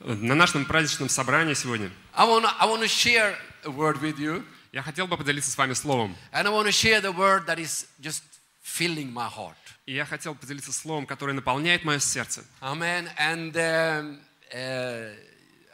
На 0.00 0.34
нашем 0.34 0.64
праздничном 0.64 1.08
собрании 1.10 1.54
сегодня 1.54 1.90
I 2.14 2.26
want 2.26 2.46
I 2.58 2.66
wanna 2.66 2.86
share 2.88 3.36
a 3.64 3.68
word 3.70 4.00
with 4.00 4.18
you, 4.18 4.44
я 4.72 4.82
хотел 4.82 5.06
бы 5.06 5.16
поделиться 5.18 5.50
с 5.50 5.58
вами 5.58 5.74
словом. 5.74 6.16
and 6.32 6.46
I 6.46 6.50
want 6.50 6.66
to 6.66 6.72
share 6.72 7.00
the 7.02 7.12
word 7.12 7.44
that 7.46 7.58
is 7.58 7.86
just 8.00 8.22
filling 8.62 9.12
my 9.12 9.28
heart. 9.28 9.56
И 9.86 9.92
я 9.94 10.06
хотел 10.06 10.34
поделиться 10.34 10.72
словом, 10.72 11.04
которое 11.06 11.32
наполняет 11.34 11.84
мое 11.84 11.98
сердце. 11.98 12.44
Amen. 12.62 13.10
And 13.18 13.54
um, 13.56 14.20
uh, 14.54 15.10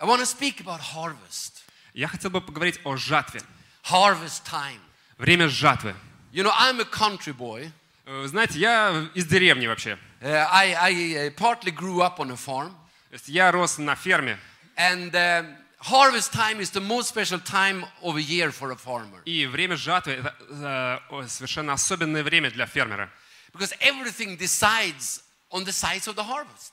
I 0.00 0.04
want 0.04 0.18
to 0.20 0.26
speak 0.26 0.60
about 0.60 0.80
harvest, 0.80 1.62
Я 1.94 2.08
хотел 2.08 2.30
бы 2.30 2.40
поговорить 2.40 2.80
о 2.84 2.96
жатве. 2.96 3.40
harvest 3.84 4.44
time. 4.44 4.80
Время 5.18 5.48
жатвы. 5.48 5.94
You 6.32 6.42
know, 6.42 6.52
I'm 6.58 6.80
a 6.80 6.84
country 6.84 7.32
boy. 7.32 7.70
Э, 8.06 8.26
Знаете, 8.26 8.58
я 8.58 9.08
из 9.14 9.24
деревни 9.26 9.66
вообще. 9.68 9.96
Uh, 10.20 10.48
I, 10.50 10.74
I 10.74 10.92
uh, 10.92 11.30
partly 11.36 11.70
grew 11.70 12.00
up 12.02 12.18
on 12.18 12.30
a 12.32 12.36
farm, 12.36 12.74
есть 13.16 13.28
я 13.28 13.50
рос 13.52 13.78
на 13.78 13.94
ферме. 13.94 14.38
and 14.76 15.14
um, 15.14 15.56
harvest 15.80 16.32
time 16.32 16.60
is 16.60 16.70
the 16.70 16.80
most 16.80 17.08
special 17.08 17.38
time 17.40 17.84
of 18.02 18.16
a 18.16 18.22
year 18.22 18.50
for 18.50 18.70
a 18.72 18.76
farmer 18.76 19.22
И 19.24 19.46
время 19.46 19.76
жатвы– 19.76 20.12
это 20.14 20.34
э, 21.10 21.28
совершенно 21.28 21.72
особенное 21.72 22.22
время 22.22 22.50
для 22.50 22.66
фермера. 22.66 23.10
because 23.52 23.72
everything 23.80 24.36
decides 24.36 25.22
on 25.50 25.64
the 25.64 25.72
size 25.72 26.06
of 26.06 26.14
the 26.14 26.24
harvest. 26.24 26.72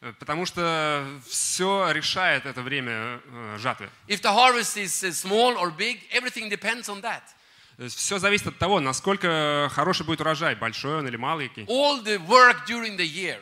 Э, 0.00 0.12
Потому 0.18 0.44
что 0.46 1.04
все 1.26 1.90
решает 1.92 2.44
это 2.46 2.60
время 2.62 3.20
э, 3.24 3.56
жатвы. 3.58 3.88
If 4.08 4.20
the 4.20 4.32
harvest 4.32 4.76
is 4.76 5.02
uh, 5.02 5.10
small 5.12 5.56
or 5.56 5.70
big, 5.70 6.00
everything 6.12 6.48
depends 6.50 6.88
on 6.88 7.00
that. 7.00 7.22
Все 7.88 8.18
зависит 8.18 8.48
от 8.48 8.58
того, 8.58 8.80
насколько 8.80 9.70
хороший 9.72 10.04
будет 10.04 10.20
урожай, 10.20 10.56
большой 10.56 10.98
он 10.98 11.06
или 11.06 11.16
маленький. 11.16 11.62
All 11.66 12.02
the 12.02 12.18
work 12.26 12.66
during 12.66 12.96
the 12.96 13.06
year 13.06 13.38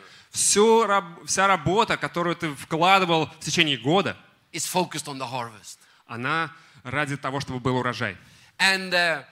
Раб- 0.85 1.25
вся 1.25 1.47
работа, 1.47 1.97
которую 1.97 2.35
ты 2.35 2.53
вкладывал 2.53 3.27
в 3.27 3.39
течение 3.39 3.77
года, 3.77 4.15
is 4.51 4.65
focused 4.65 5.07
on 5.07 5.17
the 5.17 5.29
harvest. 5.29 5.79
она 6.05 6.51
ради 6.83 7.17
того, 7.17 7.39
чтобы 7.39 7.59
был 7.59 7.77
урожай. 7.77 8.17
And 8.59 8.93
uh, 8.93 9.23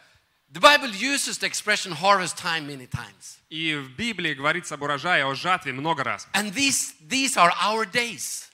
the 0.51 0.59
Bible 0.59 0.89
uses 0.89 1.37
the 1.37 1.47
expression 1.47 1.91
harvest 1.93 2.37
time 2.37 2.67
many 2.67 2.87
times. 2.87 3.39
И 3.49 3.75
в 3.75 3.95
Библии 3.95 4.33
говорится 4.33 4.75
об 4.75 4.81
урожае, 4.81 5.25
о 5.25 5.33
жатве 5.35 5.71
много 5.71 6.03
раз. 6.03 6.27
And 6.33 6.53
these, 6.53 6.93
these 7.07 7.37
are 7.37 7.51
our 7.61 7.85
days. 7.85 8.49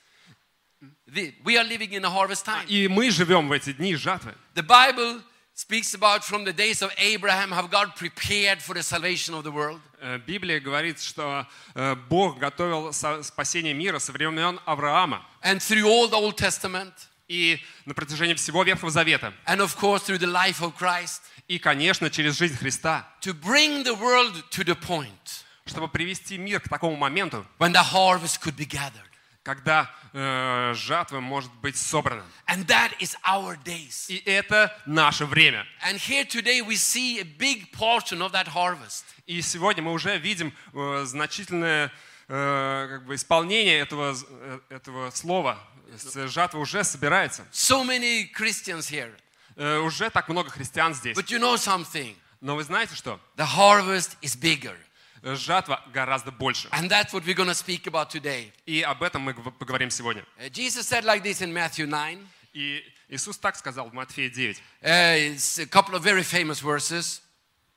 We 1.44 1.58
are 1.58 1.64
living 1.64 1.92
in 1.92 2.04
a 2.04 2.10
harvest 2.10 2.44
time. 2.44 2.66
И 2.68 2.88
мы 2.88 3.10
живем 3.10 3.48
в 3.48 3.52
эти 3.52 3.72
дни 3.72 3.94
жатвы. 3.96 4.34
The 4.54 4.62
Bible 4.66 5.22
speaks 5.61 5.93
about 5.95 6.23
from 6.23 6.43
the 6.45 6.53
days 6.53 6.81
of 6.83 6.91
Abraham 6.99 7.51
how 7.51 7.67
God 7.67 7.95
prepared 7.95 8.61
for 8.61 8.75
the 8.75 8.83
salvation 8.83 9.33
of 9.33 9.43
the 9.43 9.51
world. 9.51 9.81
Э, 10.01 10.19
Библия 10.19 10.59
говорит, 10.59 11.01
что 11.01 11.47
э, 11.73 11.95
Бог 12.09 12.37
готовил 12.37 12.93
со- 12.93 13.23
спасение 13.23 13.73
мира 13.73 13.97
со 13.99 14.11
времен 14.11 14.59
Авраама. 14.65 15.25
And 15.43 15.59
through 15.59 15.85
all 15.87 16.07
the 16.09 16.17
Old 16.17 16.37
Testament, 16.37 16.93
И 17.27 17.59
на 17.85 17.93
протяжении 17.93 18.35
всего 18.35 18.63
Ветхого 18.63 18.89
Завета. 18.91 19.33
and 19.47 19.59
of 19.59 19.75
course 19.75 20.03
through 20.03 20.17
the 20.19 20.27
life 20.31 20.61
of 20.61 20.75
Christ, 20.77 21.21
И, 21.49 21.57
конечно, 21.59 22.09
через 22.09 22.37
жизнь 22.37 22.55
Христа. 22.57 23.05
to 23.21 23.33
bring 23.33 23.83
the 23.83 23.95
world 23.95 24.43
to 24.51 24.63
the 24.63 24.75
point 24.75 25.43
Чтобы 25.65 25.89
привести 25.89 26.37
мир 26.37 26.61
к 26.61 26.69
такому 26.69 26.95
моменту, 26.95 27.45
when 27.59 27.73
the 27.73 27.83
harvest 27.83 28.39
could 28.41 28.55
be 28.55 28.65
gathered. 28.65 29.03
когда 29.42 29.90
э, 30.12 30.72
жатва 30.74 31.20
может 31.20 31.52
быть 31.54 31.76
собрана. 31.76 32.24
And 32.46 32.66
that 32.66 32.92
is 33.00 33.16
our 33.24 33.56
days. 33.64 34.06
И 34.08 34.22
это 34.26 34.70
наше 34.86 35.26
время. 35.26 35.66
And 35.84 35.96
here 35.98 36.24
today 36.24 36.60
we 36.60 36.76
see 36.76 37.18
a 37.20 37.24
big 37.24 37.70
portion 37.72 38.20
of 38.22 38.32
that 38.32 38.46
harvest. 38.48 39.04
И 39.26 39.40
сегодня 39.42 39.82
мы 39.82 39.92
уже 39.92 40.18
видим 40.18 40.52
э, 40.74 41.04
значительное 41.04 41.90
э, 42.28 42.86
как 42.90 43.06
бы 43.06 43.14
исполнение 43.14 43.78
этого, 43.80 44.14
э, 44.30 44.60
этого 44.70 45.10
слова. 45.10 45.58
С- 45.96 46.28
Жатва 46.28 46.58
уже 46.58 46.84
собирается. 46.84 47.46
So 47.52 47.84
many 47.84 48.30
Christians 48.32 48.90
here. 48.90 49.12
Э, 49.56 49.78
уже 49.78 50.08
так 50.10 50.28
много 50.28 50.50
христиан 50.50 50.94
здесь. 50.94 51.16
But 51.16 51.26
you 51.30 51.38
know 51.38 51.56
something? 51.56 52.16
Но 52.40 52.56
вы 52.56 52.64
знаете 52.64 52.94
что? 52.94 53.20
The 53.36 53.46
harvest 53.46 54.16
is 54.22 54.36
bigger. 54.36 54.76
Э, 55.23 55.35
Жатва 55.35 55.83
гораздо 55.93 56.31
больше. 56.31 56.67
And 56.71 56.89
that's 56.89 57.11
what 57.13 57.25
we're 57.25 57.33
going 57.35 57.47
to 57.49 57.55
speak 57.55 57.87
about 57.87 58.09
today. 58.09 58.51
И 58.65 58.81
об 58.81 59.01
этом 59.03 59.21
мы 59.23 59.33
г- 59.33 59.51
поговорим 59.51 59.89
сегодня. 59.89 60.23
Uh, 60.37 60.49
Jesus 60.49 60.87
said 60.87 61.03
like 61.03 61.23
this 61.23 61.41
in 61.41 61.51
Matthew 61.53 61.87
9. 61.87 62.27
И 62.53 62.83
Иисус 63.09 63.37
так 63.37 63.55
сказал 63.55 63.89
в 63.89 63.93
Матфея 63.93 64.29
9. 64.29 64.55
Uh, 64.81 65.35
it's 65.35 65.59
a 65.59 65.65
couple 65.65 65.95
of 65.95 66.03
very 66.03 66.23
famous 66.23 66.61
verses. 66.61 67.21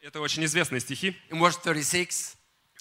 Это 0.03 0.21
очень 0.21 0.45
известные 0.45 0.81
стихи. 0.81 1.17
In 1.31 1.39
verse 1.39 1.57
36, 1.63 2.37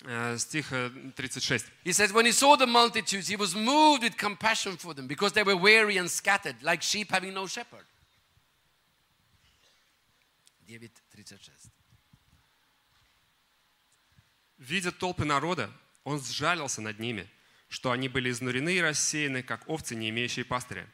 Э, 0.06 0.38
Стих 0.38 0.72
э, 0.72 0.90
36. 1.18 1.66
he 1.84 1.92
says, 1.92 2.14
When 2.14 2.26
he 2.26 2.32
saw 2.32 2.56
the 2.56 2.66
multitudes, 2.66 3.28
he 3.28 3.36
was 3.36 3.54
moved 3.54 4.04
with 4.04 4.16
compassion 4.18 4.78
for 4.78 4.94
them 4.94 5.08
because 5.08 5.34
they 5.34 5.44
were 5.44 5.58
weary 5.58 5.98
and 5.98 6.10
scattered, 6.10 6.56
like 6.64 6.82
sheep 6.82 7.12
having 7.12 7.34
no 7.34 7.48
shepherd. 7.48 7.86
9:36. 10.68 11.63
Видя 14.59 14.93
толпы 14.93 15.25
народа, 15.25 15.71
он 16.05 16.21
сжалился 16.21 16.81
над 16.81 16.99
ними, 16.99 17.29
что 17.69 17.91
они 17.91 18.09
были 18.09 18.31
изнурены 18.31 18.75
и 18.75 18.81
рассеяны, 18.81 19.43
как 19.43 19.69
овцы, 19.69 19.95
не 19.95 20.11
имеющие 20.11 20.45
пастыря. 20.45 20.89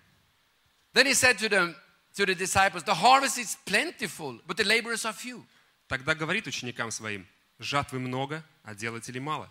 Then 0.93 1.07
he 1.07 1.15
said 1.15 1.39
to 1.39 1.49
them, 1.49 1.77
to 2.17 2.27
the 2.27 2.35
disciples, 2.35 2.83
The 2.85 2.95
harvest 2.95 3.39
is 3.39 3.57
plentiful, 3.65 4.41
but 4.47 4.57
the 4.57 4.65
laborers 4.65 5.05
are 5.05 5.13
few. 5.13 5.45
Тогда 5.89 6.15
говорит 6.15 6.47
ученикам 6.47 6.91
своим, 6.91 7.27
жатвы 7.59 7.99
много, 7.99 8.45
а 8.63 8.75
делателей 8.75 9.21
мало. 9.21 9.51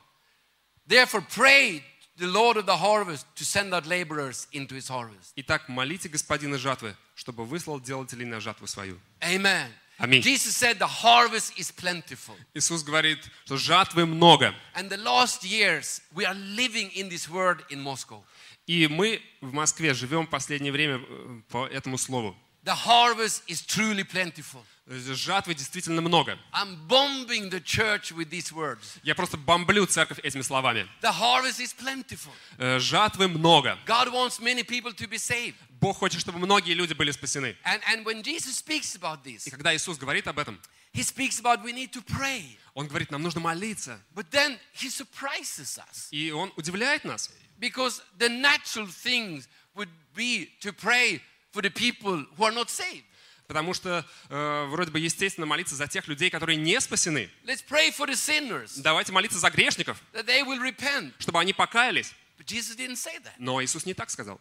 Therefore, 0.88 1.22
pray 1.30 1.84
the 2.18 2.28
Lord 2.28 2.58
of 2.58 2.66
the 2.66 2.78
harvest 2.78 3.25
to 3.36 3.46
send 3.46 3.74
out 3.74 3.86
laborers 3.86 4.48
into 4.52 4.75
his 4.75 4.90
harvest. 4.90 5.34
Итак, 5.36 5.69
молите 5.69 6.09
господина 6.09 6.58
жатвы, 6.58 6.96
чтобы 7.16 7.46
выслал 7.46 7.80
делателей 7.80 8.25
на 8.25 8.40
жатву 8.40 8.68
свою. 8.68 9.00
Amen. 9.22 9.69
Аминь. 9.99 10.22
Jesus 10.22 10.56
said 10.56 10.78
the 10.78 10.87
harvest 10.87 11.56
is 11.56 11.71
plentiful. 11.71 12.37
Иисус 12.55 12.82
говорит, 12.82 13.19
что 13.44 13.56
жатвы 13.56 14.06
много. 14.06 14.55
And 14.75 14.88
the 14.88 14.99
last 14.99 15.44
years, 15.44 16.03
we 16.15 16.25
are 16.25 16.34
living 16.34 16.91
in 16.94 17.09
this 17.09 17.28
word 17.28 17.65
in 17.71 17.81
Moscow. 17.81 18.22
И 18.66 18.88
мы 18.88 19.21
в 19.41 19.53
Москве 19.53 19.94
живем 19.94 20.27
в 20.27 20.31
последнее 20.31 20.72
время 20.72 21.00
э, 21.06 21.41
по 21.49 21.66
этому 21.66 21.99
слову. 21.99 22.37
The 22.65 22.75
harvest 22.75 23.43
is 23.47 23.60
truly 23.60 24.05
plentiful. 24.05 24.65
То 24.87 24.94
есть 24.94 25.06
Жатвы 25.09 25.55
действительно 25.55 26.00
много. 26.03 26.38
I'm 26.53 26.77
bombing 26.88 27.50
the 27.50 27.60
church 27.60 28.12
with 28.12 28.28
these 28.31 28.53
words. 28.53 28.99
Я 29.03 29.15
просто 29.15 29.37
бомблю 29.37 29.87
церковь 29.87 30.19
этими 30.22 30.43
словами. 30.43 30.87
The 31.00 31.12
harvest 31.12 31.60
is 31.60 31.72
plentiful. 31.75 32.32
Э, 32.59 32.78
Жатвы 32.78 33.28
много. 33.28 33.78
God 33.87 34.09
wants 34.12 34.41
many 34.41 34.62
people 34.62 34.93
to 34.94 35.06
be 35.06 35.19
saved. 35.19 35.55
Bог 35.81 35.99
хочет, 35.99 36.21
чтобы 36.21 36.38
многие 36.38 36.72
люди 36.75 36.93
были 36.94 37.10
спасены. 37.10 37.56
And, 37.65 37.82
and 37.87 38.05
when 38.05 38.22
Jesus 38.22 38.56
speaks 38.56 38.94
about 38.94 39.22
this, 39.25 39.47
И 39.47 39.50
когда 39.50 39.75
Иисус 39.75 39.99
говорит 39.99 40.27
об 40.27 40.38
этом, 40.38 40.59
he 40.93 41.03
speaks 41.03 41.38
about 41.41 41.62
we 41.62 41.72
need 41.72 41.93
to 41.93 42.03
pray. 42.03 42.56
Он 42.75 42.87
говорит, 42.87 43.10
нам 43.10 43.22
нужно 43.22 43.41
молиться. 43.41 44.00
But 44.15 44.31
then 44.31 44.59
he 44.75 44.88
surprises 44.91 45.78
us 45.78 46.09
И 46.10 46.31
Он 46.31 46.53
удивляет 46.56 47.05
нас. 47.05 47.31
because 47.59 48.03
the 48.19 48.28
natural 48.28 48.87
thing 48.87 49.43
would 49.75 49.88
be 50.15 50.50
to 50.60 50.72
pray 50.72 51.21
for 51.52 51.62
the 51.62 51.70
people 51.72 52.26
who 52.38 52.44
are 52.46 52.54
not 52.54 52.70
saved. 52.70 53.04
Потому 53.48 53.74
что 53.74 54.06
э, 54.30 54.66
вроде 54.70 54.92
бы 54.92 55.00
естественно 55.00 55.48
молиться 55.48 55.76
за 55.76 55.88
тех 55.88 56.08
людей, 56.08 56.30
которые 56.30 56.56
не 56.56 56.80
спасены. 56.80 57.30
Let's 57.46 57.64
pray 57.68 57.92
for 57.92 58.08
the 58.08 58.14
sinners 58.14 58.80
Давайте 58.80 59.12
молиться 59.12 59.40
за 59.40 59.50
грешников, 59.50 60.00
that 60.14 60.26
they 60.28 60.44
will 60.44 60.60
repent. 60.62 61.14
чтобы 61.18 61.40
они 61.40 61.54
покаялись. 61.54 62.14
But 62.38 62.46
Jesus 62.46 62.76
didn't 62.78 62.98
say 62.98 63.18
that. 63.24 63.34
Но 63.40 63.62
Иисус 63.64 63.86
не 63.86 63.94
так 63.96 64.10
сказал. 64.12 64.40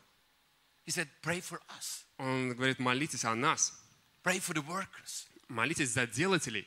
He 0.86 0.90
said, 0.92 1.08
pray 1.22 1.40
for 1.40 1.60
us. 1.78 2.04
Он 2.18 2.50
говорит, 2.54 2.78
молитесь 2.78 3.24
о 3.24 3.34
нас. 3.34 3.72
Pray 4.22 4.40
for 4.40 4.52
the 4.54 4.62
workers. 4.66 5.26
Молитесь 5.48 5.88
за 5.90 6.06
делателей. 6.06 6.66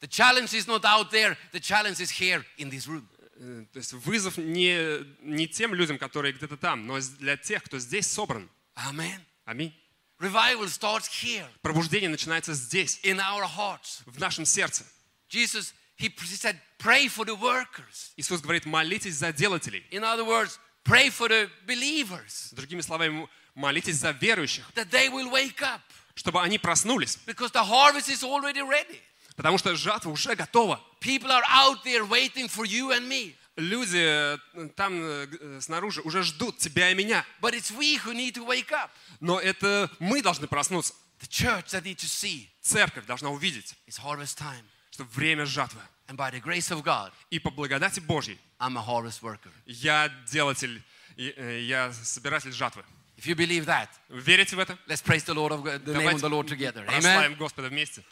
The 0.00 0.08
challenge 0.08 0.54
is 0.54 0.66
not 0.68 0.84
out 0.84 1.10
there, 1.10 1.36
the 1.52 1.60
challenge 1.60 1.98
is 2.00 2.10
here 2.10 2.44
in 2.56 2.70
this 2.70 2.86
room. 2.86 3.06
Э, 3.36 3.64
То 3.72 3.78
есть 3.80 3.92
вызов 3.94 4.36
не, 4.38 5.04
не 5.22 5.48
тем 5.48 5.74
людям, 5.74 5.98
которые 5.98 6.32
где-то 6.32 6.56
там, 6.56 6.86
но 6.86 7.00
для 7.18 7.36
тех, 7.36 7.64
кто 7.64 7.78
здесь 7.80 8.06
собран. 8.06 8.48
Amen. 8.76 9.20
Аминь. 9.45 9.73
Revival 10.19 10.67
starts 10.69 11.07
here 11.07 11.45
Пробуждение 11.61 12.09
начинается 12.09 12.53
здесь, 12.53 12.99
in 13.03 13.19
our 13.19 13.43
hearts. 13.45 14.01
в 14.05 14.19
нашем 14.19 14.45
сердце. 14.45 14.85
Jesus, 15.29 15.73
he 15.97 16.07
he 16.09 16.35
said, 16.37 16.57
pray 16.77 17.07
for 17.07 17.25
the 17.25 17.35
workers. 17.35 18.11
Иисус 18.17 18.41
говорит, 18.41 18.65
молитесь 18.65 19.15
за 19.15 19.33
делателей. 19.33 19.85
In 19.91 20.03
other 20.03 20.23
words, 20.25 20.57
pray 20.83 21.09
for 21.09 21.27
the 21.27 21.49
believers 21.65 22.53
Другими 22.53 22.81
словами, 22.81 23.27
молитесь 23.55 23.97
за 23.97 24.11
верующих, 24.11 24.65
that 24.75 24.89
they 24.89 25.09
will 25.09 25.29
wake 25.29 25.61
up 25.61 25.81
чтобы 26.15 26.41
они 26.41 26.57
проснулись. 26.57 27.17
because 27.25 27.51
the 27.51 27.63
harvest 27.63 28.07
is 28.09 28.23
already 28.23 28.61
ready. 28.61 29.01
Потому 29.35 29.57
что 29.57 29.75
жатва 29.75 30.11
уже 30.11 30.33
готова. 30.35 30.79
People 31.01 31.29
are 31.29 31.43
out 31.49 31.83
there 31.83 32.05
waiting 32.05 32.47
for 32.47 32.65
you 32.65 32.91
and 32.91 33.07
me. 33.09 33.35
Люди 33.56 33.98
э, 33.98 34.38
там 34.76 34.94
э, 35.02 35.26
э, 35.40 35.60
снаружи 35.60 36.00
уже 36.02 36.22
ждут 36.22 36.58
тебя 36.58 36.90
и 36.90 36.94
меня. 36.94 37.24
But 37.40 37.54
it's 37.54 37.70
we 37.70 37.98
who 37.98 38.14
need 38.14 38.34
to 38.34 38.46
wake 38.46 38.70
up. 38.70 38.90
Но 39.20 39.40
это 39.40 39.90
мы 39.98 40.22
должны 40.22 40.46
проснуться. 40.46 40.94
The 41.20 41.28
church 41.28 41.72
that 41.72 41.82
need 41.82 41.98
to 41.98 42.06
see 42.06 42.48
Церковь 42.62 43.04
должна 43.06 43.30
увидеть, 43.30 43.74
it's 43.86 43.98
harvest 43.98 44.38
time. 44.38 44.64
что 44.90 45.04
время 45.04 45.44
жатвы. 45.44 45.82
And 46.06 46.16
by 46.16 46.30
the 46.30 46.40
grace 46.40 46.70
of 46.70 46.82
God, 46.82 47.12
И 47.30 47.38
по 47.38 47.50
благодати 47.50 48.00
Божьей 48.00 48.38
I'm 48.58 48.78
a 48.78 48.82
harvest 48.82 49.20
worker. 49.22 49.52
я 49.66 50.08
делатель 50.30 50.82
я 51.16 51.92
собиратель 51.92 52.52
жатвы. 52.52 52.84
If 53.18 53.26
you 53.26 53.34
believe 53.34 53.66
that, 53.66 53.88
верите 54.08 54.56
в 54.56 54.58
это? 54.60 54.78
let's 54.86 55.02
praise 55.02 55.24
the 55.24 55.34
Lord 55.34 55.52
of 55.52 55.64
the 55.84 55.92
name 55.92 56.14
of 56.14 56.22
the 56.22 56.30
Lord 56.30 56.48
together. 56.48 56.86
Amen. 56.86 57.36
Господа 57.36 57.68
вместе. 57.68 58.02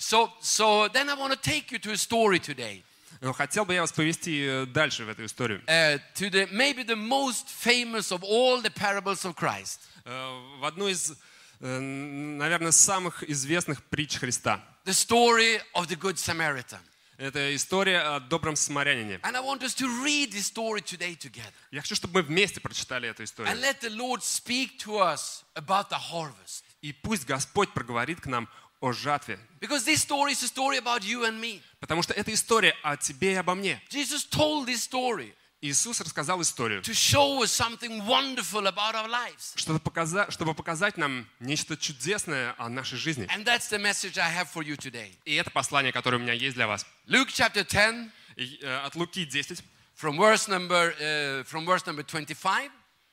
So, 0.00 0.30
so 0.40 0.88
then 0.88 1.08
I 1.08 1.14
want 1.14 1.32
to 1.32 1.38
take 1.40 1.70
you 1.72 1.78
to 1.80 1.92
a 1.92 1.96
story 1.96 2.38
today. 2.38 2.82
Но 3.22 3.32
хотел 3.32 3.64
бы 3.64 3.72
я 3.74 3.80
вас 3.80 3.92
повести 3.92 4.44
э, 4.46 4.66
дальше 4.66 5.04
в 5.04 5.08
эту 5.08 5.24
историю. 5.24 5.62
uh, 5.68 5.98
to 6.14 6.28
the 6.30 6.46
maybe 6.52 6.82
the 6.84 6.96
most 6.96 7.48
famous 7.48 8.12
of 8.12 8.22
all 8.22 8.60
the 8.60 8.70
parables 8.70 9.24
of 9.24 9.34
Christ. 9.34 9.80
Э, 10.04 10.58
В 10.60 10.64
одну 10.66 10.86
из, 10.88 11.12
э, 11.60 11.78
наверное, 11.80 12.72
самых 12.72 13.22
известных 13.28 13.82
притч 13.84 14.18
Христа. 14.18 14.62
The 14.84 14.92
story 14.92 15.60
of 15.74 15.86
the 15.88 15.96
Good 15.96 16.16
Samaritan. 16.16 16.78
Это 17.18 17.56
история 17.56 18.00
о 18.00 18.20
добром 18.20 18.54
самарянине. 18.56 19.18
And 19.22 19.34
I 19.34 19.40
want 19.40 19.62
us 19.62 19.74
to 19.76 19.86
read 20.04 20.30
this 20.32 20.44
story 20.44 20.82
today 20.82 21.16
together. 21.16 21.50
Я 21.70 21.80
хочу, 21.80 21.94
чтобы 21.94 22.20
мы 22.20 22.22
вместе 22.22 22.60
прочитали 22.60 23.08
эту 23.08 23.22
And 23.22 23.26
историю. 23.26 23.56
let 23.58 23.80
the 23.80 23.88
Lord 23.88 24.22
speak 24.22 24.78
to 24.84 24.98
us 24.98 25.42
about 25.54 25.88
the 25.88 25.98
harvest. 25.98 26.62
И 26.82 26.92
пусть 26.92 27.24
Господь 27.24 27.72
проговорит 27.72 28.20
к 28.20 28.26
нам 28.26 28.46
о 28.81 28.91
жатве. 28.91 29.39
Because 29.61 29.85
this 29.85 30.01
story 30.01 30.33
is 30.33 30.43
a 30.43 30.47
story 30.47 30.77
about 30.77 31.03
you 31.03 31.23
and 31.23 31.39
me. 31.39 31.61
Потому 31.79 32.01
что 32.01 32.13
это 32.13 32.33
история 32.33 32.75
о 32.83 32.97
тебе 32.97 33.33
и 33.33 33.35
обо 33.35 33.55
мне. 33.55 33.81
Jesus 33.89 34.25
told 34.29 34.65
this 34.67 34.81
story 34.81 35.33
Иисус 35.63 36.01
рассказал 36.01 36.41
историю, 36.41 36.81
to 36.81 36.91
show 36.91 37.43
us 37.43 37.51
something 37.51 38.03
wonderful 38.07 38.65
about 38.65 38.95
our 38.95 39.07
lives. 39.07 39.53
чтобы 39.55 39.79
показать, 39.79 40.33
чтобы 40.33 40.55
показать 40.55 40.97
нам 40.97 41.29
нечто 41.39 41.77
чудесное 41.77 42.55
о 42.57 42.67
нашей 42.67 42.97
жизни. 42.97 43.27
And 43.27 43.45
that's 43.45 43.69
the 43.69 43.77
message 43.77 44.17
I 44.17 44.27
have 44.35 44.47
for 44.51 44.63
you 44.63 44.75
today. 44.75 45.15
И 45.23 45.35
это 45.35 45.51
послание, 45.51 45.91
которое 45.93 46.17
у 46.17 46.19
меня 46.19 46.33
есть 46.33 46.55
для 46.55 46.65
вас. 46.65 46.83
Luke 47.05 47.27
chapter 47.29 47.63
10, 47.63 48.11
И, 48.37 48.57
э, 48.63 48.85
От 48.85 48.95
Луки 48.95 49.23
10, 49.25 49.61
from 49.95 50.17
verse 50.17 50.47
number, 50.47 50.95
uh, 50.99 51.43
from 51.43 51.63
verse 51.65 51.85
number 51.85 52.01
25 52.03 52.71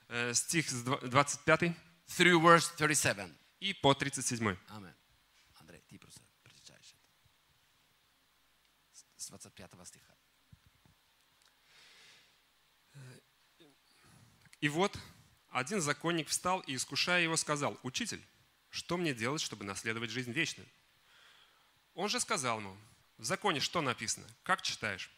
э, 0.08 0.32
стих 0.32 0.70
с 0.70 0.82
дв- 0.84 1.06
25 1.06 1.74
through 2.08 2.40
verse 2.40 2.70
37. 2.78 3.30
и 3.60 3.74
по 3.74 3.92
37. 3.92 4.56
Amen. 4.70 4.94
Андрей, 5.60 5.82
ты 5.90 5.98
просто 5.98 6.20
прочитаешь 6.42 6.94
это. 6.94 7.04
С 9.28 9.30
25 9.30 9.70
стиха. 9.86 10.14
И 14.62 14.70
вот 14.70 14.98
один 15.50 15.82
законник 15.82 16.28
встал 16.28 16.60
и, 16.60 16.74
искушая 16.74 17.24
его, 17.24 17.36
сказал, 17.36 17.78
«Учитель, 17.82 18.24
что 18.70 18.96
мне 18.96 19.12
делать, 19.12 19.42
чтобы 19.42 19.66
наследовать 19.66 20.08
жизнь 20.08 20.32
вечную?» 20.32 20.66
Он 21.92 22.08
же 22.08 22.20
сказал 22.20 22.60
ему, 22.60 22.74
«В 23.18 23.24
законе 23.24 23.60
что 23.60 23.82
написано? 23.82 24.26
Как 24.44 24.62
читаешь?» 24.62 25.10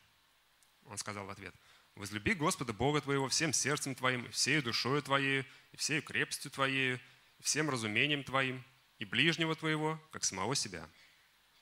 Он 0.87 0.99
сказал 0.99 1.27
в 1.27 1.31
ответ, 1.31 1.55
«Возлюби 1.95 2.35
Господа 2.35 2.73
Бога 2.73 3.01
твоего 3.01 3.29
всем 3.29 3.53
сердцем 3.53 3.95
твоим, 3.95 4.25
и 4.25 4.31
всею 4.31 4.61
душою 4.61 5.03
твоей, 5.03 5.47
и 5.71 5.77
всею 5.77 6.03
крепостью 6.03 6.51
твоей, 6.51 6.97
и 7.39 7.43
всем 7.45 7.71
разумением 7.71 8.25
твоим, 8.25 8.65
и 8.99 9.05
ближнего 9.05 9.55
твоего, 9.55 10.03
как 10.11 10.25
самого 10.25 10.57
себя». 10.57 10.91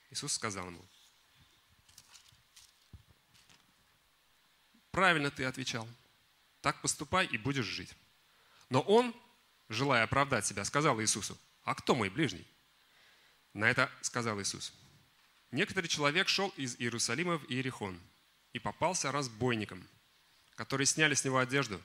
Иисус 0.08 0.32
сказал 0.32 0.68
ему, 0.68 0.88
«Правильно 4.90 5.30
ты 5.30 5.44
отвечал. 5.44 5.88
Так 6.60 6.80
поступай 6.80 7.26
и 7.26 7.38
будешь 7.38 7.66
жить». 7.66 7.94
Но 8.70 8.80
он, 8.80 9.14
желая 9.68 10.04
оправдать 10.04 10.46
себя, 10.46 10.64
сказал 10.64 11.00
Иисусу, 11.00 11.38
«А 11.62 11.74
кто 11.74 11.94
мой 11.94 12.08
ближний?» 12.08 12.46
На 13.54 13.70
это 13.70 13.90
сказал 14.02 14.40
Иисус, 14.40 14.72
«Некоторый 15.50 15.86
человек 15.86 16.28
шел 16.28 16.48
из 16.56 16.76
Иерусалима 16.78 17.38
в 17.38 17.50
Иерихон 17.50 17.98
и 18.52 18.58
попался 18.58 19.12
разбойникам, 19.12 19.86
которые 20.54 20.86
сняли 20.86 21.14
с 21.14 21.24
него 21.24 21.38
одежду, 21.38 21.80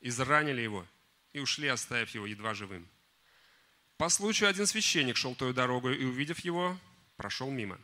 изранили 0.00 0.60
его 0.60 0.86
и 1.32 1.40
ушли, 1.40 1.68
оставив 1.68 2.10
его 2.10 2.26
едва 2.26 2.54
живым. 2.54 2.88
По 3.96 4.08
случаю 4.08 4.48
один 4.48 4.66
священник 4.66 5.16
шел 5.16 5.34
той 5.34 5.52
дорогой 5.52 5.96
и, 5.96 6.04
увидев 6.04 6.40
его, 6.40 6.78
прошел 7.16 7.50
мимо. 7.50 7.78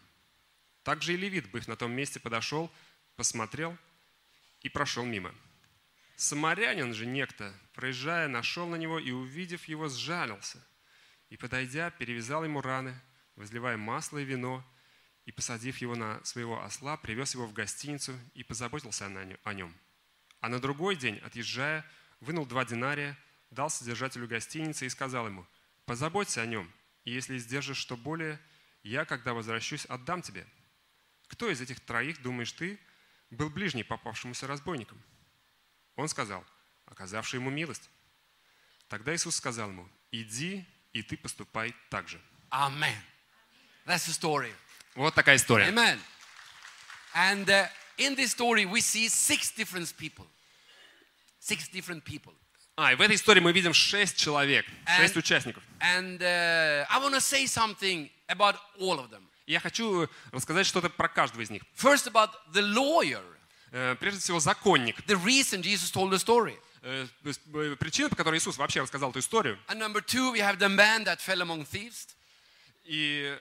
Также 0.82 1.14
и 1.14 1.16
левит, 1.16 1.50
быв 1.50 1.68
на 1.68 1.76
том 1.76 1.92
месте, 1.92 2.18
подошел, 2.20 2.70
посмотрел 3.16 3.76
и 4.60 4.68
прошел 4.68 5.04
мимо. 5.04 5.34
Самарянин 6.16 6.92
же 6.92 7.06
некто, 7.06 7.54
проезжая, 7.74 8.28
нашел 8.28 8.66
на 8.66 8.76
него 8.76 8.98
и, 8.98 9.10
увидев 9.10 9.64
его, 9.68 9.88
сжалился. 9.88 10.62
И, 11.30 11.36
подойдя, 11.36 11.90
перевязал 11.90 12.44
ему 12.44 12.60
раны, 12.60 12.94
возливая 13.36 13.76
масло 13.76 14.18
и 14.18 14.24
вино, 14.24 14.64
и, 15.24 15.32
посадив 15.32 15.78
его 15.78 15.94
на 15.94 16.22
своего 16.24 16.62
осла, 16.62 16.96
привез 16.96 17.34
его 17.34 17.46
в 17.46 17.52
гостиницу 17.52 18.12
и 18.34 18.42
позаботился 18.42 19.06
о 19.06 19.54
нем. 19.54 19.74
А 20.40 20.48
на 20.48 20.58
другой 20.58 20.96
день, 20.96 21.18
отъезжая, 21.18 21.86
вынул 22.20 22.46
два 22.46 22.64
динария, 22.64 23.16
дал 23.50 23.70
содержателю 23.70 24.26
гостиницы 24.28 24.86
и 24.86 24.90
сказал 24.90 25.26
ему, 25.26 25.46
«Позаботься 25.86 26.42
о 26.42 26.46
нем, 26.46 26.70
и 27.04 27.12
если 27.12 27.36
издержишь 27.36 27.78
что 27.78 27.96
более, 27.96 28.38
я, 28.82 29.04
когда 29.04 29.34
возвращусь, 29.34 29.86
отдам 29.86 30.22
тебе». 30.22 30.46
Кто 31.28 31.48
из 31.48 31.60
этих 31.60 31.80
троих, 31.80 32.20
думаешь 32.22 32.52
ты, 32.52 32.78
был 33.30 33.50
ближний 33.50 33.84
попавшемуся 33.84 34.46
разбойникам? 34.46 35.00
Он 35.96 36.08
сказал, 36.08 36.44
оказавший 36.86 37.38
ему 37.38 37.50
милость. 37.50 37.90
Тогда 38.88 39.14
Иисус 39.14 39.36
сказал 39.36 39.68
ему, 39.70 39.88
иди, 40.10 40.66
и 40.92 41.02
ты 41.02 41.16
поступай 41.16 41.74
так 41.90 42.08
же. 42.08 42.20
Amen. 42.50 42.96
That's 43.86 44.06
the 44.06 44.12
story. 44.12 44.52
Вот 44.94 45.14
такая 45.14 45.36
история. 45.36 45.68
Amen. 45.68 46.00
And 47.14 47.48
uh, 47.48 47.68
in 47.98 48.14
this 48.16 48.32
story, 48.32 48.64
we 48.66 48.80
see 48.80 49.08
six 49.08 49.52
different 49.52 49.92
people. 49.96 50.26
Six 51.38 51.68
different 51.68 52.04
people. 52.04 52.34
А, 52.76 52.92
и 52.92 52.96
в 52.96 53.00
этой 53.00 53.16
истории 53.16 53.40
мы 53.40 53.52
видим 53.52 53.74
шесть 53.74 54.16
человек, 54.16 54.64
шесть 54.96 55.14
And- 55.14 55.18
участников. 55.18 55.62
And 55.80 56.20
uh, 56.22 56.86
I 56.88 56.98
want 56.98 57.14
to 57.14 57.20
say 57.20 57.46
something 57.46 58.10
about 58.28 58.56
all 58.78 58.98
of 58.98 59.10
them. 59.10 59.28
Я 59.46 59.60
хочу 59.60 60.08
рассказать 60.32 60.66
что-то 60.66 60.88
про 60.90 61.08
каждого 61.08 61.42
из 61.42 61.50
них. 61.50 61.62
First, 61.76 62.06
about 62.06 62.30
the 62.52 62.62
lawyer, 62.62 63.22
Э, 63.72 63.94
Прежде 64.00 64.18
всего, 64.20 64.40
законник. 64.40 64.96
the 65.06 65.16
reason 65.24 65.62
Jesus 65.62 65.92
told 65.92 66.10
the 66.10 66.18
story. 66.18 66.58
Э, 66.82 67.06
э, 67.24 67.76
Причина, 67.76 68.08
по 68.08 68.16
которой 68.16 68.38
Иисус 68.38 68.56
вообще 68.58 68.80
рассказал 68.80 69.10
эту 69.10 69.20
историю. 69.20 69.58
And 69.68 69.78
number 69.78 70.00
two, 70.04 70.32
we 70.32 70.40
have 70.40 70.58
the 70.58 70.68
man 70.68 71.04
that 71.04 71.20
fell 71.20 71.40
among 71.40 71.64
thieves. 71.64 72.08
И, 72.84 73.38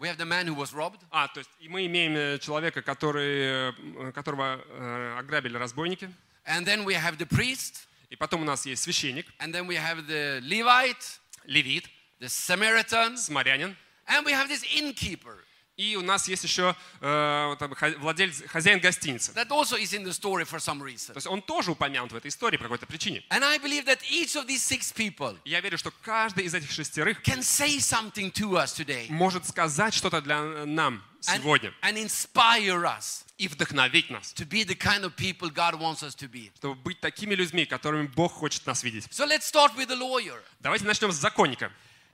We 0.00 0.06
have 0.06 0.16
the 0.16 0.24
man 0.24 0.46
who 0.46 0.54
was 0.54 0.72
robbed. 0.72 1.00
а, 1.10 1.26
то 1.28 1.38
есть 1.40 1.50
мы 1.60 1.84
имеем 1.86 2.38
человека, 2.38 2.80
который, 2.82 3.74
которого 4.12 5.18
ограбили 5.18 5.56
разбойники. 5.56 6.08
And 6.46 6.64
then 6.64 6.84
we 6.84 6.94
have 6.94 7.18
the 7.18 7.26
priest. 7.26 7.86
И 8.08 8.16
потом 8.16 8.42
у 8.42 8.44
нас 8.44 8.64
есть 8.64 8.82
священник, 8.84 9.26
And 9.40 9.52
then 9.52 9.66
we 9.66 9.74
have 9.76 10.06
the 10.06 10.40
Levite, 10.40 11.18
левит, 11.44 11.84
the 12.20 12.28
Samaritan. 12.28 13.16
самарянин. 13.18 13.76
And 14.08 14.24
we 14.24 14.32
have 14.32 14.48
this 14.48 14.64
innkeeper. 14.64 15.44
И 15.78 15.94
у 15.94 16.02
нас 16.02 16.26
есть 16.26 16.42
еще 16.42 16.74
э, 17.00 17.56
там 17.56 17.72
владелец, 18.00 18.42
хозяин 18.48 18.80
гостиницы. 18.80 19.30
That 19.34 19.50
also 19.50 19.76
is 19.78 19.92
in 19.92 20.02
the 20.02 20.12
story 20.12 20.44
for 20.44 20.58
some 20.58 20.82
reason. 20.82 21.12
То 21.12 21.18
есть 21.18 21.28
он 21.28 21.40
тоже 21.40 21.70
упомянут 21.70 22.10
в 22.10 22.16
этой 22.16 22.28
истории 22.28 22.56
по 22.56 22.64
какой-то 22.64 22.86
причине. 22.86 23.22
And 23.30 23.44
I 23.44 23.58
believe 23.58 23.84
that 23.84 24.00
each 24.10 24.34
of 24.34 24.48
these 24.48 24.60
six 24.60 24.92
people 24.92 25.38
Я 25.44 25.60
верю, 25.60 25.78
что 25.78 25.92
каждый 26.02 26.46
из 26.46 26.54
этих 26.54 26.72
шестерых 26.72 27.22
can 27.22 27.42
say 27.42 27.78
something 27.78 28.32
to 28.32 28.56
us 28.56 28.74
today 28.74 29.06
может 29.08 29.46
сказать 29.46 29.94
что-то 29.94 30.20
для 30.20 30.42
нам 30.66 31.00
and, 31.28 31.36
сегодня 31.36 31.72
and 31.82 31.96
inspire 31.96 32.82
us 32.82 33.22
и 33.38 33.46
вдохновить 33.46 34.10
нас, 34.10 34.34
to 34.34 34.44
be 34.44 34.64
the 34.64 34.74
kind 34.74 35.04
of 35.04 35.14
people 35.14 35.48
God 35.48 35.78
wants 35.78 36.02
us 36.02 36.16
to 36.16 36.28
be. 36.28 36.50
чтобы 36.56 36.74
быть 36.74 36.98
такими 36.98 37.36
людьми, 37.36 37.66
которыми 37.66 38.08
Бог 38.08 38.32
хочет 38.32 38.66
нас 38.66 38.82
видеть. 38.82 39.04
So 39.12 39.24
let's 39.24 39.44
start 39.44 39.76
with 39.76 39.86
the 39.86 39.96
lawyer. 39.96 40.42
Давайте 40.58 40.86
начнем 40.86 41.12
с 41.12 41.16
законника. 41.16 41.70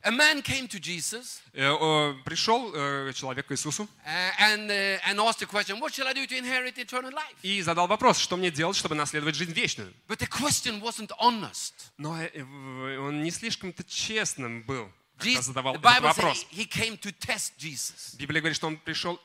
A 0.07 0.11
man 0.11 0.43
came 0.43 0.69
to 0.69 0.79
Jesus 0.79 1.41
Э, 1.55 1.73
э, 1.73 2.15
Пришел 2.25 2.73
э, 2.75 3.13
человек 3.15 3.47
к 3.47 3.53
Иисусу 3.53 3.89
uh, 4.05 4.31
and, 4.39 4.69
uh, 4.71 4.99
and 5.07 5.19
asked 5.21 5.39
the 5.41 5.47
question, 5.47 5.81
What 5.81 5.95
shall 5.95 6.07
I 6.07 6.13
do 6.13 6.27
to 6.27 6.37
inherit 6.37 6.77
eternal 6.79 7.11
life? 7.11 7.37
и 7.43 7.63
задал 7.63 7.87
вопрос, 7.87 8.19
что 8.19 8.37
мне 8.37 8.51
делать, 8.51 8.77
чтобы 8.77 8.95
наследовать 8.95 9.35
жизнь 9.35 9.53
вечную. 9.53 9.93
But 10.07 10.19
the 10.19 10.29
question 10.29 10.81
wasn't 10.83 11.11
honest. 11.19 11.73
Но 11.97 12.21
э, 12.21 12.29
э, 12.35 12.99
он 12.99 13.23
не 13.23 13.31
слишком-то 13.31 13.83
честным 13.85 14.63
был, 14.65 14.91
когда 15.17 15.31
Jesus, 15.39 15.43
задавал 15.43 15.75
the 15.75 15.79
этот 15.79 15.85
Bible 16.03 16.09
says 16.13 16.17
вопрос. 16.17 16.47
he 16.51 16.67
came 16.67 16.99
to 16.99 17.11
test 17.13 17.53
Jesus. 17.57 18.15
Библия 18.19 18.41
говорит, 18.43 18.57
что 18.57 18.67
он 18.67 18.77
пришел, 18.77 19.19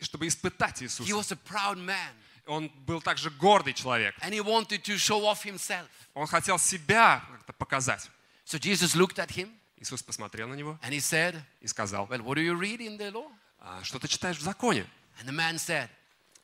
чтобы 0.00 0.26
испытать 0.26 0.80
He 0.82 0.86
Иисуса. 0.86 1.12
was 1.14 1.30
a 1.30 1.36
proud 1.36 1.76
man 1.78 2.12
Он 2.46 2.68
был 2.86 3.00
также 3.00 3.30
гордый 3.30 3.72
человек. 3.72 4.14
and 4.20 4.32
he 4.34 4.40
wanted 4.40 4.82
to 4.82 4.96
show 4.98 5.24
off 5.26 5.44
himself. 5.44 5.86
Он 6.14 6.26
хотел 6.26 6.58
себя 6.58 7.22
как-то 7.30 7.52
показать. 7.52 8.10
So 8.44 8.58
Jesus 8.58 8.96
looked 8.96 9.18
at 9.18 9.30
him 9.30 9.50
Иисус 9.84 10.02
посмотрел 10.02 10.48
на 10.48 10.54
него 10.54 10.78
and 10.82 10.92
he 10.92 10.98
said, 10.98 11.38
и 11.60 11.66
сказал, 11.66 12.06
Well, 12.06 12.22
what 12.22 12.36
do 12.36 12.40
you 12.40 12.58
read 12.58 12.80
in 12.80 12.96
the 12.96 13.12
law? 13.12 13.30
«А 13.60 13.84
что 13.84 13.98
ты 13.98 14.08
читаешь 14.08 14.38
в 14.38 14.42
законе? 14.42 14.86
And 15.20 15.26
the 15.28 15.32
man 15.32 15.56
said, 15.58 15.88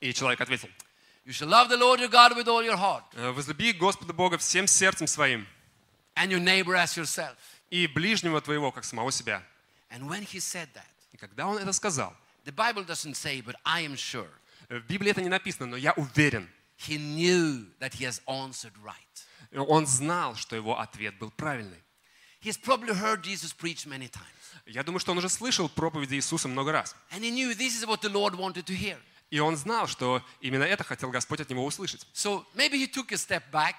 И 0.00 0.12
человек 0.12 0.40
ответил, 0.42 0.68
You 1.24 1.32
shall 1.32 1.48
love 1.48 1.70
the 1.70 1.78
Lord 1.78 2.00
your 2.00 2.10
God 2.10 2.36
with 2.36 2.48
all 2.48 2.62
your 2.62 2.76
heart 2.76 3.02
«Э, 3.14 3.30
возлюби 3.32 3.72
Господа 3.72 4.12
Бога 4.12 4.36
всем 4.36 4.66
сердцем 4.66 5.06
своим 5.06 5.46
and 6.16 6.28
your 6.30 6.38
neighbor 6.38 6.74
as 6.76 6.98
yourself. 6.98 7.34
и 7.70 7.86
ближнего 7.86 8.42
твоего, 8.42 8.70
как 8.72 8.84
самого 8.84 9.10
себя. 9.10 9.42
And 9.90 10.06
when 10.06 10.22
he 10.22 10.38
said 10.38 10.68
that, 10.74 10.84
И 11.12 11.16
когда 11.16 11.46
он 11.46 11.56
это 11.56 11.72
сказал, 11.72 12.14
the 12.44 12.52
Bible 12.54 12.84
doesn't 12.84 13.14
say, 13.14 13.40
but 13.40 13.54
I 13.64 13.86
am 13.86 13.96
sure. 13.96 14.28
Э, 14.68 14.80
В 14.80 14.86
Библии 14.86 15.12
это 15.12 15.22
не 15.22 15.30
написано, 15.30 15.64
но 15.66 15.76
я 15.78 15.94
уверен. 15.94 16.46
He 16.76 16.98
knew 16.98 17.70
that 17.78 17.94
he 17.94 18.04
has 18.04 18.20
answered 18.26 18.74
right. 18.84 18.96
Он 19.66 19.86
знал, 19.86 20.34
что 20.36 20.56
его 20.56 20.78
ответ 20.78 21.16
был 21.18 21.30
правильный. 21.30 21.82
He's 22.42 22.56
probably 22.56 22.94
heard 22.94 23.22
Jesus 23.22 23.52
preach 23.54 23.86
many 23.86 24.08
times. 24.08 24.26
Я 24.66 24.82
думаю, 24.82 25.00
что 25.00 25.12
он 25.12 25.18
уже 25.18 25.28
слышал 25.28 25.68
проповеди 25.68 26.14
Иисуса 26.14 26.48
много 26.48 26.72
раз. 26.72 26.94
And 27.12 27.20
he 27.22 27.30
knew 27.30 27.54
this 27.54 27.76
is 27.80 27.86
what 27.86 28.00
the 28.02 28.08
Lord 28.10 28.34
wanted 28.36 28.64
to 28.66 28.74
hear. 28.74 28.98
И 29.30 29.38
он 29.38 29.56
знал, 29.56 29.86
что 29.86 30.22
именно 30.40 30.64
это 30.64 30.82
хотел 30.84 31.10
Господь 31.10 31.40
от 31.40 31.50
него 31.50 31.64
услышать. 31.64 32.06
So 32.12 32.44
maybe 32.54 32.72
he 32.78 32.86
took 32.88 33.12
a 33.12 33.16
step 33.16 33.42
back 33.52 33.76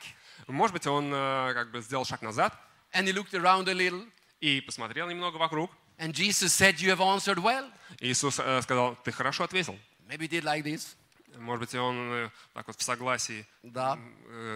Может 0.48 0.74
быть, 0.74 0.88
он 0.88 1.12
э, 1.13 1.53
как 1.53 1.72
бы 1.72 1.82
сделал 1.82 2.06
шаг 2.06 2.22
назад 2.22 2.53
and 2.94 3.06
he 3.08 3.13
looked 3.13 3.34
around 3.34 3.68
a 3.68 3.74
little. 3.74 4.10
и 4.39 4.62
посмотрел 4.62 5.08
немного 5.10 5.38
вокруг. 5.38 5.72
And 5.98 6.13
Jesus 6.13 6.53
said, 6.53 6.80
You 6.80 6.89
have 6.96 7.00
answered 7.01 7.38
well. 7.39 7.70
Иисус 8.00 8.39
э, 8.39 8.62
сказал, 8.63 8.96
ты 9.03 9.12
хорошо 9.12 9.44
ответил. 9.44 9.77
Maybe 10.08 10.27
he 10.27 10.30
did 10.30 10.44
like 10.44 10.63
this. 10.63 10.96
Может 11.38 11.62
быть, 11.62 11.75
он 11.75 11.96
э, 12.12 12.30
так 12.53 12.68
вот 12.68 12.77
в 12.77 12.82
согласии 12.84 13.46
Да, 13.63 13.98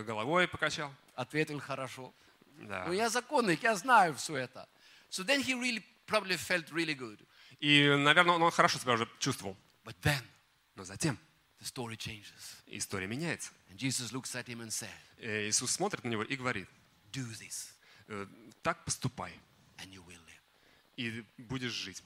головой 0.06 0.48
покачал. 0.48 0.92
ответил 1.16 1.60
хорошо. 1.60 2.14
Да. 2.62 2.86
Ну, 2.88 2.94
я 2.94 3.10
законник, 3.10 3.64
я 3.64 3.76
знаю 3.76 4.16
все 4.16 4.36
это. 4.38 4.68
So 5.10 5.24
then 5.24 5.42
he 5.44 5.54
really 5.54 5.84
probably 6.08 6.38
felt 6.38 6.72
really 6.72 6.96
good. 6.96 7.20
И, 7.60 7.88
наверное, 7.98 8.36
он, 8.36 8.42
он 8.44 8.52
хорошо 8.52 8.80
себя 8.80 8.94
уже 8.94 9.08
чувствовал. 9.20 9.56
But 9.84 9.96
then 10.02 10.22
Но 10.76 10.84
затем 10.84 11.18
the 11.62 11.66
story 11.66 11.96
changes. 11.98 12.56
история 12.68 13.08
меняется. 13.08 13.52
And 13.70 13.78
Jesus 13.78 14.12
looks 14.12 14.36
at 14.36 14.46
him 14.48 14.62
and 14.62 14.70
said, 14.72 14.90
Э, 15.20 15.48
Иисус 15.48 15.72
смотрит 15.72 16.04
на 16.04 16.10
него 16.10 16.24
и 16.24 16.36
говорит, 16.36 16.68
Do 17.12 17.26
this 17.40 17.70
«Э, 18.08 18.28
так 18.62 18.84
поступай, 18.86 19.32
and 19.78 19.90
you 19.92 20.04
will 20.06 20.20
live. 20.26 20.42
и 20.98 21.24
будешь 21.38 21.72
жить. 21.72 22.04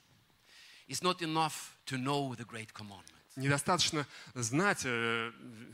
It's 0.88 1.02
not 1.04 1.22
enough 1.22 1.74
to 1.88 1.98
know 1.98 2.36
the 2.36 2.46
great 2.46 2.72
commandments. 2.74 3.14
Недостаточно 3.36 4.06
знать 4.34 4.82
э, 4.86 5.32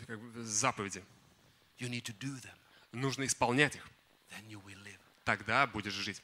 как 0.08 0.20
бы, 0.20 0.44
заповеди. 0.44 1.03
You 1.79 1.89
need 1.89 2.03
to 2.03 2.13
do 2.17 2.34
them. 2.41 2.58
Нужно 2.91 3.25
исполнять 3.25 3.75
их. 3.75 3.88
Тогда 5.24 5.65
будешь 5.68 5.94
жить. 5.94 6.22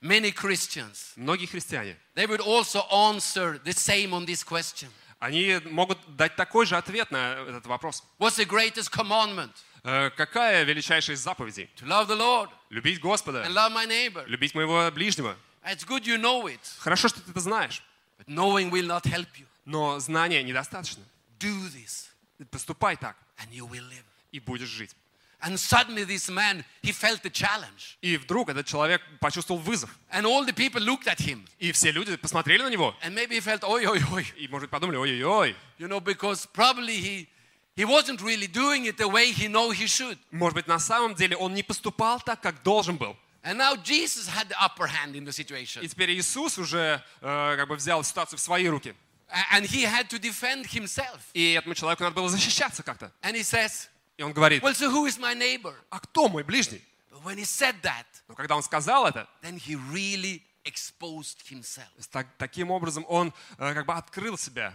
Many 0.00 0.32
Christians, 0.34 1.12
Многие 1.16 1.46
христиане, 1.46 1.96
they 2.16 2.26
would 2.26 2.40
also 2.40 2.82
answer 2.90 3.62
the 3.62 3.72
same 3.72 4.10
on 4.12 4.26
this 4.26 4.42
question. 4.44 4.88
они 5.20 5.60
могут 5.66 5.98
дать 6.16 6.34
такой 6.34 6.66
же 6.66 6.76
ответ 6.76 7.10
на 7.12 7.34
этот 7.34 7.66
вопрос. 7.66 8.02
What's 8.18 8.36
the 8.36 8.44
greatest 8.46 8.90
commandment? 8.90 9.52
Э, 9.84 10.10
Какая 10.10 10.64
величайшая 10.64 11.14
из 11.16 11.20
заповедей? 11.20 11.70
To 11.76 11.86
love 11.86 12.08
the 12.08 12.16
Lord 12.18 12.50
Любить 12.70 13.00
Господа, 13.00 13.44
and 13.44 13.52
love 13.52 13.72
my 13.72 13.86
neighbor. 13.86 14.24
любить 14.26 14.54
моего 14.54 14.90
ближнего. 14.90 15.36
It's 15.64 15.84
good 15.86 16.04
you 16.04 16.18
know 16.18 16.46
it, 16.46 16.58
Хорошо, 16.78 17.06
что 17.08 17.20
ты 17.20 17.30
это 17.30 17.38
знаешь, 17.40 17.82
but 18.18 18.26
knowing 18.26 18.70
will 18.70 18.86
not 18.86 19.04
help 19.04 19.28
you. 19.38 19.46
но 19.66 20.00
знания 20.00 20.42
недостаточно. 20.42 21.04
Do 21.38 21.68
this 21.70 22.08
Поступай 22.50 22.96
так, 22.96 23.16
and 23.38 23.50
you 23.52 23.68
will 23.68 23.88
live. 23.88 24.04
и 24.32 24.40
будешь 24.40 24.68
жить. 24.68 24.96
And 25.41 25.55
suddenly 25.59 26.03
this 26.03 26.29
man, 26.29 26.65
he 26.81 26.91
felt 26.91 27.21
the 27.21 27.29
challenge. 27.29 27.97
И 28.01 28.17
вдруг 28.17 28.49
этот 28.49 28.65
человек 28.65 29.01
почувствовал 29.19 29.59
вызов. 29.61 29.89
And 30.11 30.25
all 30.25 30.43
the 30.45 30.51
people 30.53 30.81
looked 30.81 31.05
at 31.07 31.19
him. 31.19 31.45
И 31.59 31.71
все 31.71 31.91
люди 31.91 32.15
посмотрели 32.15 32.63
на 32.63 32.69
него. 32.69 32.95
And 33.03 33.13
maybe 33.13 33.35
he 33.35 33.39
felt, 33.39 33.63
oi, 33.63 33.85
oi, 33.85 34.01
oi. 34.11 34.25
И, 34.37 34.47
может 34.47 34.63
быть, 34.63 34.71
подумали, 34.71 34.97
ой-ой-ой. 34.97 35.55
You 35.77 35.87
know, 35.87 35.99
because 35.99 36.47
probably 36.47 36.97
he, 36.99 37.27
he 37.75 37.85
wasn't 37.85 38.19
really 38.23 38.47
doing 38.47 38.85
it 38.85 38.97
the 38.97 39.07
way 39.07 39.31
he 39.31 39.47
know 39.47 39.69
he 39.69 39.85
should. 39.85 40.17
Может 40.31 40.55
быть, 40.55 40.67
на 40.67 40.79
самом 40.79 41.13
деле 41.13 41.37
он 41.37 41.53
не 41.53 41.61
поступал 41.61 42.19
так, 42.19 42.41
как 42.41 42.63
должен 42.63 42.97
был. 42.97 43.15
And 43.43 43.57
now 43.59 43.75
Jesus 43.75 44.27
had 44.27 44.49
the 44.49 44.55
upper 44.59 44.87
hand 44.87 45.15
in 45.15 45.23
the 45.23 45.29
И 45.29 45.43
situation. 45.43 45.87
теперь 45.87 46.11
Иисус 46.13 46.57
уже 46.57 47.01
э, 47.21 47.55
как 47.57 47.67
бы 47.67 47.75
взял 47.75 48.03
ситуацию 48.03 48.39
в 48.39 48.41
свои 48.41 48.67
руки. 48.67 48.95
A- 49.29 49.57
And 49.59 49.65
he 49.65 49.83
had 49.85 50.09
to 50.09 50.17
defend 50.19 50.65
himself. 50.65 51.19
И 51.33 51.53
этому 51.53 51.75
человеку 51.75 52.03
надо 52.03 52.15
было 52.15 52.27
защищаться 52.27 52.81
как-то. 52.81 53.11
And 53.21 53.35
he 53.35 53.43
says, 53.43 53.87
И 54.22 54.24
он 54.24 54.32
говорит, 54.32 54.62
well, 54.62 54.72
so 54.72 54.88
who 54.88 55.06
is 55.06 55.18
my 55.18 55.34
neighbor? 55.34 55.74
а 55.90 55.98
кто 55.98 56.28
мой 56.28 56.44
ближний? 56.44 56.80
But 57.10 57.24
when 57.24 57.38
he 57.38 57.44
said 57.44 57.74
that, 57.82 58.06
Но 58.28 58.36
когда 58.36 58.54
он 58.54 58.62
сказал 58.62 59.04
это, 59.08 59.28
then 59.42 59.56
he 59.58 59.74
really 59.92 60.42
exposed 60.64 61.42
himself. 61.50 61.88
так- 62.12 62.28
таким 62.38 62.70
образом 62.70 63.04
он 63.08 63.34
э, 63.58 63.74
как 63.74 63.84
бы 63.84 63.94
открыл 63.94 64.38
себя. 64.38 64.74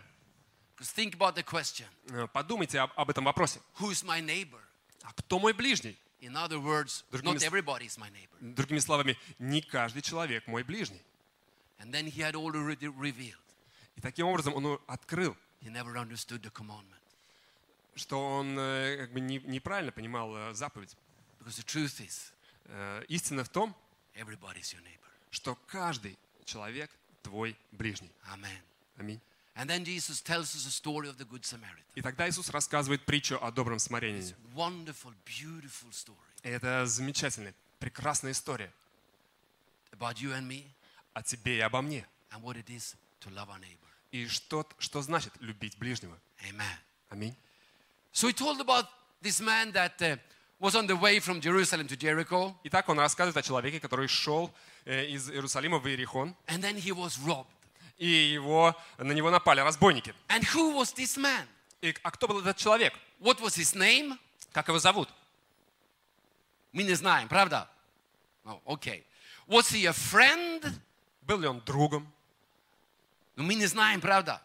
Think 0.80 1.16
about 1.18 1.36
the 1.36 1.44
question, 1.44 1.86
Э, 2.10 2.28
Подумайте 2.28 2.82
об, 2.82 2.92
об 2.98 3.10
этом 3.10 3.24
вопросе. 3.24 3.62
who 3.80 3.90
is 3.90 4.04
my 4.04 4.20
neighbor? 4.20 4.60
А 5.04 5.14
кто 5.14 5.40
мой 5.40 5.54
ближний? 5.54 5.98
In 6.20 6.34
other 6.36 6.60
words, 6.60 7.06
Другими 7.10 7.36
not 7.38 7.44
everybody 7.44 7.86
is 7.86 7.98
my 7.98 8.10
neighbor. 8.10 8.36
Другими 8.42 8.80
словами, 8.80 9.18
не 9.40 9.62
каждый 9.62 10.02
человек 10.02 10.46
мой 10.48 10.64
ближний. 10.64 11.02
And 11.80 11.94
then 11.94 12.06
he 12.06 12.20
had 12.22 12.36
already 12.36 12.88
revealed. 12.88 13.38
И 13.96 14.02
таким 14.02 14.28
образом 14.28 14.56
он 14.56 14.78
открыл, 14.88 15.38
He 15.62 15.70
never 15.70 15.96
understood 15.96 16.42
the 16.44 16.52
commandment. 16.52 17.00
Что 17.98 18.20
он 18.38 18.58
э, 18.58 18.98
как 18.98 19.12
бы 19.12 19.20
не- 19.20 19.40
неправильно 19.40 19.92
понимал 19.92 20.36
э, 20.36 20.54
заповедь. 20.54 20.96
Is, 21.46 22.32
Э, 22.70 23.04
Истина 23.08 23.44
в 23.46 23.50
том, 23.50 23.74
что 25.32 25.56
каждый 25.68 26.18
человек 26.46 26.92
твой 27.24 27.58
ближний. 27.72 28.12
Аминь. 28.98 29.22
And 29.56 29.68
then 29.70 29.84
Jesus 29.84 30.22
tells 30.22 30.54
us 30.56 30.68
a 30.68 30.72
story 30.72 31.08
of 31.10 31.18
the 31.18 31.26
Good 31.26 31.42
Samaritan. 31.44 31.84
И 31.96 32.02
тогда 32.02 32.30
Иисус 32.30 32.50
рассказывает 32.50 33.04
притчу 33.06 33.40
о 33.42 33.52
добром 33.52 33.80
смирении. 33.80 34.36
Wonderful, 34.54 35.16
beautiful 35.26 35.90
story 35.92 36.18
И 36.44 36.50
это 36.50 36.86
замечательная, 36.86 37.56
прекрасная 37.80 38.34
история 38.34 38.72
about 39.92 40.18
you 40.20 40.32
and 40.32 40.48
me 40.48 40.66
о 41.14 41.24
тебе 41.24 41.58
и 41.58 41.62
обо 41.62 41.82
мне. 41.82 42.06
and 42.32 42.42
what 42.44 42.56
it 42.58 42.70
is 42.70 42.96
to 43.22 43.32
love 43.34 43.50
our 43.50 43.60
neighbor. 43.60 43.88
И 44.12 44.28
что, 44.28 44.68
что 44.78 45.02
значит 45.02 45.34
любить 45.40 45.78
ближнего. 45.78 46.18
Amen. 46.44 46.78
Аминь. 47.10 47.36
So 48.12 48.28
he 48.28 48.34
told 48.34 48.60
about 48.62 48.86
this 49.22 49.40
man 49.42 49.72
that 49.74 50.02
uh, 50.02 50.16
was 50.60 50.76
on 50.76 50.88
the 50.88 50.96
way 50.96 51.20
from 51.20 51.40
Jerusalem 51.40 51.88
to 51.88 51.96
Jericho, 51.96 52.56
Итак, 52.64 52.90
он 52.90 53.00
рассказывает 53.00 53.38
о 53.38 53.42
человеке, 53.44 53.80
который 53.80 54.08
шел 54.08 54.52
э, 54.86 55.06
из 55.06 55.30
Иерусалима 55.30 55.80
в 55.80 55.88
Иерихон, 55.88 56.36
and 56.48 56.64
then 56.64 56.76
he 56.76 56.92
was 56.92 57.18
robbed. 57.26 57.48
и 57.98 58.08
его, 58.08 58.76
на 58.98 59.12
него 59.12 59.30
напали 59.30 59.62
разбойники. 59.62 60.14
And 60.30 60.44
who 60.54 60.76
was 60.76 60.94
this 60.94 61.18
man? 61.18 61.48
И, 61.82 61.96
а 62.04 62.12
кто 62.12 62.28
был 62.28 62.40
этот 62.40 62.58
человек? 62.58 62.94
What 63.20 63.40
was 63.40 63.56
his 63.56 63.76
name? 63.76 64.18
Как 64.52 64.68
его 64.68 64.80
зовут? 64.80 65.10
Мы 66.72 66.84
не 66.84 66.94
знаем, 66.94 67.28
правда? 67.28 67.70
Oh, 68.46 68.62
okay. 68.66 69.04
Was 69.48 69.72
he 69.72 69.86
a 69.86 69.94
friend? 69.94 70.74
Был 71.22 71.40
ли 71.40 71.48
он 71.48 71.62
другом? 71.66 72.12
Ну, 73.36 73.44
мы 73.44 73.56
не 73.56 73.66
знаем, 73.66 74.02
правда? 74.02 74.42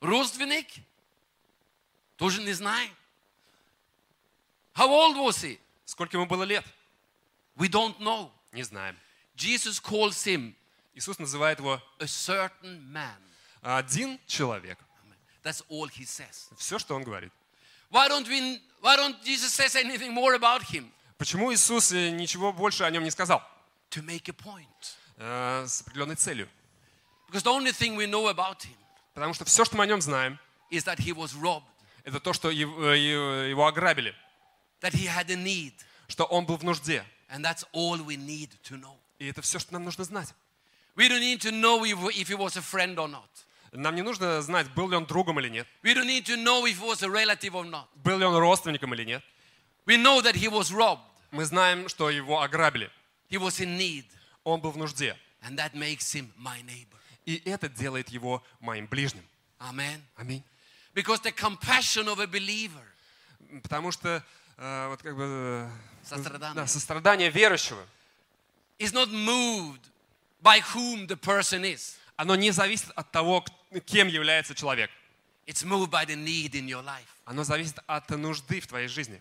Родственник? 0.00 0.66
Тоже 2.18 2.42
не 2.42 2.52
знаем. 2.52 2.94
How 4.74 4.88
old 4.88 5.16
was 5.16 5.42
he? 5.42 5.58
Сколько 5.86 6.18
ему 6.18 6.26
было 6.26 6.42
лет? 6.42 6.64
We 7.56 7.68
don't 7.68 7.98
know. 7.98 8.30
Не 8.52 8.62
знаем. 8.62 8.96
Jesus 9.34 9.80
calls 9.80 10.22
him 10.26 10.54
Иисус 10.94 11.18
называет 11.20 11.60
его 11.60 11.80
a 12.00 12.06
certain 12.06 12.80
man. 12.92 13.16
один 13.62 14.18
человек. 14.26 14.78
That's 15.44 15.64
all 15.68 15.88
he 15.88 16.04
says. 16.04 16.48
Все, 16.56 16.78
что 16.78 16.96
он 16.96 17.04
говорит. 17.04 17.32
Why 17.90 18.08
don't 18.08 18.26
we 18.26 18.60
why 18.80 18.96
don't 18.96 19.16
Jesus 19.24 19.52
says 19.54 19.76
anything 19.76 20.12
more 20.12 20.34
about 20.34 20.62
him? 20.62 20.92
Почему 21.16 21.52
Иисус 21.52 21.92
э, 21.92 22.10
ничего 22.10 22.52
больше 22.52 22.82
о 22.82 22.90
нем 22.90 23.04
не 23.04 23.10
сказал? 23.10 23.42
To 23.90 24.02
make 24.02 24.28
a 24.28 24.32
point. 24.32 24.96
Э, 25.18 25.64
с 25.66 25.82
определенной 25.82 26.16
целью. 26.16 26.48
Because 27.28 27.44
the 27.44 27.52
only 27.52 27.72
thing 27.72 27.96
we 27.96 28.06
know 28.06 28.28
about 28.28 28.62
him 28.62 28.76
Потому 29.14 29.34
что 29.34 29.44
все, 29.44 29.64
что 29.64 29.76
мы 29.76 29.84
о 29.84 29.86
нем 29.86 30.00
знаем, 30.00 30.38
is 30.70 30.84
that 30.84 30.98
he 30.98 31.12
was 31.12 31.34
robbed, 31.34 31.64
это 32.08 32.20
то, 32.20 32.32
что 32.32 32.50
его, 32.50 32.90
э, 32.92 33.50
его 33.50 33.66
ограбили, 33.66 34.14
that 34.80 34.92
he 34.92 35.06
had 35.06 35.30
a 35.30 35.36
need, 35.36 35.74
что 36.08 36.24
он 36.24 36.46
был 36.46 36.56
в 36.56 36.64
нужде. 36.64 37.04
and 37.30 37.44
that's 37.44 37.64
all 37.72 37.98
we 37.98 38.16
need 38.16 38.50
to 38.64 38.76
know. 38.80 38.96
И 39.18 39.26
это 39.26 39.42
все, 39.42 39.58
что 39.58 39.72
нам 39.74 39.84
нужно 39.84 40.04
знать. 40.04 40.34
We 40.96 41.08
don't 41.08 41.20
need 41.20 41.40
to 41.42 41.50
know 41.50 41.84
if, 41.84 41.98
if 42.16 42.28
he 42.28 42.34
was 42.34 42.56
a 42.56 42.62
friend 42.62 42.96
or 42.96 43.08
not. 43.08 43.28
Нам 43.72 43.94
не 43.94 44.02
нужно 44.02 44.40
знать, 44.40 44.68
был 44.74 44.88
ли 44.88 44.96
он 44.96 45.04
другом 45.04 45.38
или 45.40 45.48
нет, 45.50 45.66
We 45.82 45.92
don't 45.94 46.06
need 46.06 46.24
to 46.26 46.36
know 46.36 46.64
if 46.64 46.78
he 46.80 46.86
was 46.86 47.02
a 47.02 47.08
relative 47.08 47.52
or 47.54 47.64
not. 47.68 47.86
был 47.96 48.18
ли 48.18 48.24
он 48.24 48.34
родственником 48.36 48.94
или 48.94 49.04
нет. 49.04 49.22
We 49.86 49.96
know 49.96 50.22
that 50.22 50.34
he 50.34 50.48
was 50.48 50.72
robbed. 50.72 51.02
Мы 51.30 51.44
знаем, 51.44 51.88
что 51.88 52.08
его 52.08 52.40
ограбили. 52.40 52.90
He 53.28 53.38
was 53.38 53.60
in 53.60 53.76
need. 53.76 54.06
Он 54.44 54.60
был 54.60 54.70
в 54.70 54.78
нужде. 54.78 55.16
And 55.42 55.56
that 55.58 55.74
makes 55.74 56.12
him 56.14 56.32
my 56.38 56.62
neighbor. 56.62 56.96
И 57.26 57.42
это 57.44 57.68
делает 57.68 58.08
его 58.08 58.42
моим 58.60 58.86
ближним. 58.86 59.24
Аминь. 59.58 60.42
Because 60.98 61.20
the 61.22 61.32
compassion 61.32 62.08
of 62.08 62.18
a 62.18 62.26
believer 62.26 62.82
Потому 63.62 63.92
что 63.92 64.22
э, 64.56 64.88
вот 64.88 65.00
как 65.02 65.16
бы 65.16 65.22
э, 65.24 65.70
Сострадание. 66.04 66.54
да, 66.56 66.66
сострадание 66.66 67.30
верующего, 67.30 67.84
is 68.80 68.92
not 68.92 69.08
moved 69.10 69.80
by 70.42 70.60
whom 70.74 71.06
the 71.06 71.16
person 71.16 71.62
is. 71.64 71.96
оно 72.16 72.34
не 72.34 72.50
зависит 72.50 72.90
от 72.96 73.10
того, 73.12 73.44
кем 73.86 74.08
является 74.08 74.54
человек. 74.54 74.90
It's 75.46 75.64
moved 75.64 75.90
by 75.90 76.04
the 76.04 76.16
need 76.16 76.50
in 76.54 76.66
your 76.66 76.82
life. 76.84 77.06
Оно 77.24 77.44
зависит 77.44 77.78
от 77.86 78.10
нужды 78.10 78.60
в 78.60 78.66
твоей 78.66 78.88
жизни. 78.88 79.20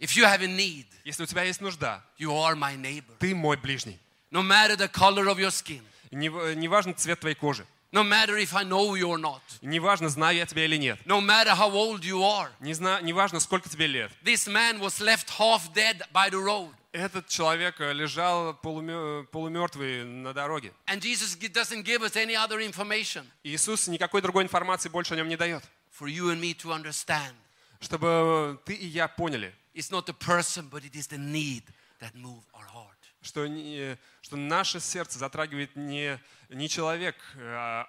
If 0.00 0.16
you 0.16 0.24
have 0.24 0.40
a 0.42 0.46
need, 0.46 0.86
Если 1.04 1.22
у 1.22 1.26
тебя 1.26 1.42
есть 1.42 1.60
нужда, 1.60 2.02
you 2.18 2.30
are 2.30 2.54
my 2.56 2.76
neighbor. 2.76 3.14
ты 3.18 3.34
мой 3.34 3.56
ближний. 3.58 3.98
No 4.30 4.42
matter 4.42 4.74
the 4.76 4.88
color 4.90 5.26
of 5.28 5.36
your 5.38 5.50
skin, 5.50 5.82
Не, 6.10 6.28
в- 6.30 6.54
не 6.54 6.66
важен 6.68 6.94
цвет 6.96 7.20
твоей 7.20 7.34
кожи, 7.36 7.66
No 7.91 8.03
matter 8.03 8.35
if 8.37 8.53
I 8.53 8.63
know 8.65 8.93
you 8.95 9.07
or 9.09 9.17
not. 9.17 9.41
Неважно, 9.61 10.09
знаю 10.09 10.35
я 10.37 10.45
тебя 10.45 10.65
или 10.65 10.75
нет. 10.77 10.99
No 11.05 11.21
matter 11.21 11.55
how 11.55 11.71
old 11.71 12.01
you 12.03 12.21
are. 12.23 12.49
Не 12.59 12.73
зна- 12.73 12.99
неважно, 13.01 13.39
сколько 13.39 13.69
тебе 13.69 13.87
лет. 13.87 14.11
This 14.23 14.47
man 14.47 14.79
was 14.79 14.99
left 14.99 15.29
half 15.37 15.71
dead 15.73 16.01
by 16.11 16.29
the 16.29 16.37
road. 16.43 16.69
Этот 16.91 17.27
человек 17.27 17.79
э, 17.81 17.93
лежал 17.93 18.53
полумё- 18.61 19.25
полумертвый 19.27 20.03
на 20.05 20.33
дороге. 20.33 20.73
And 20.87 20.99
Jesus 21.01 21.37
gi- 21.37 21.47
doesn't 21.49 21.83
give 21.83 22.01
us 22.03 22.15
any 22.15 22.35
other 22.35 22.59
information 22.59 23.25
Иисус 23.43 23.87
никакой 23.87 24.21
другой 24.21 24.43
информации 24.43 24.89
больше 24.89 25.13
о 25.13 25.17
нем 25.17 25.27
не 25.29 25.37
дает. 25.37 25.63
for 25.97 26.07
you 26.09 26.29
and 26.31 26.41
me 26.41 26.53
to 26.53 26.71
understand. 26.73 27.33
Чтобы 27.81 28.59
ты 28.65 28.73
и 28.73 28.87
я 28.87 29.07
поняли, 29.07 29.53
It's 29.73 29.91
not 29.91 30.05
the 30.05 30.13
person, 30.13 30.69
but 30.69 30.83
it 30.85 30.95
is 30.95 31.07
the 31.07 31.17
need 31.17 31.63
that 32.01 32.15
move 32.15 32.43
our 32.53 32.65
heart. 32.73 32.95
Что, 33.22 33.46
не- 33.46 33.96
что 34.22 34.36
наше 34.36 34.80
сердце 34.80 35.18
затрагивает 35.18 35.76
не, 35.76 36.18
не 36.48 36.68
человек, 36.68 37.16
э, 37.36 37.40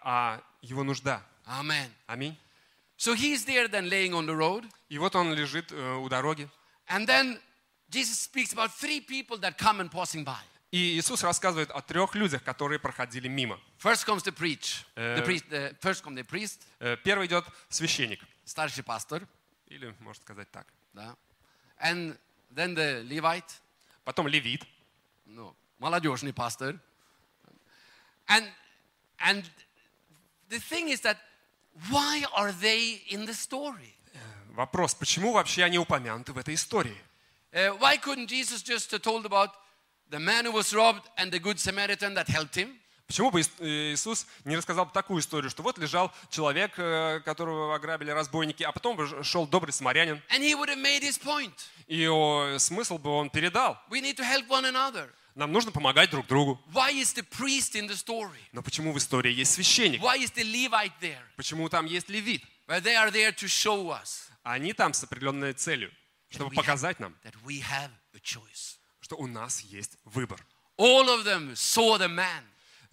а 0.04 0.42
его 0.62 0.84
нужда. 0.84 1.24
Amen. 1.46 1.90
Аминь. 2.08 2.38
So 2.98 3.16
he's 3.16 3.46
there 3.46 3.68
then 3.68 3.90
laying 3.90 4.14
on 4.14 4.26
the 4.26 4.36
road. 4.36 4.70
И 4.90 4.98
вот 4.98 5.16
он 5.16 5.34
лежит 5.34 5.72
э, 5.72 5.96
у 5.96 6.08
дороги. 6.10 6.48
And 6.88 7.08
then 7.08 7.40
Jesus 7.90 8.20
speaks 8.20 8.54
about 8.54 8.72
three 8.74 9.00
people 9.02 9.38
that 9.40 9.58
come 9.58 9.80
and 9.80 9.90
passing 9.92 10.24
by. 10.24 10.38
И 10.72 10.98
Иисус 10.98 11.22
рассказывает 11.24 11.70
о 11.72 11.82
трех 11.82 12.16
людях, 12.16 12.44
которые 12.44 12.80
проходили 12.80 13.28
мимо. 13.28 13.60
First 13.78 14.06
comes 14.06 14.24
the 14.24 14.32
preach. 14.32 14.86
The 14.96 15.18
Uh, 15.22 15.26
priest 15.26 15.50
the, 15.50 15.76
first 15.82 16.02
comes 16.04 16.16
the 16.16 16.24
priest, 16.24 16.62
Э, 16.80 16.96
Первый 17.04 17.28
идет 17.28 17.46
священник, 17.70 18.22
старший 18.46 18.84
пастор, 18.84 19.28
или 19.68 19.94
можно 20.00 20.22
сказать 20.22 20.50
так. 20.52 20.68
да. 20.94 21.16
and 21.82 22.18
then 22.54 22.74
the 22.76 23.04
Levite, 23.04 23.50
Потом 24.06 24.28
левит, 24.28 24.64
no, 25.36 25.56
молодежный 25.80 26.34
пастор. 26.34 26.80
And, 28.28 28.46
and 29.20 29.50
the 30.50 30.60
thing 30.60 30.90
is 30.90 31.02
that 31.02 31.18
why 31.90 32.24
are 32.36 32.52
they 32.52 33.02
in 33.10 33.26
the 33.26 33.34
story? 33.34 33.96
Вопрос, 34.56 34.94
почему 34.94 35.32
вообще 35.32 35.64
они 35.64 35.80
упомянуты 35.80 36.34
в 36.34 36.38
этой 36.38 36.56
истории? 36.56 36.98
Uh, 37.54 37.78
why 37.80 37.98
couldn't 37.98 38.28
Jesus 38.28 38.62
just 38.62 38.90
told 39.02 39.26
about 39.26 39.52
the 40.10 40.20
man 40.20 40.46
who 40.46 40.52
was 40.52 40.74
robbed 40.74 41.10
and 41.18 41.32
the 41.32 41.40
good 41.40 41.60
Samaritan 41.60 42.14
that 42.14 42.28
helped 42.28 42.56
him? 42.56 42.78
Почему 43.08 43.30
бы 43.30 43.42
э, 43.42 43.92
Иисус 43.94 44.26
не 44.46 44.56
рассказал 44.56 44.86
бы 44.86 44.92
такую 44.94 45.20
историю, 45.20 45.50
что 45.50 45.64
вот 45.64 45.78
лежал 45.78 46.14
человек, 46.30 46.72
э, 46.78 47.20
которого 47.26 47.76
ограбили 47.76 48.10
разбойники, 48.10 48.64
а 48.64 48.72
потом 48.72 49.24
шел 49.24 49.46
добрый 49.46 49.74
самарянин, 49.74 50.22
и 51.88 52.56
смысл 52.58 52.98
бы 52.98 53.10
он 53.10 53.30
передал. 53.30 53.78
Нам 55.36 55.52
нужно 55.52 55.72
помогать 55.72 56.10
друг 56.10 56.28
другу. 56.28 56.60
Why 56.74 56.92
is 56.94 57.14
the 57.16 57.24
priest 57.24 57.76
in 57.76 57.88
the 57.88 57.96
story? 57.96 58.40
Но 58.52 58.62
почему 58.62 58.92
в 58.92 58.98
истории 58.98 59.32
есть 59.32 59.54
священник? 59.54 60.02
Why 60.02 60.18
is 60.18 60.34
the 60.34 60.44
Levite 60.44 60.94
there? 61.02 61.22
Почему 61.36 61.70
там 61.70 61.86
есть 61.86 62.10
левит? 62.10 62.44
Well, 62.68 62.82
they 62.82 62.96
are 62.96 63.12
there 63.12 63.34
to 63.34 63.48
show 63.48 63.90
us 63.90 64.30
Они 64.44 64.74
там 64.74 64.94
с 64.94 65.04
определенной 65.04 65.54
целью, 65.54 65.92
чтобы 66.30 66.54
показать 66.56 67.00
нам, 67.00 67.16
that 67.24 67.36
we 67.46 67.62
have 67.62 67.92
a 68.14 68.20
choice. 68.20 68.78
что 69.00 69.16
у 69.16 69.28
нас 69.28 69.62
есть 69.62 69.98
выбор. 70.06 70.46
All 70.78 71.08
of 71.10 71.24
them 71.26 71.54
saw 71.54 71.98
the 71.98 72.08
man. 72.08 72.44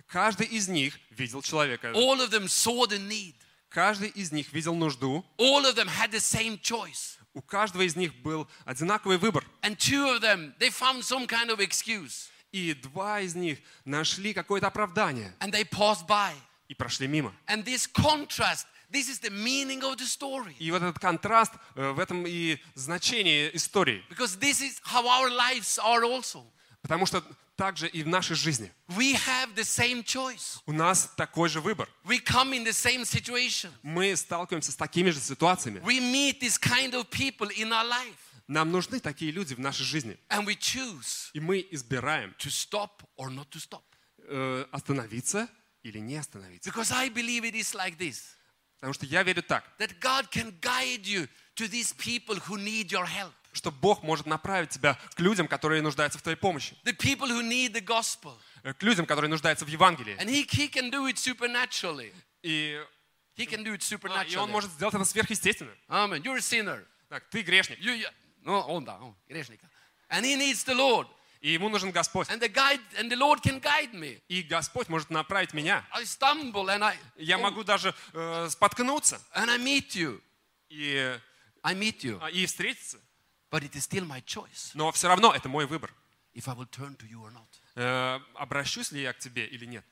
Каждый 0.07 0.47
из 0.47 0.68
них 0.68 0.99
видел 1.11 1.42
человека. 1.42 1.88
All 1.92 2.21
of 2.21 2.30
them 2.30 2.45
saw 2.49 2.87
the 2.87 2.99
need. 2.99 3.35
Каждый 3.68 4.09
из 4.09 4.33
них 4.33 4.52
видел 4.52 4.75
нужду. 4.75 5.25
All 5.38 5.64
of 5.64 5.75
them 5.75 5.88
had 5.88 6.11
the 6.11 6.21
same 6.21 6.59
choice. 6.61 7.18
У 7.35 7.43
каждого 7.43 7.83
из 7.83 7.95
них 7.95 8.15
был 8.23 8.49
одинаковый 8.65 9.19
выбор. 9.19 9.45
And 9.63 9.77
two 9.77 10.07
of 10.15 10.21
them, 10.21 10.55
they 10.59 10.71
found 10.71 11.03
some 11.03 11.27
kind 11.27 11.51
of 11.51 11.61
excuse. 11.61 12.31
И 12.53 12.75
два 12.75 13.21
из 13.21 13.35
них 13.35 13.59
нашли 13.85 14.33
какое-то 14.33 14.69
оправдание 14.69 15.35
And 15.41 15.53
they 15.53 15.65
passed 15.65 16.07
by. 16.07 16.33
и 16.69 16.75
прошли 16.75 17.07
мимо. 17.07 17.33
And 17.47 17.65
this 17.65 17.87
contrast, 17.87 18.67
this 18.91 19.09
is 19.09 19.21
the 19.21 19.31
meaning 19.31 19.83
of 19.83 19.97
the 19.99 20.07
story. 20.07 20.55
И 20.59 20.71
вот 20.71 20.83
этот 20.83 20.99
контраст, 20.99 21.53
э, 21.75 21.91
в 21.93 21.99
этом 21.99 22.27
и 22.27 22.59
значение 22.75 23.55
истории. 23.55 24.03
Because 24.09 24.38
this 24.38 24.61
is 24.62 24.81
how 24.85 25.07
our 25.07 25.31
lives 25.31 25.79
are 25.79 26.03
also. 26.05 26.45
Потому 26.83 27.07
что 27.07 27.23
также 27.58 27.88
и 27.88 28.04
в 28.04 28.08
нашей 28.08 28.36
жизни 28.36 28.72
We 28.89 29.13
have 29.13 29.54
the 29.56 29.63
same 29.63 30.04
choice. 30.04 30.60
у 30.65 30.74
нас 30.74 31.12
такой 31.15 31.50
же 31.50 31.62
выбор. 31.62 31.88
We 32.04 32.19
come 32.24 32.52
in 32.54 32.63
the 32.63 32.74
same 32.74 33.04
situation. 33.06 33.72
Мы 33.84 34.15
сталкиваемся 34.15 34.72
с 34.72 34.76
такими 34.76 35.10
же 35.12 35.19
ситуациями. 35.19 35.80
We 35.82 36.00
meet 36.00 36.39
this 36.39 36.58
kind 36.60 36.93
of 36.93 37.10
people 37.10 37.50
in 37.56 37.72
our 37.72 37.88
life. 37.88 38.15
Нам 38.48 38.72
нужны 38.72 39.00
такие 39.00 39.32
люди 39.32 39.54
в 39.54 39.60
нашей 39.60 39.84
жизни. 39.86 40.17
And 40.30 40.46
we 40.46 40.56
choose 40.58 41.30
И 41.34 41.39
мы 41.39 41.65
избираем 41.72 42.34
to 42.39 42.50
stop 42.50 43.04
or 43.17 43.30
not 43.30 43.50
to 43.52 43.60
stop. 43.60 43.84
э, 44.28 44.65
остановиться 44.72 45.48
или 45.84 46.00
не 46.00 46.15
остановиться. 46.17 46.69
Because 46.69 46.91
I 46.91 47.10
believe 47.10 47.43
it 47.46 47.56
is 47.56 47.74
like 47.74 47.98
this 47.98 48.22
Потому 48.80 48.93
что 48.93 49.06
я 49.06 49.24
верю 49.24 49.41
так, 49.43 49.63
that 49.80 50.00
God 50.02 50.30
can 50.30 50.52
guide 50.60 51.06
you 51.06 51.28
to 51.56 51.67
these 51.69 51.93
people 51.93 52.36
who 52.48 52.58
need 52.58 52.91
your 52.91 53.06
help, 53.06 53.34
Что 53.59 53.71
Бог 53.71 54.03
может 54.03 54.27
направить 54.27 54.71
тебя 54.71 54.99
к 55.14 55.21
людям, 55.21 55.49
которые 55.49 55.83
нуждаются 55.83 56.18
в 56.18 56.23
твоей 56.23 56.37
помощи, 56.37 56.77
the 56.85 56.97
people 56.97 57.29
who 57.29 57.42
need 57.42 57.73
the 57.73 57.85
gospel. 57.85 58.35
э, 58.62 58.73
к 58.73 58.83
людям, 58.83 59.05
которые 59.05 59.29
нуждаются 59.29 59.64
в 59.64 59.68
Евангелии. 59.68 60.16
And 60.18 60.29
He, 60.29 60.47
he 60.47 60.68
can 60.71 60.90
do 60.90 61.07
it 61.07 61.18
supernaturally. 61.18 62.14
И, 62.42 62.81
He 63.37 63.47
can 63.47 63.62
do 63.64 63.75
it 63.75 63.83
а, 63.83 63.94
и 63.94 63.97
supernaturally. 63.97 64.38
Он 64.38 64.51
может 64.51 64.71
сделать 64.73 64.94
это 64.94 65.05
сверхъестественно. 65.05 65.73
Amen. 65.88 66.23
You're 66.23 66.37
a 66.37 66.40
sinner. 66.40 66.87
Так, 67.09 67.29
ты 67.31 67.42
грешник, 67.42 67.79
You, 67.79 67.97
you, 67.97 68.09
no, 68.44 68.61
он 68.66 68.85
да, 68.85 68.99
он 68.99 69.16
грешник. 69.29 69.61
And 70.11 70.25
he 70.25 70.37
needs 70.37 70.64
the 70.64 70.75
Lord. 70.75 71.07
и 71.40 71.53
ему 71.53 71.68
нужен 71.68 71.90
Господь. 71.92 72.29
And 72.29 72.40
the 72.40 72.49
guide 72.49 72.81
and 72.99 73.11
the 73.11 73.16
Lord 73.16 73.40
can 73.42 73.61
guide 73.61 73.92
me. 73.92 74.21
И 74.29 74.42
Господь 74.42 74.88
может 74.88 75.11
направить 75.11 75.53
меня. 75.53 75.85
I 75.92 76.05
stumble 76.05 76.66
and 76.68 76.83
I 76.83 76.97
Я 77.16 77.38
могу 77.38 77.64
даже 77.64 77.94
э, 78.12 78.49
споткнуться 78.51 79.21
and 79.35 79.51
I 79.51 79.59
meet 79.59 79.94
you. 79.94 80.21
и, 80.68 81.18
I 81.62 81.75
meet 81.75 82.01
you. 82.03 82.18
а, 82.21 82.31
и 82.31 82.44
встретиться. 82.47 83.01
But 83.52 83.63
it 83.63 83.76
is 83.76 83.84
still 83.84 84.06
my 84.08 84.22
choice 84.26 84.72
Но 84.74 84.91
все 84.91 85.08
равно 85.08 85.34
это 85.34 85.48
мой 85.50 85.65
выбор. 85.65 85.93
if 86.34 86.48
I 86.48 86.54
will 86.56 86.67
turn 86.69 86.96
to 86.98 87.08
you 87.08 87.22
or 87.22 87.32
not. 87.32 87.48
Э, 87.76 88.19
обращусь 88.36 88.91
ли 88.91 89.02
я 89.02 89.13
к 89.13 89.19
тебе 89.19 89.46
или 89.48 89.65
нет? 89.65 89.86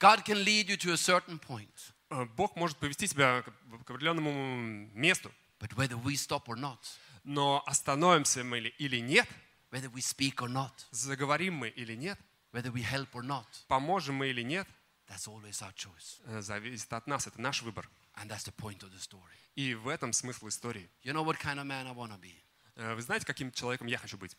God 0.00 0.24
can 0.24 0.42
lead 0.44 0.68
you 0.68 0.76
to 0.78 0.92
a 0.92 0.96
certain 0.96 1.38
point. 1.38 1.92
Э, 2.10 2.24
Бог 2.36 2.56
может 2.56 2.78
повести 2.78 3.06
тебя 3.06 3.42
к 3.42 3.52
к 3.84 3.90
определенному 3.90 4.88
месту. 4.94 5.30
But 5.60 5.74
whether 5.76 5.96
we 6.02 6.14
stop 6.16 6.46
or 6.48 6.56
not, 6.56 6.78
Но 7.24 7.62
остановимся 7.66 8.44
мы 8.44 8.60
ли 8.60 8.74
или 8.78 8.98
нет, 9.00 9.28
whether 9.70 9.90
we 9.90 10.00
speak 10.02 10.36
or 10.36 10.48
not, 10.48 10.72
заговорим 10.90 11.54
мы 11.54 11.68
или 11.68 11.94
нет, 11.94 12.18
whether 12.52 12.70
we 12.72 12.82
help 12.82 13.10
or 13.12 13.22
not, 13.22 13.46
поможем 13.68 14.14
мы 14.16 14.28
или 14.28 14.42
нет, 14.42 14.66
that's 15.08 15.26
always 15.28 15.60
our 15.62 15.72
choice. 15.74 16.20
э, 16.26 16.40
зависит 16.40 16.90
от 16.92 17.06
нас. 17.06 17.26
Это 17.26 17.40
наш 17.40 17.62
выбор. 17.62 17.88
And 18.16 18.28
that's 18.30 18.44
the 18.44 18.52
point 18.52 18.82
of 18.82 18.90
the 18.92 18.98
story. 19.00 19.36
И 19.56 19.74
в 19.74 19.88
этом 19.88 20.12
смысл 20.12 20.48
истории. 20.48 20.88
You 21.02 21.12
know 21.12 21.22
what 21.24 21.38
kind 21.38 21.58
of 21.58 21.64
man 21.66 21.86
I 21.86 21.92
want 21.92 22.10
to 22.12 22.18
be? 22.18 22.34
Э, 22.79 22.95
Вы 22.95 23.01
знаете, 23.01 23.25
каким 23.25 23.51
человеком 23.51 23.87
я 23.87 23.97
хочу 23.97 24.17
быть? 24.17 24.35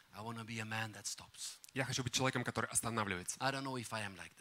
Я 1.75 1.85
хочу 1.85 2.03
быть 2.03 2.13
человеком, 2.15 2.43
который 2.43 2.71
останавливается. 2.71 3.39
Like 3.39 4.33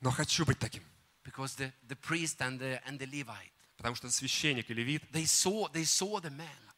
но 0.00 0.10
хочу 0.10 0.44
быть 0.44 0.58
таким. 0.58 0.84
The, 1.24 1.72
the 1.88 1.96
and 2.38 2.58
the, 2.58 2.82
and 2.84 2.98
Потому 3.76 3.94
что 3.94 4.10
священник 4.10 4.70
и 4.70 4.74
левит, 4.74 5.02
they 5.12 5.24
saw, 5.24 5.72
they 5.72 5.84
saw 5.84 6.20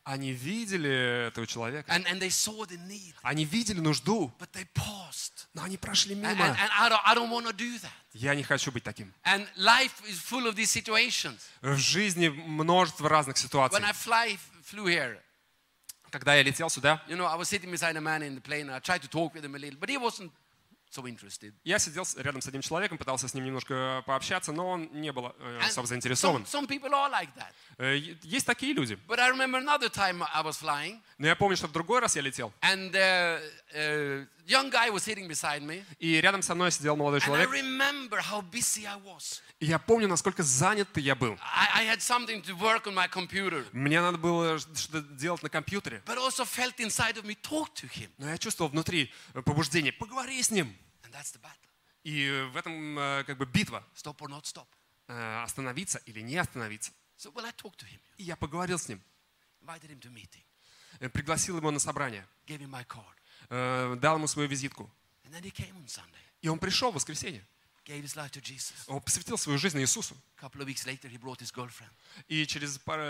они 0.04 0.32
видели 0.32 1.26
этого 1.28 1.46
человека, 1.46 1.90
and, 1.90 2.04
and 2.06 2.20
they 2.20 2.30
saw 2.30 2.66
the 2.66 2.76
need, 2.86 3.14
они 3.22 3.44
видели 3.44 3.80
нужду, 3.80 4.32
but 4.38 4.50
they 4.52 4.66
paused. 4.74 5.46
но 5.54 5.62
они 5.62 5.76
прошли 5.76 6.14
And, 6.14 6.24
and, 6.26 6.36
мимо. 6.38 6.56
and 6.58 6.70
I 6.78 6.88
don't, 6.88 7.00
I 7.04 7.14
don't 7.14 7.30
want 7.30 7.46
to 7.46 7.52
do 7.52 7.78
that. 7.80 7.90
Я 8.12 8.34
не 8.34 8.42
хочу 8.42 8.70
быть 8.70 8.84
таким. 8.84 9.12
And 9.24 9.46
life 9.56 10.02
is 10.06 10.18
full 10.20 10.46
of 10.46 10.54
these 10.56 10.70
situations. 10.70 11.40
В 11.62 11.76
жизни 11.78 12.28
множество 12.28 13.08
разных 13.08 13.38
ситуаций. 13.38 13.78
When 13.80 13.84
I 13.84 13.92
fly, 13.92 14.38
flew 14.62 14.86
here, 14.86 15.18
Когда 16.10 16.36
я 16.36 16.42
летел 16.44 16.70
сюда, 16.70 17.02
you 17.08 17.16
know, 17.16 17.26
I 17.26 17.34
was 17.36 17.48
sitting 17.48 17.70
beside 17.72 17.96
a 17.96 18.00
man 18.00 18.22
in 18.22 18.36
the 18.36 18.40
plane. 18.40 18.70
I 18.70 18.78
tried 18.78 19.02
to 19.02 19.08
talk 19.08 19.34
with 19.34 19.44
him 19.44 19.54
a 19.56 19.58
little, 19.58 19.78
but 19.80 19.88
he 19.88 19.96
wasn't 19.96 20.30
so 20.94 21.04
interested. 21.06 21.52
я 21.64 21.78
сидел 21.78 22.04
рядом 22.16 22.40
с 22.40 22.46
одним 22.46 22.62
человеком, 22.62 22.98
пытался 22.98 23.26
с 23.28 23.34
ним 23.34 23.44
немножко 23.44 24.02
пообщаться, 24.06 24.52
но 24.52 24.68
он 24.68 24.88
не 24.92 25.12
был 25.12 25.34
э, 25.38 25.60
особо 25.62 25.86
some, 25.86 25.88
заинтересован. 25.88 26.42
some 26.44 26.66
people 26.66 26.90
are 26.90 27.10
like 27.10 27.28
that. 27.36 27.52
Э, 27.78 27.96
Есть 28.22 28.46
такие 28.46 28.72
люди. 28.72 28.98
But 29.08 29.18
I 29.18 29.30
remember 29.30 29.58
another 29.58 29.88
time 29.88 30.22
I 30.32 30.42
was 30.42 30.58
flying, 30.60 31.00
Но 31.18 31.26
я 31.26 31.34
помню, 31.36 31.56
что 31.56 31.66
в 31.66 31.72
другой 31.72 32.00
раз 32.00 32.16
я 32.16 32.22
летел, 32.22 32.52
and 32.62 32.92
uh, 32.92 33.40
uh, 33.74 34.26
young 34.46 34.70
guy 34.70 34.90
was 34.90 35.02
sitting 35.04 35.26
beside 35.28 35.62
me, 35.62 35.84
и 35.98 36.20
рядом 36.20 36.42
со 36.42 36.54
мной 36.54 36.70
сидел 36.70 36.96
молодой 36.96 37.20
and 37.20 37.24
I 37.24 37.26
человек, 37.26 37.50
remember 37.50 38.20
how 38.20 38.40
busy 38.42 38.84
I 38.86 38.96
was. 39.00 39.40
и 39.60 39.66
я 39.66 39.78
помню, 39.78 40.08
насколько 40.08 40.42
занят 40.42 40.88
я 40.96 41.14
был. 41.14 41.38
I, 41.40 41.82
I 41.82 41.86
had 41.86 42.00
something 42.00 42.42
to 42.42 42.54
work 42.58 42.86
on 42.86 42.94
my 42.94 43.08
computer, 43.08 43.64
Мне 43.72 44.00
надо 44.00 44.18
было 44.18 44.58
что-то 44.58 45.00
делать 45.00 45.42
на 45.42 45.48
компьютере, 45.48 46.02
but 46.06 46.18
also 46.18 46.44
felt 46.44 46.76
inside 46.78 47.16
of 47.16 47.24
me, 47.24 47.36
talk 47.40 47.68
to 47.74 47.88
him. 47.88 48.10
но 48.18 48.28
я 48.30 48.38
чувствовал 48.38 48.70
внутри 48.70 49.12
э, 49.34 49.42
побуждение, 49.42 49.92
поговори 49.92 50.42
с 50.42 50.50
ним. 50.50 50.74
That's 51.14 51.32
the 51.32 51.40
battle. 51.40 51.70
И 52.02 52.28
в 52.52 52.56
этом 52.56 52.98
э, 52.98 53.24
как 53.24 53.38
бы 53.38 53.46
битва, 53.46 53.82
Stop 53.94 54.16
or 54.18 54.28
not 54.28 54.42
stop. 54.44 54.66
э, 55.08 55.42
остановиться 55.44 55.98
или 56.06 56.20
не 56.20 56.36
остановиться. 56.36 56.92
So, 57.16 57.32
well, 57.32 57.46
I 57.46 57.52
talked 57.52 57.78
to 57.78 57.86
him, 57.86 58.00
И 58.16 58.24
я 58.24 58.34
поговорил 58.36 58.78
с 58.78 58.88
ним, 58.88 59.00
invited 59.62 59.90
him 59.90 60.00
to 60.00 60.10
meeting, 60.12 60.42
э, 61.00 61.08
пригласил 61.08 61.56
его 61.58 61.70
на 61.70 61.78
собрание, 61.78 62.26
gave 62.46 62.58
him 62.58 62.70
my 62.70 62.84
card. 62.86 64.00
дал 64.00 64.16
ему 64.16 64.26
свою 64.26 64.48
визитку. 64.48 64.90
And 65.24 65.32
then 65.32 65.42
he 65.42 65.50
came 65.52 65.72
on 65.76 65.86
Sunday, 65.86 66.20
И 66.42 66.48
он 66.48 66.58
пришел 66.58 66.90
в 66.90 66.94
воскресенье. 66.96 67.46
gave 67.86 68.02
his 68.02 68.16
life 68.16 68.30
to 68.32 68.40
Jesus. 68.42 68.74
Он 68.88 69.00
посвятил 69.00 69.36
свою 69.38 69.58
жизнь 69.58 69.78
Иисусу. 69.78 70.16
A 70.38 70.46
couple 70.46 70.62
of 70.62 70.66
weeks 70.66 70.84
later, 70.86 71.08
he 71.08 71.18
brought 71.18 71.38
his 71.40 71.52
girlfriend. 71.52 71.90
И 72.28 72.44
через 72.46 72.78
пару, 72.78 73.02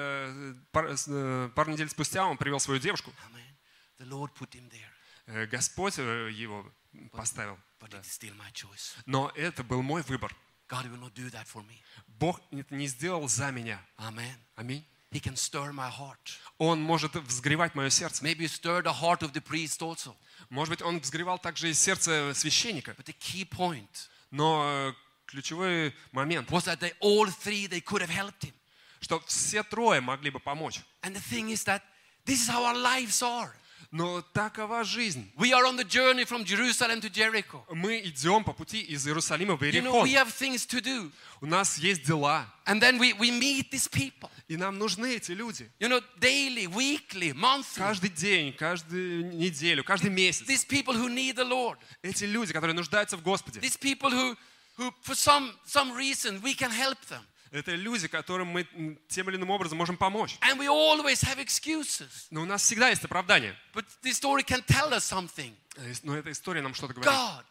пар- 0.72 0.96
с- 0.96 1.06
э, 1.08 1.50
пару 1.54 1.72
недель 1.72 1.88
спустя 1.88 2.26
он 2.26 2.36
привел 2.36 2.60
свою 2.60 2.78
девушку. 2.80 3.12
Amen. 3.30 3.54
The 3.98 4.08
Lord 4.08 4.32
put 4.34 4.50
him 4.50 4.68
there, 4.70 5.46
Господь 5.46 5.96
его 5.96 6.70
поставил. 7.12 7.58
but 7.83 7.89
Да. 7.89 7.97
it 7.99 8.05
is 8.05 8.11
still 8.11 8.33
my 8.35 8.51
choice. 8.53 8.95
Но 9.05 9.31
это 9.35 9.63
был 9.63 9.81
мой 9.81 10.01
выбор. 10.03 10.35
God 10.67 10.85
will 10.85 10.99
not 10.99 11.13
do 11.15 11.29
that 11.31 11.47
for 11.47 11.63
me. 11.63 11.77
Бог 12.19 12.39
это 12.51 12.75
не 12.75 12.87
сделал 12.87 13.27
за 13.27 13.51
меня. 13.51 13.79
Amen. 13.97 14.35
Аминь. 14.55 14.85
He 15.11 15.19
can 15.19 15.35
stir 15.35 15.71
my 15.73 15.89
heart. 15.89 16.37
Он 16.59 16.79
может 16.81 17.15
взгревать 17.15 17.73
мое 17.73 17.89
сердце. 17.89 18.23
Maybe 18.23 18.45
stir 18.47 18.83
the 18.83 18.93
heart 18.93 19.21
of 19.23 19.31
the 19.33 19.41
priest 19.41 19.81
also. 19.81 20.15
Может 20.49 20.69
быть, 20.69 20.81
он 20.83 20.99
взгревал 20.99 21.39
также 21.39 21.69
и 21.71 21.73
сердце 21.73 22.31
священника. 22.35 22.91
But 22.91 23.05
the 23.05 23.15
key 23.19 23.43
point 23.49 24.09
Но 24.29 24.91
э, 24.91 24.93
ключевой 25.25 25.95
момент, 26.11 26.49
was 26.51 26.65
that 26.65 26.79
they 26.79 26.93
all 26.99 27.25
three 27.27 27.65
they 27.67 27.81
could 27.81 28.01
have 28.01 28.11
helped 28.11 28.43
him. 28.43 28.53
что 29.01 29.19
все 29.21 29.63
трое 29.63 30.01
могли 30.01 30.29
бы 30.29 30.39
помочь. 30.39 30.81
And 31.01 31.15
the 31.15 31.21
thing 31.21 31.49
is 31.49 31.63
that 31.65 31.81
this 32.25 32.41
is 32.43 32.47
how 32.47 32.63
our 32.65 32.75
lives 32.77 33.23
are. 33.23 33.51
Но 33.93 34.21
такова 34.21 34.83
жизнь. 34.83 35.31
We 35.35 35.51
are 35.51 35.65
on 35.65 35.75
the 35.75 35.83
journey 35.83 36.23
from 36.23 36.45
Jerusalem 36.45 37.01
to 37.01 37.09
Jericho. 37.09 37.63
Мы 37.71 38.01
идем 38.01 38.43
по 38.43 38.53
пути 38.53 38.81
из 38.81 39.07
Иерусалима 39.07 39.57
в 39.57 39.63
You 39.63 39.81
know, 39.81 40.03
Иерихон. 40.03 40.03
we 40.03 40.13
have 40.13 40.31
things 40.31 40.65
to 40.67 40.79
do. 40.79 41.11
У 41.41 41.47
нас 41.47 41.79
есть 41.79 42.03
дела. 42.03 42.45
And 42.67 42.79
then 42.79 42.99
we, 42.99 43.13
we 43.13 43.31
meet 43.31 43.71
these 43.71 43.87
people. 43.87 44.29
И 44.47 44.57
нам 44.57 44.77
нужны 44.77 45.15
эти 45.15 45.31
люди. 45.31 45.71
You 45.79 45.89
know, 45.89 46.03
daily, 46.19 46.67
weekly, 46.67 47.33
monthly. 47.33 47.79
Каждый 47.79 48.09
день, 48.11 48.53
каждую 48.53 49.25
неделю, 49.35 49.83
каждый 49.83 50.11
месяц. 50.11 50.45
These 50.45 50.65
people 50.67 50.93
who 50.93 51.09
need 51.09 51.35
the 51.35 51.43
Lord. 51.43 51.77
Эти 52.03 52.25
люди, 52.25 52.53
которые 52.53 52.75
нуждаются 52.75 53.17
в 53.17 53.23
Господе. 53.23 53.59
These 53.59 53.79
people 53.79 54.11
who, 54.11 54.37
who 54.77 54.93
for 55.01 55.15
some, 55.15 55.51
some 55.65 55.93
reason, 55.93 56.39
we 56.43 56.53
can 56.53 56.69
help 56.69 56.99
them. 57.07 57.23
Это 57.54 57.76
люди, 57.76 58.08
которым 58.08 58.48
мы 58.48 58.64
тем 59.06 59.30
или 59.30 59.36
иным 59.36 59.50
образом 59.50 59.78
можем 59.78 59.96
помочь. 59.96 60.36
And 60.40 60.58
we 60.58 60.66
always 60.66 61.22
have 61.22 61.38
excuses. 61.38 62.26
Но 62.30 62.42
у 62.42 62.44
нас 62.44 62.62
всегда 62.62 62.88
есть 62.88 63.04
оправдание. 63.04 63.56
But 63.72 63.86
this 64.02 64.14
story 64.20 64.42
can 64.42 64.60
tell 64.66 64.90
us 64.90 65.04
something. 65.04 65.54
Э, 65.76 65.94
Но 66.02 66.16
эта 66.16 66.32
история 66.32 66.62
нам 66.62 66.74
что-то 66.74 66.94
говорит. 66.94 67.12
God, 67.14 67.44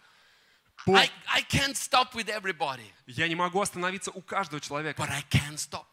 Бог, 0.86 0.98
I, 0.98 1.10
I 1.28 1.42
can't 1.44 1.76
stop 1.76 2.12
with 2.14 2.28
everybody, 2.28 2.86
я 3.08 3.30
не 3.30 3.36
могу 3.36 3.62
остановиться 3.62 4.12
у 4.12 4.22
каждого 4.22 4.60
человека, 4.60 5.02
but 5.02 5.10
I 5.10 5.24
can 5.30 5.54
stop. 5.54 5.86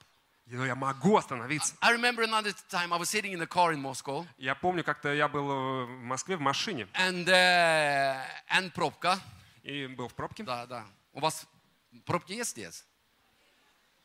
но 0.47 0.67
я 0.67 0.75
могу 0.75 1.17
остановиться. 1.17 1.77
I 1.81 1.95
remember 1.95 2.25
another 2.25 2.53
time 2.69 2.93
I 2.93 2.99
was 2.99 3.09
sitting 3.09 3.33
in 3.33 3.39
the 3.39 3.47
car 3.47 3.73
in 3.73 3.81
Moscow 3.81 4.27
Я 4.39 4.57
помню, 4.57 4.83
как-то 4.83 5.15
я 5.15 5.29
был 5.29 5.49
э, 5.49 5.85
в 5.85 6.03
Москве 6.03 6.37
в 6.37 6.41
машине 6.41 6.89
and, 6.95 7.27
uh, 7.27 8.21
and 8.51 8.73
пробка. 8.73 9.21
и 9.63 9.87
был 9.87 10.09
в 10.09 10.15
пробке. 10.15 10.43
Да, 10.43 10.67
да. 10.67 10.85
У 11.13 11.21
вас 11.21 11.47
пробки 12.05 12.33
есть 12.33 12.51
здесь? 12.51 12.85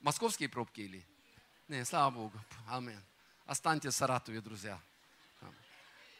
Московские 0.02 0.50
пробки 0.50 0.82
или? 0.82 1.06
Не, 1.68 1.84
слава 1.86 2.12
Богу. 2.12 2.40
Амин. 2.68 3.02
Останьтесь 3.46 3.94
в 3.94 3.98
Саратове, 3.98 4.42
друзья. 4.42 4.80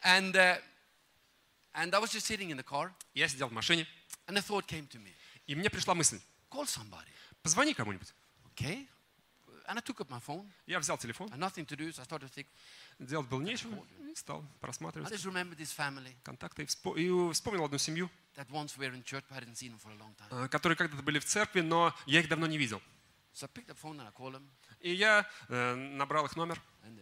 And, 0.02 0.32
uh, 0.34 0.60
and 1.74 1.92
I 1.94 1.98
was 1.98 2.12
just 2.12 2.26
sitting 2.26 2.50
in 2.50 2.56
the 2.56 2.62
car 2.64 2.92
Я 3.14 3.26
сидел 3.28 3.48
в 3.48 3.52
машине, 3.52 3.86
and 4.26 4.36
a 4.36 4.40
thought 4.40 4.66
came 4.66 4.86
to 4.88 4.98
me. 5.02 5.12
и 5.46 5.54
мне 5.54 5.68
пришла 5.70 5.94
мысль, 5.94 6.20
Call 6.50 6.64
somebody. 6.66 7.08
позвони 7.42 7.74
кому-нибудь. 7.74 8.12
Okay? 8.54 8.86
And 9.68 9.78
I 9.78 9.80
took 9.80 10.00
up 10.00 10.08
my 10.08 10.20
phone. 10.24 10.48
Я 10.66 10.78
взял 10.78 10.96
телефон, 10.96 11.28
And 11.32 11.38
nothing 11.38 11.66
to 11.66 11.76
do, 11.76 11.90
so 11.92 12.02
I 12.02 12.04
started 12.04 12.28
to 12.30 12.34
think, 12.34 12.46
делать 13.00 13.26
было 13.28 13.40
нечего, 13.40 13.84
и 14.08 14.14
стал 14.14 14.42
I 14.42 14.58
просматривать 14.60 15.10
just 15.12 15.24
remember 15.24 15.56
this 15.56 15.74
family 15.76 16.14
контакты. 16.22 16.62
И, 16.62 16.66
вспо- 16.66 16.96
и 16.96 17.32
вспомнил 17.32 17.64
одну 17.64 17.78
семью, 17.78 18.08
that 18.36 18.48
once 18.50 18.76
were 18.76 18.92
in 18.94 19.02
church, 19.02 19.24
but 19.28 19.32
I 19.36 19.40
hadn't 19.40 19.56
seen 19.56 19.72
them 19.72 19.80
for 19.80 19.90
a 19.90 19.96
long 19.96 20.14
time. 20.16 20.44
э, 20.44 20.48
которые 20.48 20.76
когда-то 20.76 21.02
были 21.02 21.18
в 21.18 21.24
церкви, 21.24 21.62
но 21.62 21.92
я 22.06 22.20
их 22.20 22.28
давно 22.28 22.46
не 22.46 22.58
видел. 22.58 22.80
So 23.36 23.44
I 23.44 23.48
picked 23.52 23.68
up 23.68 23.76
the 23.76 23.80
phone 23.82 24.00
and 24.00 24.08
I 24.08 24.12
called 24.12 24.32
them. 24.32 24.48
И 24.80 24.94
я 24.94 25.26
э, 25.50 25.74
набрал 25.74 26.24
их 26.24 26.36
номер, 26.36 26.58
And 26.86 26.98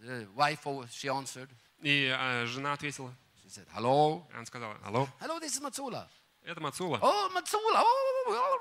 the, 0.00 0.08
the 0.08 0.26
wife, 0.34 0.66
oh, 0.66 0.84
she 0.90 1.08
answered. 1.08 1.48
и 1.80 2.12
э, 2.12 2.46
жена 2.46 2.72
ответила. 2.72 3.14
She 3.44 3.48
said, 3.48 3.68
hello. 3.72 4.26
Она 4.34 4.44
сказала, 4.44 4.76
алло, 4.84 5.08
Hello, 5.20 5.38
this 5.38 5.54
is 5.56 5.60
Matsula. 5.60 6.08
это 6.44 6.60
Мацула. 6.60 6.98
Oh, 7.00 7.30
Matsula. 7.32 7.80
Oh. 7.80 8.58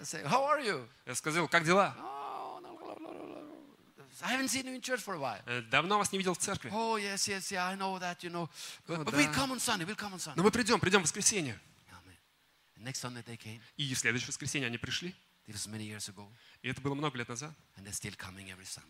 I 0.00 0.02
say, 0.02 0.24
how 0.24 0.42
are 0.42 0.60
you? 0.60 0.84
Я 1.06 1.14
сказал, 1.14 1.46
как 1.46 1.64
дела? 1.64 1.94
Oh. 1.96 2.60
I 4.24 4.32
haven't 4.32 4.48
seen 4.48 4.66
you 4.66 4.74
in 4.74 4.80
church 4.80 5.00
for 5.00 5.14
a 5.14 5.18
while. 5.20 5.40
«Э, 5.46 5.62
Давно 5.62 5.96
вас 5.98 6.10
не 6.10 6.18
видел 6.18 6.34
в 6.34 6.38
церкви. 6.38 6.70
Oh, 6.72 6.96
yes, 6.96 7.28
yes, 7.28 7.52
yeah, 7.52 7.68
I 7.68 7.76
know 7.76 8.00
that, 8.00 8.24
you 8.24 8.30
know. 8.30 8.48
But, 8.88 8.98
Oh, 8.98 9.04
but 9.04 9.14
we'll 9.14 9.32
come 9.32 9.52
on 9.52 9.60
Sunday, 9.60 9.84
we'll 9.84 9.94
come 9.94 10.12
on 10.12 10.18
Sunday. 10.18 10.34
Но 10.36 10.42
мы 10.42 10.50
придем, 10.50 10.80
придем 10.80 11.02
в 11.02 11.04
воскресенье. 11.04 11.56
Next 12.78 13.00
Sunday 13.00 13.22
they 13.24 13.36
came. 13.36 13.60
И 13.76 13.94
в 13.94 13.98
следующее 13.98 14.26
воскресенье 14.26 14.66
они 14.66 14.76
пришли. 14.76 15.14
И 16.62 16.68
это 16.68 16.80
было 16.80 16.94
много 16.94 17.18
лет 17.18 17.28
назад. 17.28 17.54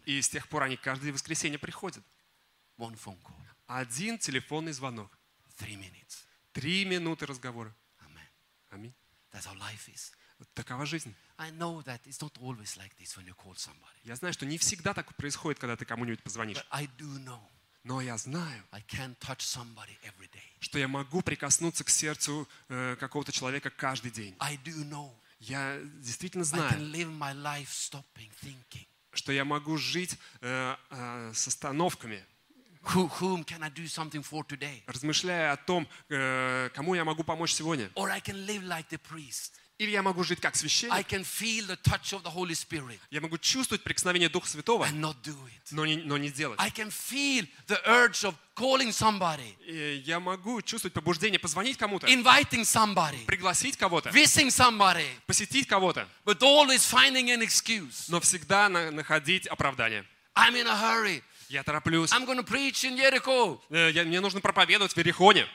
И 0.05 0.21
с 0.21 0.29
тех 0.29 0.49
пор 0.49 0.65
они 0.65 0.77
каждое 0.77 1.13
воскресенье 1.13 1.59
приходят. 1.59 2.05
Один 3.67 4.19
телефонный 4.19 4.73
звонок. 4.73 5.17
Три 6.53 6.85
минуты 6.85 7.27
разговора. 7.27 7.75
Аминь. 8.71 8.93
Такова 10.55 10.85
жизнь. 10.87 11.15
Я 14.05 14.17
знаю, 14.17 14.35
что 14.35 14.45
не 14.45 14.59
всегда 14.59 14.93
так 14.93 15.15
происходит, 15.17 15.59
когда 15.61 15.77
ты 15.77 15.85
кому-нибудь 15.85 16.23
позвонишь. 16.23 16.59
Но 17.85 18.01
я 18.01 18.17
знаю, 18.19 18.65
что 20.61 20.79
я 20.79 20.87
могу 20.89 21.21
прикоснуться 21.23 21.83
к 21.85 21.89
сердцу 21.91 22.49
э, 22.69 22.97
какого-то 22.99 23.33
человека 23.33 23.71
каждый 23.71 24.11
день. 24.11 24.37
Я 25.43 25.77
действительно 25.97 26.45
знаю, 26.45 26.71
что 29.13 29.33
я 29.33 29.45
могу 29.45 29.77
жить 29.77 30.17
э, 30.41 30.77
э, 30.91 31.33
с 31.35 31.49
остановками, 31.49 32.25
Who, 32.85 33.09
whom 33.21 33.45
can 33.45 33.63
I 33.63 33.71
do 33.71 33.85
something 33.87 34.23
for 34.23 34.45
today? 34.47 34.83
размышляя 34.87 35.53
о 35.53 35.57
том, 35.57 35.89
э, 36.09 36.69
кому 36.75 36.95
я 36.95 37.05
могу 37.05 37.25
помочь 37.25 37.53
сегодня. 37.55 37.91
Or 37.97 38.09
I 38.11 38.21
can 38.21 38.47
live 38.47 38.63
like 38.63 38.89
the 38.89 38.99
priest. 38.99 39.55
Или 39.83 39.91
я 39.91 40.03
могу 40.03 40.23
жить 40.23 40.39
как 40.41 40.55
I 40.55 40.59
священник. 40.59 41.09
can 41.09 41.25
feel 41.25 41.67
the 41.67 41.77
touch 41.83 42.13
of 42.13 42.23
the 42.23 42.33
Holy 42.33 42.55
Spirit 42.55 43.01
Я 43.11 43.21
могу 43.21 43.37
чувствовать 43.37 43.83
прикосновение 43.83 44.29
Духа 44.29 44.49
Святого, 44.49 44.85
and 44.87 45.01
not 45.01 45.17
do 45.25 45.35
it. 45.49 45.61
но 45.73 45.85
не, 45.85 45.97
но 45.97 46.17
не 46.19 46.29
сделать. 46.29 46.57
I 46.61 46.71
can 46.71 46.89
feel 46.91 47.49
the 47.67 47.81
urge 47.85 48.23
of 48.23 48.35
calling 48.55 48.91
somebody, 48.93 49.57
И 49.67 50.03
Я 50.07 50.21
могу 50.21 50.63
чувствовать 50.63 50.95
побуждение 50.95 51.41
позвонить 51.41 51.77
кому-то, 51.79 52.07
inviting 52.07 52.63
somebody, 52.63 53.25
пригласить 53.27 53.77
кого-то, 53.77 54.11
visiting 54.11 54.51
somebody, 54.51 55.05
посетить 55.27 55.67
кого-то, 55.67 56.07
but 56.25 56.39
always 56.43 56.85
finding 56.89 57.31
an 57.31 57.43
excuse. 57.43 58.05
но 58.07 58.21
всегда 58.21 58.69
на- 58.69 58.93
находить 58.93 59.49
оправдание. 59.49 60.05
I'm 60.37 60.55
in 60.55 60.69
a 60.69 60.75
hurry. 60.81 61.23
Я 61.49 61.65
тороплюсь. 61.65 62.13
I'm 62.13 62.25
to 62.25 62.45
preach 62.45 62.85
in 62.85 62.97
Jericho. 62.97 63.61
Э, 63.71 63.91
я- 63.93 64.05
мне 64.05 64.21
нужно 64.21 64.41
проповедовать 64.41 64.93
в 64.93 64.97
Верихоне. 64.97 65.49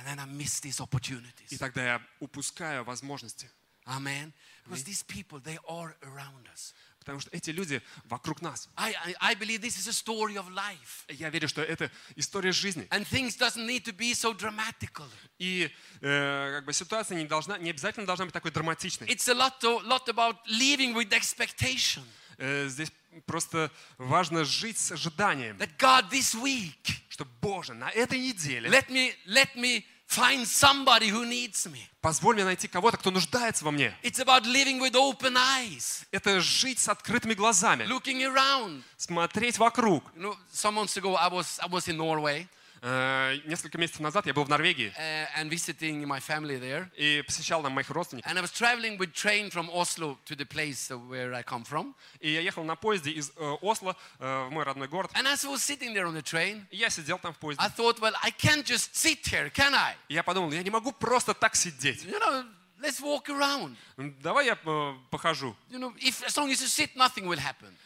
And 0.00 0.06
then 0.06 0.20
I 0.20 0.26
miss 0.26 0.60
these 0.62 0.78
И 0.80 0.82
opportunities. 0.82 1.58
тогда 1.58 1.84
я 1.84 2.02
упускаю 2.20 2.84
возможности. 2.84 3.50
Amen. 3.88 4.32
Because 4.64 4.84
these 4.84 5.02
people, 5.02 5.40
they 5.40 5.58
are 5.68 5.96
around 6.02 6.46
us. 6.52 6.74
Потому 6.98 7.20
что 7.20 7.30
эти 7.32 7.48
люди 7.50 7.80
вокруг 8.04 8.42
нас. 8.42 8.68
I, 8.76 8.94
I, 9.18 9.34
believe 9.34 9.62
this 9.62 9.78
is 9.78 9.88
a 9.88 9.92
story 9.94 10.36
of 10.36 10.50
life. 10.50 11.06
Я 11.08 11.30
верю, 11.30 11.48
что 11.48 11.62
это 11.62 11.90
история 12.16 12.52
жизни. 12.52 12.86
And 12.90 13.06
things 13.06 13.34
doesn't 13.36 13.66
need 13.66 13.84
to 13.84 13.92
be 13.96 14.12
so 14.12 14.34
dramatical. 14.34 15.08
И 15.38 15.70
э, 16.02 16.52
как 16.56 16.66
бы 16.66 16.72
ситуация 16.74 17.16
не, 17.16 17.26
должна, 17.26 17.56
не 17.56 17.70
обязательно 17.70 18.06
должна 18.06 18.26
быть 18.26 18.34
такой 18.34 18.50
драматичной. 18.50 19.06
It's 19.08 19.26
a 19.28 19.34
lot, 19.34 19.58
to, 19.60 19.80
lot 19.86 20.06
about 20.08 20.36
living 20.46 20.92
with 20.92 21.10
expectation 21.12 22.04
Э, 22.38 22.68
здесь 22.68 22.92
просто 23.26 23.72
важно 23.98 24.44
жить 24.44 24.78
с 24.78 24.92
ожиданием, 24.92 25.56
that 25.56 25.76
God 25.76 26.08
this 26.08 26.40
week, 26.40 26.94
что, 27.08 27.26
Боже, 27.40 27.74
на 27.74 27.90
этой 27.90 28.20
неделе 28.20 28.70
let 28.70 28.88
me, 28.88 29.12
let 29.26 29.52
me 29.56 29.84
find 30.08 30.46
somebody 30.46 31.10
who 31.10 31.24
needs 31.26 31.66
me. 31.70 31.80
позволь 32.00 32.34
мне 32.34 32.44
найти 32.44 32.66
кого-то, 32.66 32.96
кто 32.96 33.10
нуждается 33.10 33.64
во 33.64 33.70
мне. 33.70 33.94
It's 34.02 34.18
about 34.18 34.44
living 34.44 34.80
with 34.80 34.94
open 34.94 35.36
eyes, 35.36 36.06
Это 36.10 36.40
жить 36.40 36.78
с 36.78 36.88
открытыми 36.88 37.34
глазами, 37.34 37.84
looking 37.84 38.22
around. 38.22 38.82
смотреть 38.96 39.58
вокруг. 39.58 40.02
You 40.16 40.22
know, 40.22 40.36
some 40.52 40.74
months 40.74 40.96
ago 40.96 41.14
I 41.14 41.28
was, 41.28 41.60
I 41.60 41.68
was 41.68 41.88
in 41.88 41.96
Norway 41.98 42.46
Э, 42.46 42.57
Несколько 42.82 43.78
месяцев 43.78 44.00
назад 44.00 44.26
я 44.26 44.34
был 44.34 44.44
в 44.44 44.48
Норвегии 44.48 44.92
uh, 44.96 45.26
and 45.38 45.50
visiting 45.50 46.04
my 46.04 46.20
family 46.20 46.58
there. 46.60 46.88
и 46.96 47.22
посещал 47.26 47.62
там 47.62 47.72
моих 47.72 47.90
родственников. 47.90 48.30
And 48.30 48.38
I 48.38 48.42
was 48.42 48.52
traveling 48.52 48.98
with 48.98 49.12
train 49.12 49.50
from 49.50 49.68
Oslo 49.70 50.18
to 50.26 50.36
the 50.36 50.44
place 50.44 50.90
where 51.08 51.34
I 51.34 51.42
come 51.42 51.64
from. 51.64 51.94
И 52.20 52.30
я 52.30 52.40
ехал 52.40 52.64
на 52.64 52.76
поезде 52.76 53.10
из 53.10 53.30
э, 53.36 53.56
Осло 53.62 53.96
э, 54.18 54.46
в 54.48 54.50
мой 54.50 54.64
родной 54.64 54.88
город. 54.88 55.10
And 55.14 55.26
as 55.26 55.44
I 55.44 55.48
was 55.48 55.62
sitting 55.62 55.94
there 55.94 56.06
on 56.06 56.14
the 56.14 56.22
train, 56.22 56.64
я 56.70 56.90
сидел 56.90 57.18
там 57.18 57.32
в 57.32 57.38
поезде. 57.38 57.62
I 57.62 57.68
thought, 57.68 57.98
well, 58.00 58.14
I 58.22 58.30
can't 58.30 58.64
just 58.64 58.94
sit 58.94 59.26
here, 59.26 59.50
can 59.50 59.74
I? 59.74 59.94
Я 60.08 60.22
подумал, 60.22 60.52
я 60.52 60.62
не 60.62 60.70
могу 60.70 60.92
просто 60.92 61.34
так 61.34 61.56
сидеть. 61.56 62.04
You 62.04 62.18
know, 62.20 62.46
let's 62.80 63.00
walk 63.00 63.28
around. 63.28 63.76
Давай 64.22 64.46
я 64.46 64.58
э, 64.64 64.94
похожу. 65.10 65.56
You 65.70 65.78
know, 65.78 65.94
if 65.98 66.22
as 66.24 66.36
long 66.36 66.50
as 66.50 66.60
you 66.60 66.68
sit, 66.68 66.96
nothing 66.96 67.26
will 67.26 67.38
happen. 67.38 67.76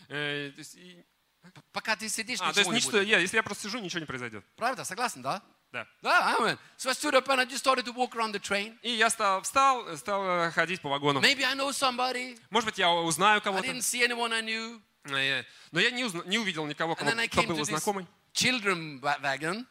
Э, 1.44 1.48
Пока 1.72 1.96
ты 1.96 2.08
сидишь, 2.08 2.38
а, 2.40 2.52
то 2.52 2.60
есть 2.60 2.70
ничего 2.70 2.72
не 2.72 2.76
ничто, 2.76 2.90
будет. 2.92 3.08
я, 3.08 3.18
если 3.18 3.36
я 3.36 3.42
просто 3.42 3.64
сижу, 3.64 3.78
ничего 3.78 4.00
не 4.00 4.06
произойдет. 4.06 4.44
Правда? 4.56 4.84
Согласен, 4.84 5.22
да? 5.22 5.42
Да. 5.72 5.86
Ah, 6.02 6.36
amen. 6.38 6.58
So 6.76 6.90
I 6.90 6.92
stood 6.94 7.14
up 7.14 7.26
and 7.30 7.40
I 7.40 7.46
just 7.46 7.58
started 7.64 7.84
to 7.86 7.92
walk 7.94 8.14
around 8.14 8.32
the 8.34 8.38
train. 8.40 8.78
И 8.82 8.90
я 8.90 9.08
стал, 9.08 9.40
встал, 9.42 9.96
стал 9.96 10.22
э, 10.24 10.50
ходить 10.50 10.80
по 10.82 10.90
вагону. 10.90 11.20
Maybe 11.20 11.42
I 11.42 11.54
know 11.54 11.70
somebody. 11.70 12.38
Может 12.50 12.66
быть, 12.66 12.78
я 12.78 12.90
узнаю 12.90 13.38
I 13.38 13.40
кого-то. 13.40 13.66
didn't 13.66 13.80
see 13.80 14.02
anyone 14.06 14.32
I 14.32 14.42
knew. 14.42 14.80
Э, 15.04 15.42
Но 15.72 15.80
я 15.80 15.90
не, 15.90 16.04
узна- 16.04 16.24
не 16.26 16.38
увидел 16.38 16.66
никого, 16.66 16.94
кого, 16.94 17.10
I 17.10 17.26
кто 17.28 17.42
был 17.42 17.64
знакомый. 17.64 18.06
children 18.34 19.00
wa- 19.00 19.18
wagon 19.20 19.66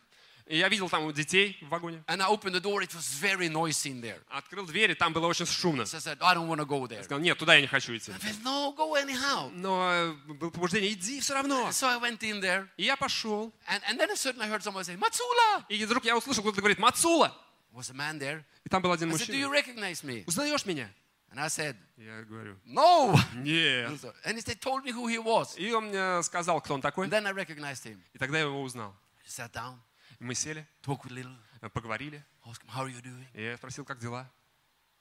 И 0.48 0.58
я 0.58 0.68
видел 0.70 0.90
там 0.90 1.12
детей 1.14 1.58
в 1.62 1.70
вагоне. 1.70 2.04
and 2.08 2.22
I 2.22 2.28
opened 2.28 2.54
the 2.54 2.60
door. 2.60 2.82
It 2.82 2.94
was 2.94 3.08
very 3.20 3.48
noisy 3.50 3.92
in 3.92 4.02
there. 4.02 4.20
Открыл 4.30 4.66
дверь, 4.66 4.92
и 4.92 4.96
там 4.96 5.14
было 5.14 5.28
очень 5.28 5.46
шумно. 5.46 5.84
So 5.84 5.98
I 5.98 6.00
said, 6.02 6.18
I 6.22 6.34
don't 6.34 6.48
want 6.48 6.60
to 6.60 6.66
go 6.66 6.86
there. 6.88 7.04
Сказал, 7.04 7.20
нет, 7.22 7.38
туда 7.38 7.56
я 7.56 7.62
не 7.62 7.68
хочу 7.68 7.96
идти. 7.96 8.12
I 8.12 8.18
said, 8.18 8.44
no, 8.44 8.74
go 8.76 8.96
anyhow. 8.96 9.50
Но 9.54 9.90
э, 9.92 10.14
было 10.34 10.50
побуждение, 10.50 10.92
иди 10.92 11.20
все 11.22 11.34
равно. 11.34 11.70
So 11.70 11.88
I 11.88 11.98
went 12.00 12.20
in 12.20 12.42
there. 12.42 12.68
И 12.78 12.84
я 12.84 12.98
пошел. 12.98 13.54
And, 13.70 13.82
and 13.90 14.00
then 14.00 14.16
suddenly 14.16 14.46
I 14.46 14.50
heard 14.50 14.64
someone 14.64 14.84
say, 14.84 14.98
Matsula! 14.98 15.64
И 15.70 15.86
вдруг 15.86 16.04
я 16.06 16.18
услышал, 16.18 16.44
кто-то 16.44 16.60
говорит, 16.60 16.80
Мацула. 16.80 17.34
Was 17.74 17.90
a 17.90 17.94
man 17.94 18.20
there. 18.20 18.44
И 18.66 18.70
там 18.70 18.82
был 18.82 18.92
один 18.92 19.10
I 19.10 19.16
said, 19.16 19.28
do 19.28 19.38
you 19.38 19.48
мужчина. 19.48 19.54
recognize 19.54 20.04
me? 20.04 20.24
Узнаешь 20.28 20.66
меня? 20.66 20.90
And 21.34 21.40
I 21.40 21.48
said, 21.48 21.78
Я 21.96 22.24
говорю, 22.24 22.58
no. 22.66 23.18
нет. 23.36 23.90
And 24.26 24.36
he 24.38 24.56
told 24.56 24.84
me 24.84 24.92
who 24.92 25.08
he 25.08 25.18
was. 25.18 25.56
И 25.58 25.72
он 25.72 25.86
мне 25.86 26.22
сказал, 26.24 26.60
кто 26.60 26.74
он 26.74 26.82
такой. 26.82 27.08
And 27.08 27.12
then 27.14 27.26
I 27.26 27.32
recognized 27.32 27.86
him. 27.86 28.02
И 28.14 28.18
тогда 28.18 28.40
я 28.40 28.44
его 28.44 28.62
узнал. 28.62 28.94
I 29.24 29.30
sat 29.30 29.54
down, 29.54 29.76
мы 30.22 30.36
сели, 30.36 30.66
talked 30.84 31.06
a 31.08 31.14
little, 31.14 31.36
э, 31.62 31.70
поговорили. 31.70 32.24
asked 32.46 32.64
him, 32.64 32.70
how 32.70 32.84
are 32.86 32.90
you 32.90 33.02
doing? 33.02 33.28
И 33.34 33.44
я 33.44 33.58
спросил, 33.58 33.84
как 33.86 34.00
дела. 34.00 34.30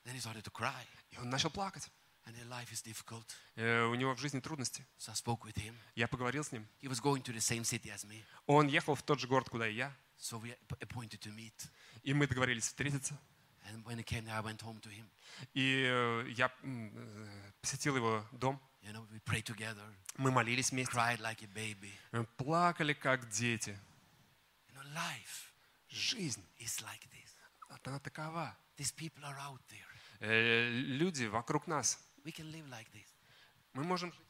Then 0.03 0.15
he 0.15 0.19
started 0.19 0.43
to 0.43 0.51
cry. 0.51 0.85
И 1.11 1.17
он 1.17 1.29
начал 1.29 1.49
плакать. 1.51 1.89
And 2.25 2.35
his 2.35 2.47
life 2.49 2.71
is 2.71 2.81
difficult. 2.83 3.25
Э, 3.55 3.85
У 3.85 3.95
него 3.95 4.13
в 4.15 4.19
жизни 4.19 4.39
трудности. 4.39 4.85
So 4.99 5.11
I 5.11 5.15
spoke 5.15 5.41
with 5.43 5.55
him. 5.57 5.75
Я 5.95 6.07
поговорил 6.07 6.43
с 6.43 6.51
ним. 6.51 6.67
He 6.81 6.87
was 6.87 6.99
going 7.01 7.21
to 7.23 7.33
the 7.33 7.39
same 7.41 7.63
city 7.63 7.89
as 7.91 8.05
me. 8.05 8.23
Он 8.47 8.67
ехал 8.67 8.95
в 8.95 9.01
тот 9.03 9.19
же 9.19 9.27
город, 9.27 9.49
куда 9.49 9.67
и 9.67 9.73
я. 9.73 9.95
So 10.19 10.39
we 10.39 10.55
appointed 10.79 11.19
to 11.21 11.31
meet. 11.35 11.69
И 12.03 12.13
мы 12.13 12.27
договорились 12.27 12.65
встретиться. 12.65 13.17
And 13.67 13.83
when 13.85 13.97
he 13.97 14.03
came 14.03 14.25
there, 14.25 14.35
I 14.35 14.41
went 14.41 14.61
home 14.61 14.79
to 14.81 14.89
him. 14.89 15.07
И 15.53 15.85
э, 15.87 16.29
я 16.35 16.51
э, 16.63 17.51
посетил 17.61 17.95
его 17.95 18.25
дом. 18.31 18.59
You 18.83 18.93
know, 18.93 19.07
we 19.11 19.19
prayed 19.19 19.43
together, 19.45 19.83
Мы 20.17 20.31
молились 20.31 20.71
вместе. 20.71 20.91
cried 20.91 21.19
like 21.19 21.43
a 21.43 21.47
baby. 21.47 21.91
Плакали, 22.37 22.93
как 22.93 23.29
дети. 23.29 23.77
Life 24.93 25.51
Жизнь, 25.89 26.43
is 26.59 26.81
like 26.81 27.07
this. 27.11 27.35
она 27.83 27.99
такова. 27.99 28.55
These 28.77 28.93
people 28.95 29.23
are 29.23 29.37
out 29.39 29.61
there. 29.69 29.87
Э, 30.21 30.69
Люди 30.69 31.25
вокруг 31.25 31.67
нас. 31.67 31.97
We 32.23 32.31
can 32.31 32.51
live 32.51 32.67
like 32.69 32.87
this. 32.93 33.07
Мы 33.73 33.83
можем 33.83 34.11
жить 34.11 34.21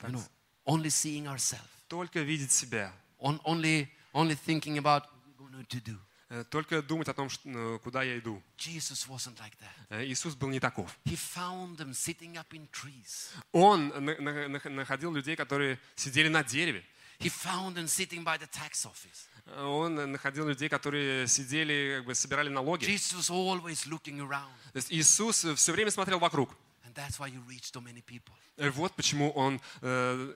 You 0.00 0.10
know, 0.12 0.28
only 0.66 0.90
seeing 0.90 1.26
ourselves. 1.26 1.68
только 1.88 2.20
видеть 2.20 2.52
себя. 2.52 2.92
On, 3.18 3.40
only, 3.44 3.88
only 4.12 4.34
thinking 4.36 4.78
about 4.78 5.04
what 5.38 5.50
we're 5.50 5.50
going 5.50 5.66
to 5.66 5.80
do. 5.80 5.98
Э, 6.30 6.44
Только 6.44 6.82
думать 6.82 7.08
о 7.08 7.14
том, 7.14 7.28
э, 7.28 7.78
куда 7.82 8.02
я 8.02 8.18
иду. 8.18 8.42
Jesus 8.58 9.08
wasn't 9.08 9.38
like 9.38 9.56
that. 9.58 9.88
Э, 9.88 10.04
Иисус 10.04 10.34
был 10.34 10.50
не 10.50 10.60
таков. 10.60 10.94
He 11.06 11.16
found 11.16 11.78
them 11.78 11.92
up 12.36 12.48
in 12.52 12.68
trees. 12.70 13.30
Он 13.52 13.88
на- 13.88 14.14
на- 14.20 14.48
на- 14.48 14.70
находил 14.70 15.12
людей, 15.14 15.36
которые 15.36 15.78
сидели 15.96 16.28
на 16.28 16.44
дереве. 16.44 16.84
He 17.20 17.28
found 17.28 17.74
them 17.74 17.88
sitting 17.88 18.22
by 18.22 18.38
the 18.38 18.46
tax 18.46 18.86
office. 18.86 19.26
Э, 19.46 19.64
Он 19.64 19.94
находил 20.12 20.46
людей, 20.46 20.68
которые 20.68 21.26
сидели, 21.26 21.96
как 21.98 22.06
бы 22.06 22.14
собирали 22.14 22.48
налоги. 22.48 22.84
Jesus 22.84 23.14
was 23.14 23.30
always 23.30 23.86
looking 23.86 24.20
around. 24.20 24.52
То 24.72 24.76
есть 24.76 24.92
Иисус 24.92 25.44
все 25.56 25.72
время 25.72 25.90
смотрел 25.90 26.20
вокруг. 26.20 26.50
That's 26.98 27.20
why 27.20 27.28
you 27.28 27.40
reach 27.48 27.70
so 27.72 27.80
many 27.80 28.02
people. 28.02 28.34
Э, 28.56 28.70
Вот 28.70 28.92
почему 28.96 29.30
он 29.30 29.60
э, 29.82 30.34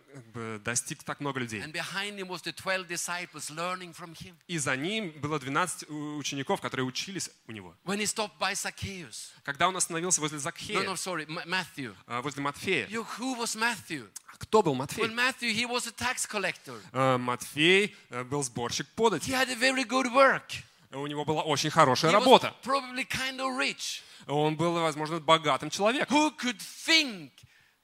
достиг 0.65 1.03
так 1.03 1.19
много 1.19 1.41
людей. 1.41 1.61
And 1.61 1.73
behind 1.73 2.17
him 2.21 2.29
was 2.29 2.43
the 2.43 2.53
12 2.53 2.87
disciples 2.87 3.51
learning 3.51 3.93
from 3.93 4.15
him. 4.15 4.37
И 4.47 4.59
за 4.59 4.77
ним 4.77 5.11
было 5.21 5.41
12 5.41 5.85
у- 5.91 6.17
учеников, 6.19 6.61
которые 6.61 6.85
учились 6.87 7.31
у 7.49 7.53
него. 7.53 7.75
When 7.85 7.99
he 7.99 8.07
stopped 8.07 8.39
by 8.39 8.53
Zacchaeus. 8.55 9.31
Когда 9.45 9.67
он 9.67 9.77
остановился 9.77 10.21
возле 10.21 10.39
No, 10.39 10.43
Закхея, 10.43 10.83
no, 10.85 10.95
sorry, 10.95 11.27
Ma- 11.27 11.45
Matthew. 11.47 11.97
э, 12.07 12.21
возле 12.23 12.43
Матфея, 12.43 12.87
You, 12.87 13.05
who 13.19 13.37
was 13.37 13.57
Matthew? 13.57 14.09
кто 14.39 14.63
был 14.63 14.75
Well, 14.75 14.87
Матфей? 14.87 15.09
Matthew, 15.09 15.53
he 15.53 15.67
was 15.67 15.89
a 15.89 15.93
tax 15.93 16.25
collector. 16.27 16.81
Э, 16.93 17.17
Матфей 17.19 17.97
э, 18.11 18.23
был 18.23 18.45
сборщик 18.45 18.87
He 18.87 18.95
подати. 18.95 19.33
had 19.33 19.51
a 19.51 19.57
very 19.57 19.83
good 19.85 20.07
work. 20.13 20.63
У 20.93 21.07
него 21.09 21.25
была 21.25 21.43
очень 21.43 21.71
хорошая 21.71 22.13
He 22.13 22.15
работа. 22.15 22.55
probably 22.63 23.05
kind 23.09 23.39
of 23.41 23.57
rich. 23.59 24.03
Он 24.27 24.57
был, 24.57 24.75
возможно, 24.81 25.21
богатым 25.21 25.71
человеком. 25.71 26.17
Who 26.17 26.37
could 26.37 26.59
think 26.59 27.31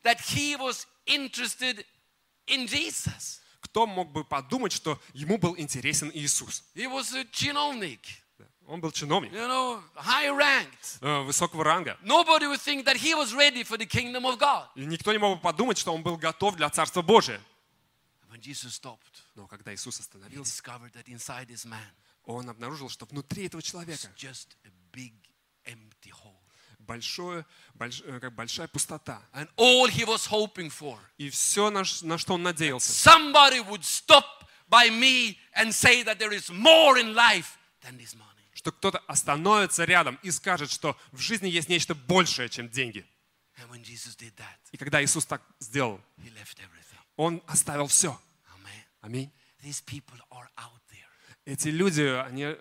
that 0.04 0.18
he 0.20 0.56
was 0.56 0.86
interested 1.06 1.84
in 2.46 2.66
Jesus? 2.66 3.40
Кто 3.60 3.86
мог 3.86 4.12
бы 4.12 4.24
подумать, 4.24 4.72
что 4.72 5.00
ему 5.12 5.38
был 5.38 5.56
интересен 5.58 6.10
Иисус? 6.14 6.62
He 6.74 6.86
was 6.86 7.12
a 7.14 7.24
chinovnik, 7.32 8.00
Он 8.66 8.80
был 8.80 8.92
чиновник 8.92 9.32
you 9.32 9.48
know, 9.48 9.82
high 9.96 10.28
ranked. 10.28 11.00
э, 11.00 11.22
высокого 11.22 11.64
ранга. 11.64 11.98
Nobody 12.02 12.46
would 12.46 12.60
think 12.60 12.84
that 12.84 12.96
he 12.96 13.14
was 13.14 13.32
ready 13.34 13.62
for 13.64 13.76
the 13.78 13.86
kingdom 13.86 14.24
of 14.26 14.38
God. 14.38 14.68
И 14.76 14.84
никто 14.84 15.10
не 15.12 15.18
мог 15.18 15.38
бы 15.38 15.42
подумать, 15.42 15.78
что 15.78 15.92
он 15.94 16.02
был 16.02 16.16
готов 16.16 16.56
для 16.56 16.68
Царства 16.70 17.02
Божия. 17.02 17.40
When 18.30 18.40
Jesus 18.40 18.74
stopped, 18.74 19.24
Но 19.34 19.46
когда 19.46 19.74
Иисус 19.74 19.98
he 19.98 20.02
остановился, 20.02 20.62
discovered 20.62 20.92
that 20.92 21.06
inside 21.08 21.48
this 21.48 21.64
man 21.64 21.90
он 22.24 22.48
обнаружил, 22.50 22.90
что 22.90 23.06
внутри 23.06 23.46
этого 23.46 23.62
человека 23.62 24.12
just 24.16 24.48
a 24.64 24.70
big 24.92 25.14
empty 25.64 26.10
hole. 26.10 26.27
Большое, 26.88 27.44
больш- 27.78 28.02
э, 28.04 28.18
как 28.18 28.34
большая 28.34 28.66
пустота. 28.66 29.22
And 29.34 29.48
all 29.56 29.86
he 29.88 30.04
was 30.04 30.26
hoping 30.28 30.70
for, 30.70 30.98
И 31.18 31.28
все, 31.30 31.70
на, 31.70 31.84
на 32.02 32.18
что 32.18 32.34
он 32.34 32.42
надеялся, 32.42 32.90
somebody 32.92 33.60
would 33.68 33.84
stop 33.84 34.24
by 34.68 34.88
me 34.90 35.36
and 35.54 35.68
say 35.72 36.02
that 36.02 36.18
there 36.18 36.32
is 36.32 36.50
more 36.50 36.98
in 36.98 37.14
life 37.14 37.56
than 37.82 37.96
this 37.98 38.14
money. 38.14 38.24
что 38.54 38.72
кто-то 38.72 38.98
остановится 39.06 39.84
рядом 39.84 40.18
и 40.22 40.30
скажет, 40.32 40.70
что 40.72 40.96
в 41.12 41.18
жизни 41.20 41.48
есть 41.48 41.68
нечто 41.68 41.94
большее, 41.94 42.48
чем 42.48 42.68
деньги. 42.68 43.06
And 43.58 43.68
when 43.70 43.82
Jesus 43.84 44.16
did 44.16 44.34
that, 44.36 44.56
И 44.72 44.76
когда 44.76 45.02
Иисус 45.04 45.26
так 45.26 45.42
сделал, 45.60 46.00
he 46.18 46.30
left 46.34 46.58
everything. 46.58 46.98
он 47.16 47.42
оставил 47.46 47.86
все. 47.86 48.18
Аминь. 49.00 49.30
These 49.62 49.82
people 49.84 50.18
are 50.30 50.48
out. 50.56 50.80
Эти 51.48 51.68
люди, 51.68 52.02
они 52.02 52.56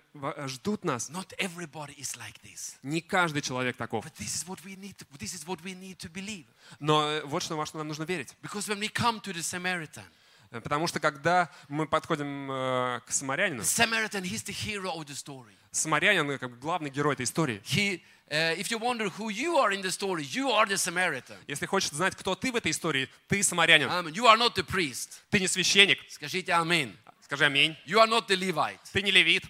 ждут 0.46 0.82
нас. 0.82 1.10
Not 1.10 1.36
everybody 1.38 1.94
is 1.98 2.16
like 2.16 2.40
this. 2.42 2.76
Не 2.82 3.02
каждый 3.02 3.42
человек 3.42 3.76
таков. 3.76 4.02
But 4.02 4.14
this 4.18 4.34
is 4.34 4.48
what 4.48 4.64
we 4.64 4.76
need 4.76 4.96
to, 4.96 5.04
this 5.18 5.34
is 5.34 5.46
what 5.46 5.62
we 5.62 5.74
need 5.74 5.98
to 5.98 6.10
believe. 6.10 6.46
Но 6.80 7.06
э, 7.06 7.22
вот 7.24 7.42
что, 7.42 7.54
во 7.56 7.66
что 7.66 7.76
нам 7.76 7.88
нужно 7.88 8.04
верить. 8.04 8.34
Because 8.42 8.66
when 8.66 8.80
we 8.80 8.88
come 8.88 9.20
to 9.20 9.34
the 9.34 9.42
Samaritan, 9.42 10.04
Э, 10.50 10.60
Потому 10.60 10.86
что 10.86 11.00
когда 11.00 11.50
мы 11.68 11.86
подходим 11.86 12.50
э, 12.50 13.00
к 13.06 13.12
самарянину, 13.12 13.62
Samaritan, 13.62 14.22
he's 14.22 14.42
the 14.44 14.54
hero 14.54 14.90
of 14.94 15.04
the 15.04 15.14
story. 15.14 15.54
самарянин 15.70 16.30
э, 16.30 16.38
как 16.38 16.50
бы 16.50 16.56
главный 16.56 16.90
герой 16.90 17.14
этой 17.14 17.24
истории. 17.24 17.60
He, 17.64 18.00
uh, 18.30 18.56
if 18.56 18.70
you 18.70 18.78
wonder 18.78 19.10
who 19.18 19.28
you 19.28 19.56
are 19.58 19.72
in 19.72 19.82
the 19.82 19.90
story, 19.90 20.22
you 20.22 20.50
are 20.50 20.66
the 20.66 20.76
Samaritan. 20.76 21.36
Если 21.46 21.66
хочешь 21.66 21.90
знать, 21.90 22.16
кто 22.16 22.34
ты 22.34 22.50
в 22.50 22.56
этой 22.56 22.70
истории, 22.70 23.08
ты 23.28 23.42
самарянин. 23.42 23.88
Amen. 23.88 24.12
You 24.12 24.24
are 24.24 24.38
not 24.38 24.54
the 24.54 24.64
priest. 24.64 25.20
Ты 25.30 25.40
не 25.40 25.48
священник. 25.48 25.98
Скажите 26.08 26.54
аминь. 26.54 26.96
Скажи 27.28 27.44
аминь. 27.44 27.76
You 27.84 28.00
are 28.00 28.08
not 28.08 28.26
the 28.26 28.36
Levite. 28.36 28.80
Ты 28.90 29.02
не 29.02 29.10
левит. 29.10 29.44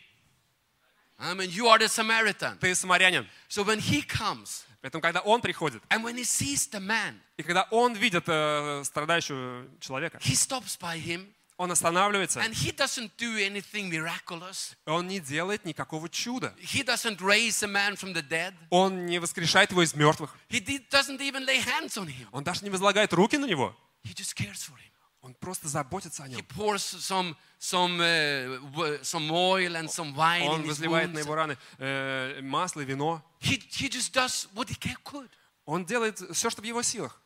Amen. 1.17 1.49
You 1.49 1.69
are 1.69 1.79
the 1.79 1.87
Samaritan. 1.89 2.59
Ты 2.59 2.75
самарянин. 2.75 3.25
So 3.49 3.63
when 3.63 3.79
he 3.79 4.03
comes 4.03 4.65
Поэтому, 4.81 5.01
когда 5.01 5.21
он 5.21 5.41
приходит, 5.41 5.83
and 5.89 6.03
when 6.03 6.17
he 6.17 6.25
sees 6.25 6.69
the 6.69 6.81
man, 6.81 7.15
и 7.37 7.43
когда 7.45 7.69
он 7.71 7.95
видит 7.95 8.25
э, 8.27 8.83
страдающего 8.85 9.67
человека, 9.81 10.19
he 10.19 10.35
stops 10.35 10.77
by 10.77 11.01
him 11.01 11.33
он 11.57 11.71
останавливается, 11.71 12.41
and 12.41 12.53
he 12.53 12.73
doesn't 12.73 13.11
do 13.17 13.37
anything 13.39 13.89
miraculous. 13.89 14.77
он 14.87 15.07
не 15.07 15.21
делает 15.21 15.65
никакого 15.65 16.09
чуда. 16.09 16.55
He 16.61 16.85
doesn't 16.85 17.21
raise 17.21 17.63
a 17.63 17.69
man 17.69 17.95
from 17.95 18.13
the 18.13 18.23
dead. 18.23 18.55
Он 18.71 19.07
не 19.07 19.21
воскрешает 19.21 19.71
его 19.71 19.83
из 19.83 19.95
мертвых. 19.95 20.37
He 20.49 20.61
doesn't 20.91 21.21
even 21.21 21.45
lay 21.45 21.61
hands 21.61 21.97
on 21.97 22.09
him. 22.09 22.27
Он 22.33 22.43
даже 22.43 22.65
не 22.65 22.71
возлагает 22.71 23.13
руки 23.13 23.37
на 23.37 23.47
него. 23.47 23.77
He 24.05 24.15
just 24.15 24.35
cares 24.37 24.65
for 24.65 24.77
him. 24.77 24.89
Он 25.22 25.34
просто 25.36 25.70
заботится 25.70 26.24
о 26.24 26.28
He 26.28 26.32
нем. 26.36 26.46
pours 26.58 26.82
some, 26.84 27.36
some, 27.60 27.98
uh, 28.02 28.60
w- 28.74 29.00
some 29.04 29.32
oil 29.32 29.76
and 29.78 29.90
some 29.90 30.14
wine 30.16 30.48
Он 30.50 30.62
in 30.62 30.66
his 30.66 30.68
возливает 30.80 31.14
на 31.14 31.20
wounds. 31.20 31.24
его 31.24 31.36
раны 31.36 31.58
э, 31.80 32.42
масло, 32.42 32.82
вино. 32.82 33.24
He, 33.40 33.58
he 33.72 33.88
just 33.90 34.12
does 34.14 34.48
what 34.54 34.68
he 34.70 34.76
ca- 34.76 34.98
could. 35.06 35.30
Он 35.66 35.86
делает 35.86 36.20
все, 36.36 36.50
что 36.50 36.62
в 36.62 36.66
его 36.66 36.82
силах. 36.84 37.22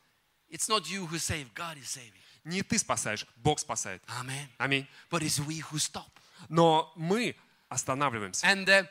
It's 0.48 0.68
not 0.68 0.86
you 0.88 1.06
who 1.06 1.18
save, 1.18 1.52
God 1.54 1.76
is 1.76 1.88
saving. 1.88 2.12
Не 2.44 2.62
ты 2.62 2.78
спасаешь, 2.78 3.26
Бог 3.36 3.58
спасает. 3.58 4.00
Amen. 4.06 4.48
Аминь. 4.58 4.86
But 5.10 5.22
it's 5.22 5.40
we 5.40 5.58
who 5.60 5.78
stop. 5.80 6.08
Но 6.48 6.92
мы 6.94 7.34
останавливаемся. 7.68 8.46
And, 8.46 8.64
uh, 8.68 8.86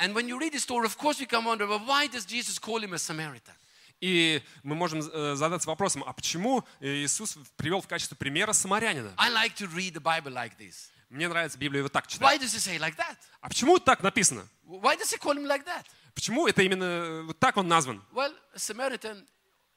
and 0.00 0.14
when 0.14 0.28
you 0.28 0.38
read 0.38 0.52
the 0.52 0.60
story, 0.60 0.86
of 0.86 0.96
course, 0.96 1.18
we 1.18 1.26
can 1.26 1.44
wonder, 1.44 1.66
well, 1.66 1.80
why 1.84 2.06
does 2.06 2.24
Jesus 2.24 2.58
call 2.60 2.78
him 2.80 2.92
a 2.94 2.98
Samaritan? 2.98 3.54
И 4.03 4.43
мы 4.63 4.75
можем 4.75 4.99
э, 4.99 5.35
задаться 5.35 5.69
вопросом, 5.69 6.03
а 6.05 6.11
почему 6.11 6.65
Иисус 6.81 7.37
привел 7.55 7.79
в 7.79 7.87
качестве 7.87 8.17
примера 8.17 8.51
самарянина? 8.51 9.13
I 9.15 9.29
like 9.29 9.55
to 9.55 9.73
read 9.73 9.93
the 9.93 10.01
Bible 10.01 10.33
like 10.33 10.57
this. 10.59 10.89
Мне 11.09 11.29
нравится 11.29 11.57
Библию 11.57 11.83
вот 11.83 11.93
так 11.93 12.07
Why 12.07 12.09
читать. 12.09 12.41
does 12.41 12.53
he 12.53 12.59
say 12.59 12.77
like 12.77 12.97
that? 12.97 13.15
А 13.39 13.47
почему 13.47 13.79
так 13.79 14.03
написано? 14.03 14.45
Why 14.67 14.97
does 14.97 15.09
he 15.13 15.17
call 15.17 15.37
him 15.37 15.45
like 15.47 15.63
that? 15.63 15.85
Почему 16.15 16.47
это 16.47 16.63
именно 16.63 16.83
э, 16.83 17.21
вот 17.21 17.39
так 17.39 17.55
он 17.55 17.69
назван? 17.69 18.03
Well, 18.11 18.33
Samaritan, 18.57 19.25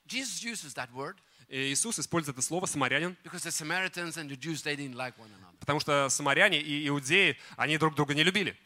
Jesus 0.09 0.43
uses 0.43 0.75
that 0.75 0.91
word. 0.93 1.15
И 1.49 1.73
Иисус 1.73 1.97
использует 2.01 2.37
это 2.37 2.45
слово 2.45 2.67
«самарянин», 2.67 3.17
потому 5.61 5.79
что 5.79 6.09
самаряне 6.09 6.61
и 6.61 6.89
иудеи, 6.89 7.39
они 7.57 7.79
друг 7.79 7.95
друга 7.95 8.15
не 8.15 8.25
любили. 8.25 8.57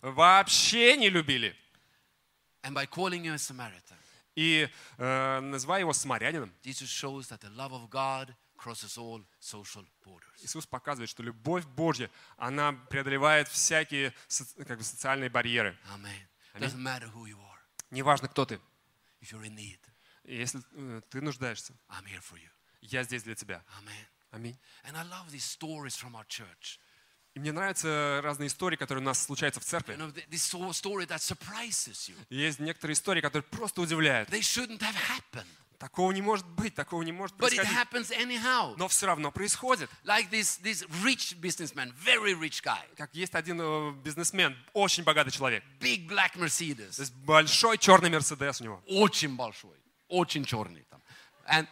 Вообще 0.00 0.96
не 0.96 1.10
любили. 1.10 1.54
And 2.63 2.73
by 2.73 2.85
calling 2.85 3.23
you 3.23 3.33
a 3.33 3.37
Samaritan, 3.37 3.97
И 4.35 4.69
э, 4.97 5.39
называя 5.39 5.79
его 5.81 5.93
самарянином, 5.93 6.53
Jesus 6.63 6.89
shows 6.89 7.27
that 7.29 7.39
the 7.41 7.49
love 7.55 7.71
of 7.73 7.89
God 7.89 8.35
crosses 8.57 8.97
all 8.97 9.23
social 9.39 9.85
borders. 10.03 10.43
Иисус 10.43 10.65
показывает, 10.67 11.09
что 11.09 11.23
любовь 11.23 11.65
Божья, 11.65 12.09
она 12.37 12.73
преодолевает 12.73 13.47
всякие 13.47 14.13
соци- 14.27 14.63
как 14.65 14.77
бы, 14.79 14.83
социальные 14.83 15.29
барьеры. 15.29 15.75
Amen. 15.93 16.27
Doesn't 16.59 16.79
matter 16.81 17.09
who 17.13 17.25
you 17.27 17.37
are. 17.39 17.59
Неважно, 17.91 18.27
кто 18.27 18.45
ты. 18.45 18.59
If 19.21 19.31
you're 19.31 19.43
in 19.45 19.55
need, 19.55 19.79
И 20.25 20.35
Если 20.37 20.61
э, 20.73 21.01
ты 21.09 21.21
нуждаешься, 21.21 21.73
I'm 21.89 22.05
here 22.05 22.21
for 22.21 22.37
you. 22.37 22.49
я 22.81 23.03
здесь 23.03 23.23
для 23.23 23.33
тебя. 23.35 23.63
Amen. 23.79 24.05
Аминь. 24.31 24.57
And 24.83 24.95
I 24.97 25.03
love 25.03 25.31
these 25.31 25.45
stories 25.45 25.95
from 25.95 26.15
our 26.15 26.25
church. 26.27 26.79
И 27.34 27.40
мне 27.40 27.52
нравятся 27.52 28.20
разные 28.22 28.48
истории, 28.48 28.76
которые 28.76 29.02
у 29.02 29.04
нас 29.06 29.22
случаются 29.24 29.60
в 29.60 29.64
церкви. 29.64 29.96
Есть 32.28 32.58
некоторые 32.60 32.92
истории, 32.94 33.20
которые 33.20 33.42
просто 33.44 33.80
удивляют. 33.80 34.28
Такого 35.78 36.12
не 36.12 36.22
может 36.22 36.46
быть, 36.46 36.76
такого 36.76 37.02
не 37.02 37.10
может 37.10 37.36
происходить. 37.36 37.72
Но 38.76 38.86
все 38.86 39.06
равно 39.06 39.32
происходит. 39.32 39.90
Like 40.04 40.30
this, 40.30 40.60
this 40.62 40.86
rich 41.02 41.34
businessman, 41.40 41.92
very 42.04 42.34
rich 42.38 42.62
guy, 42.62 42.78
Как 42.96 43.12
есть 43.16 43.34
один 43.34 43.60
э, 43.60 43.92
бизнесмен, 44.04 44.56
очень 44.74 45.02
богатый 45.02 45.32
человек. 45.32 45.64
big 45.80 46.06
black 46.08 46.34
То 46.34 46.38
Mercedes, 46.44 47.00
есть 47.00 47.12
большой 47.14 47.78
черный 47.78 48.10
Мерседес 48.10 48.60
у 48.60 48.64
него. 48.64 48.80
очень 48.86 49.34
большой, 49.34 49.76
очень 50.06 50.44
черный 50.44 50.86
там. 50.88 51.02
And 51.48 51.66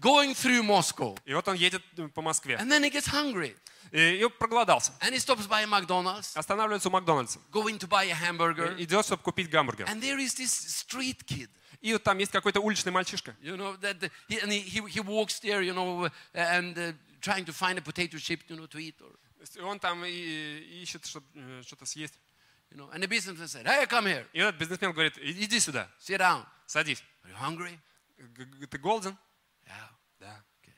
going 0.00 0.34
through 0.34 0.62
Moscow, 0.62 1.18
И 1.24 1.34
вот 1.34 1.46
он 1.48 1.54
едет 1.56 1.82
э, 1.96 2.08
по 2.08 2.22
Москве. 2.22 2.56
and 2.56 2.70
then 2.70 2.82
he 2.84 2.90
gets 2.90 3.06
hungry, 3.08 3.56
И, 3.92 4.20
и 4.22 4.28
проголодался. 4.28 4.92
and 5.00 5.12
he 5.12 5.18
stops 5.18 5.46
by 5.46 5.64
McDonald's, 5.66 6.36
Останавливается 6.36 6.88
у 6.88 6.92
Макдональдса. 6.92 7.40
going 7.50 7.78
to 7.78 7.86
buy 7.88 8.04
a 8.10 8.14
hamburger, 8.14 8.76
Идет, 8.80 9.04
чтобы 9.06 9.22
купить 9.22 9.48
гамбургер. 9.50 9.86
and 9.88 10.00
there 10.02 10.18
is 10.18 10.34
this 10.34 10.50
street 10.52 11.24
kid. 11.26 11.48
И 11.80 11.92
вот 11.92 12.02
там 12.02 12.18
есть 12.18 12.32
какой-то 12.32 12.60
уличный 12.60 12.90
мальчишка. 12.92 13.36
You 13.40 13.56
know 13.56 13.76
that 13.80 14.00
the, 14.00 14.10
he, 14.28 14.38
and 14.40 14.50
he, 14.50 14.60
he, 14.60 14.80
he 14.88 15.00
walks 15.00 15.38
there, 15.40 15.62
you 15.62 15.72
know, 15.72 16.04
uh, 16.06 16.10
and 16.34 16.76
uh, 16.76 16.92
trying 17.20 17.44
to 17.44 17.52
find 17.52 17.78
a 17.78 17.82
potato 17.82 18.18
chip, 18.18 18.40
you 18.48 18.56
know, 18.56 18.66
to 18.66 18.78
eat, 18.78 18.96
or 19.00 19.10
То 19.36 19.42
есть 19.42 19.56
Он 19.58 19.78
там 19.78 20.04
и- 20.04 20.10
и 20.10 20.82
ищет 20.82 21.06
чтоб, 21.06 21.22
э, 21.36 21.62
что-то 21.64 21.86
съесть. 21.86 22.14
you 22.72 22.76
know. 22.76 22.90
And 22.92 23.00
the 23.00 23.06
businessman 23.06 23.46
said, 23.46 23.64
"Hey, 23.64 23.86
come 23.86 24.06
here, 24.06 24.26
И 24.32 24.40
этот 24.40 24.56
бизнесмен 24.58 24.90
говорит, 24.92 25.16
«И- 25.18 25.44
иди 25.44 25.60
сюда, 25.60 25.88
sit 26.00 26.18
down. 26.18 26.44
садись. 26.66 27.02
Are 27.24 27.30
you 27.30 27.36
hungry? 27.36 27.78
Г- 28.18 28.44
г- 28.44 28.66
Ты 28.66 28.78
голоден? 28.78 29.16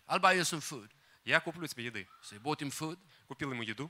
I'll 0.08 0.20
buy 0.20 0.34
you 0.36 0.44
some 0.44 0.62
food." 0.62 0.90
Я 1.26 1.40
куплю 1.40 1.66
тебе 1.68 1.86
еды. 1.86 2.08
So 2.24 2.36
he 2.36 2.40
bought 2.40 2.60
him 2.62 2.70
food, 2.72 3.00
Купил 3.28 3.52
ему 3.52 3.64
еду, 3.64 3.90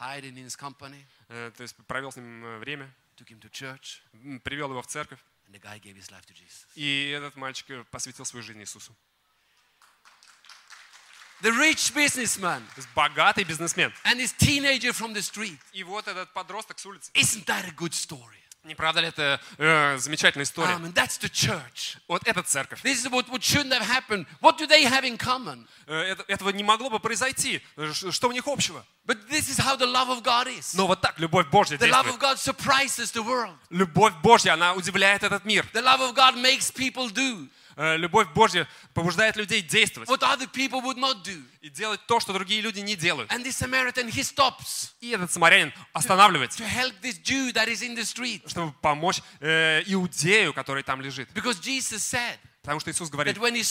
hiding 0.00 0.36
in 0.36 0.44
his 0.46 0.56
company, 0.56 1.04
э, 1.28 1.52
то 1.56 1.62
есть 1.62 1.76
провел 1.86 2.10
с 2.10 2.16
ним 2.16 2.44
э, 2.44 2.58
время, 2.58 2.92
took 3.16 3.28
him 3.28 3.40
to 3.40 3.48
church, 3.50 4.00
привел 4.42 4.70
его 4.70 4.82
в 4.82 4.86
церковь. 4.86 5.20
and 5.46 5.54
the 5.54 5.60
guy 5.60 5.78
gave 5.78 5.94
his 5.96 6.10
life 6.10 6.26
to 6.26 6.34
Jesus. 6.34 6.66
И 6.74 7.10
этот 7.10 7.36
мальчик 7.36 7.70
э, 7.70 7.84
посвятил 7.84 8.24
свою 8.24 8.42
жизнь 8.42 8.60
Иисусу. 8.60 8.94
The 11.42 11.52
rich 11.52 11.92
businessman 11.94 12.62
богатый 12.94 13.44
бизнесмен. 13.44 13.92
and 14.04 14.18
his 14.18 14.32
teenager 14.32 14.92
from 14.92 15.12
the 15.12 15.22
street. 15.22 15.58
И 15.72 15.84
вот 15.84 16.08
этот 16.08 16.32
подросток 16.32 16.78
с 16.78 16.86
улицы. 16.86 17.10
Isn't 17.14 17.44
that 17.44 17.64
a 17.66 17.72
good 17.72 17.92
story? 17.92 18.42
Не 18.66 18.74
правда 18.74 19.00
ли 19.00 19.08
это 19.08 19.40
э, 19.58 19.96
замечательная 19.98 20.44
история? 20.44 20.74
I 20.74 20.78
mean, 20.78 20.92
that's 20.92 21.18
the 21.20 21.30
church. 21.30 21.98
Вот 22.08 22.26
это 22.26 22.42
церковь. 22.42 22.82
This 22.82 23.04
is 23.04 23.10
what, 23.10 23.28
what 23.28 23.40
shouldn't 23.40 23.72
have 23.72 23.86
happened. 23.86 24.26
What 24.40 24.58
do 24.58 24.66
they 24.66 24.82
have 24.82 25.04
in 25.04 25.16
common? 25.16 25.68
Э, 25.86 26.12
это- 26.12 26.24
этого 26.26 26.50
не 26.50 26.64
могло 26.64 26.90
бы 26.90 26.98
произойти. 26.98 27.62
Э, 27.76 27.92
Что 27.92 28.28
у 28.28 28.32
них 28.32 28.46
общего? 28.48 28.84
But 29.06 29.28
this 29.30 29.48
is 29.48 29.58
how 29.58 29.76
the 29.76 29.86
love 29.86 30.08
of 30.10 30.22
God 30.24 30.48
is. 30.48 30.74
Но 30.74 30.88
вот 30.88 31.00
так 31.00 31.18
любовь 31.20 31.46
Божья 31.46 31.76
The 31.76 31.88
love 31.88 32.08
of. 32.08 32.18
God 32.18 32.38
surprises 32.38 33.12
the 33.12 33.22
world. 33.22 33.56
Любовь 33.70 34.14
Божья, 34.20 34.54
она 34.54 34.74
удивляет 34.74 35.22
этот 35.22 35.44
мир. 35.44 35.64
The 35.72 35.82
love 35.82 36.00
of 36.00 36.14
God 36.14 36.34
makes 36.36 36.72
people 36.72 37.08
do 37.08 37.48
Э, 37.48 37.65
Любовь 37.76 38.28
Божья 38.34 38.66
побуждает 38.94 39.36
людей 39.36 39.60
действовать 39.60 40.08
what 40.08 40.22
other 40.22 40.50
people 40.50 40.80
would 40.82 40.96
not 40.96 41.22
do. 41.22 41.42
и 41.60 41.68
делать 41.68 42.00
то, 42.06 42.20
что 42.20 42.32
другие 42.32 42.62
люди 42.62 42.80
не 42.80 42.96
делают. 42.96 43.30
And 43.30 43.44
this 43.44 43.56
Samaritan, 43.56 44.08
he 44.08 44.22
stops 44.22 44.92
И 45.00 45.10
этот 45.10 45.30
самарянин 45.30 45.72
останавливается, 45.92 46.62
to 46.62 46.66
help 46.66 46.94
this 47.02 47.18
Jew 47.22 47.52
that 47.52 47.68
is 47.68 47.82
in 47.82 47.94
the 47.94 48.04
street. 48.04 48.48
чтобы 48.48 48.72
помочь 48.80 49.20
э, 49.40 49.82
иудею, 49.86 50.54
который 50.54 50.82
там 50.82 51.02
лежит. 51.02 51.28
Because 51.34 51.60
Jesus 51.60 52.02
said 52.02 52.38
Потому 52.66 52.80
что 52.80 52.90
Иисус 52.90 53.08
говорит, 53.10 53.36
потому 53.36 53.62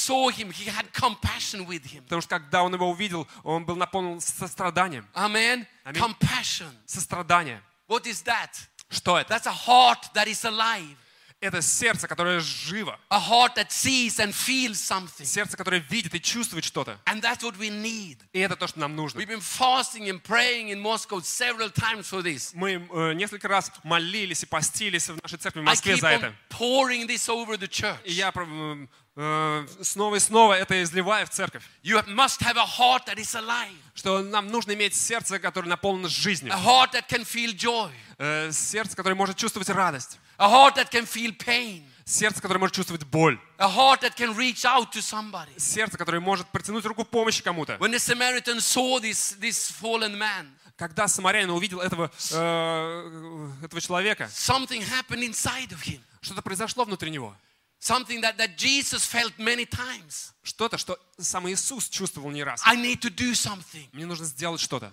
что 2.21 2.29
когда 2.29 2.63
он 2.63 2.73
его 2.73 2.89
увидел, 2.89 3.27
он 3.43 3.65
был 3.65 3.75
наполнен 3.75 4.21
состраданием. 4.21 5.05
Compassion. 5.13 6.73
Сострадание. 6.85 7.61
What 7.89 8.05
is 8.05 8.23
that? 8.23 8.51
Что 8.89 9.19
это? 9.19 9.33
That's 9.33 9.47
a 9.47 9.51
heart 9.51 10.13
that 10.13 10.27
is 10.27 10.45
alive. 10.45 10.95
Это 11.41 11.61
сердце, 11.61 12.07
которое 12.07 12.39
живо. 12.39 12.97
A 13.09 13.19
heart 13.19 13.55
that 13.55 13.69
sees 13.69 14.19
and 14.19 14.33
feels 14.33 14.75
something. 14.79 15.25
Сердце, 15.25 15.55
которое 15.57 15.79
видит 15.89 16.15
и 16.15 16.21
чувствует 16.21 16.63
что-то. 16.63 16.97
And 17.05 17.21
that's 17.21 17.43
what 17.43 17.57
we 17.57 17.69
need. 17.69 18.17
И 18.33 18.39
это 18.39 18.55
то, 18.55 18.67
что 18.67 18.79
нам 18.79 18.95
нужно. 18.95 19.19
We've 19.19 19.27
been 19.27 19.41
fasting 19.41 20.09
and 20.09 20.21
praying 20.23 20.69
in 20.69 20.79
Moscow 20.81 21.21
several 21.21 21.69
times 21.69 22.09
for 22.09 22.23
this. 22.23 22.51
Мы 22.53 22.87
э, 22.89 23.13
несколько 23.13 23.47
раз 23.47 23.71
молились 23.83 24.43
и 24.43 24.45
постились 24.45 25.07
в 25.09 25.21
нашей 25.21 25.37
церкви 25.37 25.59
в 25.59 25.63
Москве 25.63 25.97
за 25.97 26.07
это. 26.07 26.33
pouring 26.49 27.05
this 27.05 27.27
over 27.29 27.57
the 27.57 27.65
И 27.65 27.69
church. 27.69 27.97
я 28.05 28.31
э, 28.33 28.87
э, 29.17 29.67
снова 29.83 30.15
и 30.15 30.19
снова 30.19 30.53
это 30.53 30.81
изливаю 30.81 31.27
в 31.27 31.29
церковь. 31.29 31.63
You 31.83 32.01
must 32.07 32.41
have 32.41 32.57
a 32.57 32.65
heart 32.65 33.05
that 33.07 33.17
is 33.17 33.35
alive, 33.35 33.75
Что 33.93 34.23
нам 34.23 34.47
нужно 34.47 34.71
иметь 34.73 34.95
сердце, 34.95 35.37
которое 35.37 35.67
наполнено 35.67 36.07
жизнью. 36.09 36.53
a 36.53 36.57
heart 36.57 36.93
that 36.93 37.07
can 37.07 37.23
feel 37.23 37.53
joy, 37.55 37.91
Э, 38.17 38.49
Сердце, 38.51 38.95
которое 38.95 39.15
может 39.15 39.35
чувствовать 39.35 39.67
радость. 39.69 40.17
A 40.37 40.47
heart 40.49 40.75
that 40.75 40.89
can 40.91 41.05
feel 41.05 41.31
pain, 41.37 41.83
Сердце, 42.05 42.39
которое 42.39 42.59
может 42.59 42.75
чувствовать 42.75 43.03
боль. 43.05 43.39
a 43.57 43.67
heart 43.67 44.01
that 44.01 44.15
can 44.15 44.35
reach 44.35 44.63
out 44.65 44.91
to 44.91 45.01
somebody. 45.01 45.57
Сердце, 45.57 45.97
которое 45.97 46.19
может 46.19 46.47
протянуть 46.51 46.85
руку 46.85 47.03
помощи 47.03 47.41
кому-то. 47.41 47.77
When 47.79 47.91
the 47.91 47.99
Samaritan 47.99 48.59
saw 48.59 48.99
this, 48.99 49.35
this 49.39 49.71
fallen 49.71 50.17
man, 50.17 50.51
Когда 50.77 51.07
самарянин 51.07 51.49
увидел 51.51 51.79
этого, 51.79 52.11
э, 52.31 53.49
этого 53.63 53.81
человека, 53.81 54.29
something 54.31 54.81
happened 54.83 55.23
inside 55.23 55.71
of 55.71 55.81
him. 55.81 56.01
что-то 56.21 56.41
произошло 56.41 56.83
внутри 56.85 57.09
него. 57.11 57.35
Something 57.79 58.21
that, 58.21 58.37
that 58.37 58.57
Jesus 58.57 59.05
felt 59.05 59.37
many 59.37 59.65
times. 59.65 60.33
Что-то, 60.43 60.77
что 60.77 60.97
сам 61.19 61.47
Иисус 61.49 61.87
чувствовал 61.89 62.31
не 62.31 62.43
раз. 62.43 62.61
I 62.65 62.75
need 62.75 62.99
to 63.01 63.09
do 63.09 63.33
something. 63.33 63.87
Мне 63.93 64.05
нужно 64.05 64.25
сделать 64.25 64.59
что-то. 64.61 64.91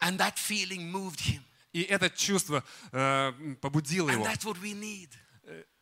And 0.00 0.18
that 0.18 0.36
feeling 0.38 0.90
moved 0.90 1.20
him. 1.20 1.42
И 1.72 1.82
это 1.82 2.10
чувство 2.10 2.64
э, 2.92 3.32
побудило 3.60 4.10
его. 4.10 4.24
need. 4.74 5.10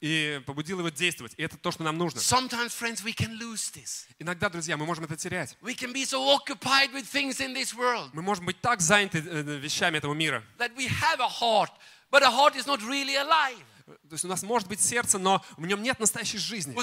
И 0.01 0.41
побудило 0.47 0.81
его 0.81 0.89
действовать. 0.91 1.35
И 1.37 1.43
это 1.43 1.57
то, 1.57 1.71
что 1.71 1.83
нам 1.83 1.99
нужно. 1.99 2.21
Friends. 2.21 3.03
Иногда, 4.19 4.49
друзья, 4.49 4.77
мы 4.77 4.87
можем 4.87 5.05
это 5.05 5.17
терять. 5.17 5.57
So 5.61 6.41
Мы 8.13 8.23
можем 8.23 8.47
быть 8.47 8.61
так 8.61 8.81
заняты 8.81 9.19
э, 9.19 9.43
вещами 9.59 9.99
этого 9.99 10.15
мира. 10.15 10.45
heart, 10.59 11.71
really. 12.87 13.57
То 13.87 14.13
есть 14.13 14.25
у 14.25 14.29
нас 14.29 14.43
может 14.43 14.69
быть 14.69 14.81
сердце, 14.81 15.19
но 15.19 15.45
в 15.57 15.67
нем 15.67 15.83
нет 15.83 15.99
настоящей 15.99 16.39
жизни. 16.39 16.75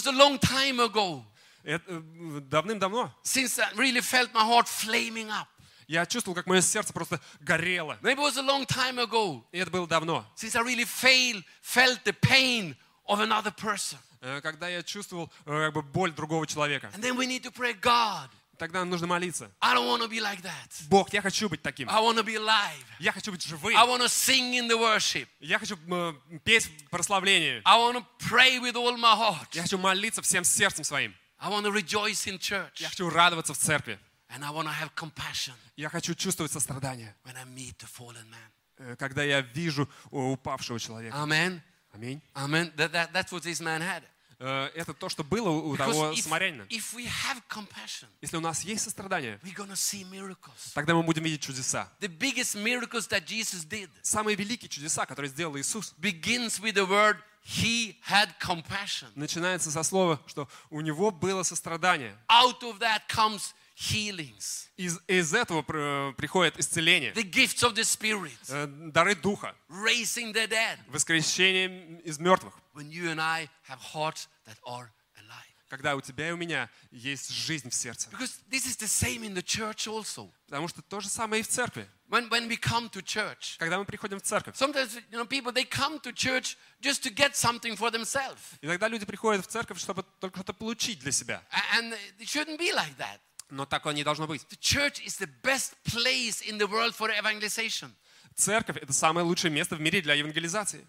Это, 1.64 1.84
э, 1.88 2.40
давным-давно 2.42 3.12
since 3.24 3.58
I 3.60 3.74
really 3.74 4.02
felt 4.02 4.32
my 4.34 4.44
heart 4.44 4.68
flaming 4.68 5.30
up. 5.30 5.48
Я 5.88 6.06
чувствовал, 6.06 6.36
как 6.36 6.48
мое 6.48 6.62
сердце 6.62 6.94
просто 6.94 7.20
горело. 7.40 7.98
It 8.02 8.18
was 8.18 8.38
a 8.38 8.42
long 8.42 8.66
time 8.66 9.00
ago 9.00 9.44
И 9.52 9.60
это 9.60 9.72
было 9.72 9.88
давно. 9.88 10.26
since 10.36 10.56
I 10.56 10.62
really 10.62 10.86
fail, 10.86 11.42
felt 11.62 12.04
the 12.04 12.14
pain 12.14 12.76
of 13.08 13.20
another 13.20 13.52
person. 13.52 13.98
Э, 14.22 14.42
Когда 14.42 14.68
я 14.68 14.82
чувствовал 14.84 15.32
э, 15.46 15.66
как 15.66 15.74
бы 15.74 15.82
боль 15.82 16.12
другого 16.12 16.48
человека. 16.48 16.92
And 16.96 17.02
then 17.04 17.16
we 17.16 17.26
need 17.28 17.44
to 17.44 17.52
pray, 17.52 17.74
God, 17.74 18.30
Тогда 18.58 18.80
нам 18.80 18.90
нужно 18.90 19.06
молиться. 19.06 19.52
I 19.60 19.76
don't 19.76 19.86
want 19.86 20.02
to 20.02 20.08
be 20.08 20.22
like 20.22 20.42
that. 20.42 20.88
Бог, 20.88 21.12
я 21.12 21.22
хочу 21.22 21.50
быть 21.50 21.62
таким. 21.62 21.90
I 21.90 22.00
want 22.02 22.16
to 22.18 22.24
be 22.24 22.36
alive. 22.36 22.86
Я 23.00 23.12
хочу 23.12 23.32
быть 23.32 23.44
живым. 23.44 23.76
I 23.76 23.86
want 23.86 24.02
to 24.02 24.08
sing 24.08 24.54
in 24.54 24.68
the 24.70 24.78
worship. 24.78 25.28
Я 25.42 25.60
хочу 25.60 25.76
э, 25.76 26.14
петь 26.46 26.66
в 26.66 26.90
прославлении. 26.90 27.62
I 27.66 27.78
want 27.78 27.98
to 27.98 28.06
pray 28.30 28.60
with 28.60 28.76
all 28.76 28.96
my 28.98 29.14
heart. 29.14 29.48
Я 29.52 29.64
хочу 29.64 29.78
молиться 29.78 30.22
всем 30.22 30.46
сердцем 30.46 30.86
своим. 30.86 31.14
I 31.38 31.50
want 31.50 31.66
to 31.66 31.72
rejoice 31.72 32.26
in 32.28 32.40
church. 32.40 32.72
Я 32.78 32.88
хочу 32.90 33.10
радоваться 33.10 33.54
в 33.54 33.58
церкви. 33.58 34.00
And 34.36 34.44
I 34.44 34.52
want 34.52 34.68
to 34.68 34.74
have 34.74 34.94
compassion 34.96 35.54
Я 35.78 35.90
хочу 35.90 36.14
чувствовать 36.14 36.52
сострадание, 36.52 37.16
when 37.24 37.38
I 37.38 37.46
meet 37.46 37.78
the 37.78 37.88
fallen 37.88 38.30
man. 38.30 38.52
э, 38.78 38.96
когда 38.98 39.24
я 39.24 39.40
вижу 39.40 39.90
упавшего 40.12 40.78
человека. 40.78 41.16
Amen. 41.16 41.62
Аминь. 41.94 42.22
Had. 42.34 44.04
Э, 44.38 44.70
Это 44.76 44.94
то, 44.94 45.08
что 45.08 45.24
было 45.24 45.50
у 45.50 45.78
того 45.78 46.14
самарянина. 46.14 46.68
Если 46.70 48.36
у 48.36 48.42
нас 48.42 48.64
есть 48.66 48.84
сострадание, 48.84 49.40
we're 49.42 49.56
going 49.56 49.70
to 49.70 49.78
see 49.78 50.04
miracles. 50.04 50.74
тогда 50.74 50.94
мы 50.94 51.04
будем 51.04 51.24
видеть 51.24 51.42
чудеса. 51.42 51.90
The 52.02 52.10
biggest 52.10 52.56
miracles 52.56 53.08
that 53.08 53.26
Jesus 53.26 53.64
did 53.66 53.90
Самые 54.02 54.36
великие 54.36 54.68
чудеса, 54.68 55.06
которые 55.06 55.30
сделал 55.30 55.58
Иисус, 55.58 55.94
begins 55.98 56.60
with 56.60 56.74
the 56.74 56.86
word 56.86 57.18
he 57.46 57.96
had 58.10 58.38
compassion. 58.42 59.08
начинается 59.16 59.72
со 59.72 59.84
слова, 59.84 60.20
что 60.28 60.50
у 60.70 60.82
него 60.82 61.12
было 61.12 61.44
сострадание. 61.44 62.18
Out 62.28 62.62
of 62.64 62.80
that 62.80 63.04
comes 63.08 63.54
healings, 63.76 64.68
Из, 64.78 65.00
из 65.08 65.34
этого 65.34 65.62
пр- 65.62 66.14
приходит 66.16 66.58
исцеление, 66.60 67.14
the 67.14 67.24
gifts 67.30 67.64
of 67.64 67.74
the 67.76 67.84
Spirit, 67.84 68.38
э, 68.50 68.68
дары 68.92 69.16
Духа, 69.16 69.56
raising 69.70 70.34
the 70.34 70.48
dead. 70.48 70.80
воскресение 70.88 72.02
из 72.02 72.20
мертвых. 72.20 72.54
When 72.74 72.90
you 72.90 73.10
and 73.10 73.20
I 73.22 73.50
have 73.70 73.80
hearts 73.94 74.28
that 74.46 74.58
are 74.66 74.90
alive. 75.18 75.42
Когда 75.70 75.96
у 75.96 76.02
тебя 76.02 76.30
и 76.30 76.32
у 76.32 76.38
меня 76.38 76.70
есть 76.92 77.30
жизнь 77.32 77.70
в 77.70 77.74
сердце. 77.74 78.10
Because 78.10 78.40
this 78.50 78.66
is 78.66 78.78
the 78.78 78.88
same 78.88 79.24
in 79.24 79.34
the 79.34 79.44
church 79.44 79.88
also. 79.88 80.32
Потому 80.46 80.68
что 80.68 80.82
то 80.82 81.00
же 81.02 81.10
самое 81.10 81.42
и 81.42 81.44
в 81.44 81.48
церкви. 81.48 81.90
When, 82.08 82.30
when 82.30 82.48
we 82.48 82.56
come 82.56 82.88
to 82.92 83.02
church, 83.02 83.58
Когда 83.58 83.80
мы 83.80 83.86
приходим 83.86 84.20
в 84.20 84.22
церковь, 84.22 84.56
sometimes 84.56 84.94
you 85.12 85.18
know 85.18 85.26
people 85.26 85.52
they 85.52 85.66
come 85.68 86.00
to 86.02 86.14
church 86.14 86.56
just 86.82 87.02
to 87.04 87.10
get 87.10 87.36
something 87.36 87.76
for 87.76 87.90
themselves, 87.92 88.40
иногда 88.62 88.88
люди 88.88 89.06
приходят 89.06 89.44
в 89.46 89.50
церковь, 89.50 89.80
чтобы 89.80 90.04
только 90.20 90.38
что-то 90.38 90.54
получить 90.54 91.00
для 91.00 91.12
себя. 91.12 91.44
And 91.78 91.98
it 92.20 92.28
shouldn't 92.28 92.60
be 92.60 92.72
like 92.72 92.96
that. 92.98 93.20
Но 93.50 93.66
такое 93.66 93.94
не 93.94 94.04
должно 94.04 94.28
быть. 94.28 94.42
The 94.50 94.60
church 94.60 95.04
is 95.06 95.18
the 95.20 95.30
best 95.42 95.76
place 95.84 96.42
in 96.42 96.58
the 96.58 96.68
world 96.68 96.96
for 96.96 97.10
evangelization. 97.10 97.94
Церковь– 98.36 98.78
это 98.82 98.92
самое 98.92 99.26
лучшее 99.26 99.52
место 99.52 99.76
в 99.76 99.82
мире 99.82 100.02
для 100.02 100.14
евангелизации. 100.16 100.86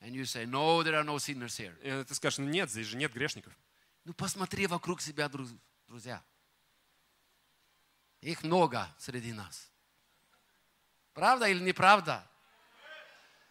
And 0.00 0.12
you 0.12 0.24
say, 0.24 0.46
no, 0.46 0.82
there 0.82 0.94
are 0.94 1.04
no 1.04 1.16
sinners 1.18 1.58
here. 1.58 1.76
И 1.82 2.04
ты 2.04 2.14
скажешь, 2.14 2.38
ну 2.38 2.46
нет, 2.46 2.70
здесь 2.70 2.86
же 2.86 2.96
нет 2.96 3.12
грешников. 3.12 3.52
Ну 4.04 4.14
посмотри 4.14 4.66
вокруг 4.66 5.00
себя, 5.00 5.26
друз- 5.26 5.58
друзья. 5.88 6.22
Их 8.20 8.42
много 8.42 8.88
среди 8.98 9.32
нас. 9.32 9.70
Правда 11.12 11.48
или 11.48 11.60
неправда? 11.60 12.24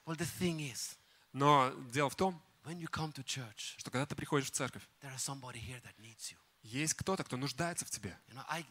Well, 0.06 0.16
the 0.18 0.28
thing 0.40 0.60
is, 0.60 0.96
Но 1.34 1.74
дело 1.92 2.10
в 2.10 2.16
том, 2.16 2.42
when 2.64 2.80
you 2.80 2.88
come 2.90 3.12
to 3.14 3.24
church, 3.24 3.76
что 3.78 3.92
когда 3.92 4.06
ты 4.06 4.16
приходишь 4.16 4.48
в 4.48 4.52
церковь, 4.52 4.88
there 5.02 5.14
is 5.14 5.20
somebody 5.20 5.60
here 5.60 5.82
that 5.82 5.98
needs 6.00 6.32
you. 6.32 6.38
Есть 6.68 6.94
кто-то, 6.94 7.24
кто 7.24 7.38
нуждается 7.38 7.86
в 7.86 7.90
тебе. 7.90 8.18
You 8.28 8.36
know, 8.36 8.46
I, 8.50 8.66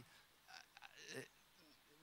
uh, 1.14 1.24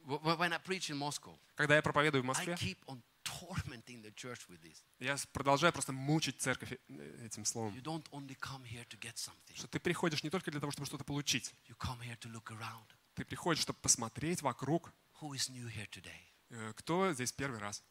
uh, 0.07 0.37
when 0.37 0.53
I 0.53 0.59
preach 0.59 0.89
in 0.89 0.97
Moscow, 0.97 1.37
Когда 1.55 1.75
я 1.75 1.81
проповедую 1.81 2.23
в 2.23 2.25
I 2.25 2.27
Москве, 2.27 2.53
keep 2.55 2.79
on 2.85 3.01
tormenting 3.23 4.01
the 4.01 4.13
church 4.13 4.47
with 4.49 4.61
this. 4.61 4.83
я 4.99 5.15
продолжаю 5.31 5.71
просто 5.71 5.93
мучить 5.93 6.41
церковь 6.41 6.73
э, 6.73 7.25
этим 7.25 7.45
словом. 7.45 7.73
You 7.73 7.81
don't 7.81 8.09
only 8.11 8.37
come 8.39 8.63
here 8.63 8.85
to 8.87 8.99
get 8.99 9.15
something. 9.15 9.55
Что 9.55 9.67
ты 9.67 9.79
приходишь 9.79 10.23
не 10.23 10.29
только 10.29 10.51
для 10.51 10.59
того, 10.59 10.71
чтобы 10.71 10.85
что-то 10.85 11.03
получить. 11.03 11.53
You 11.67 11.75
come 11.77 11.99
here 12.01 12.17
to 12.19 12.31
look 12.31 12.51
around. 12.51 12.87
Ты 13.15 13.23
приходишь, 13.25 13.61
чтобы 13.61 13.79
посмотреть 13.79 14.41
вокруг, 14.41 14.91
Who 15.21 15.31
is 15.31 15.49
new 15.49 15.67
here 15.67 15.89
today? 15.89 16.21
э, 16.49 16.73
кто 16.75 17.13
здесь 17.13 17.31
первый 17.31 17.59
раз, 17.59 17.83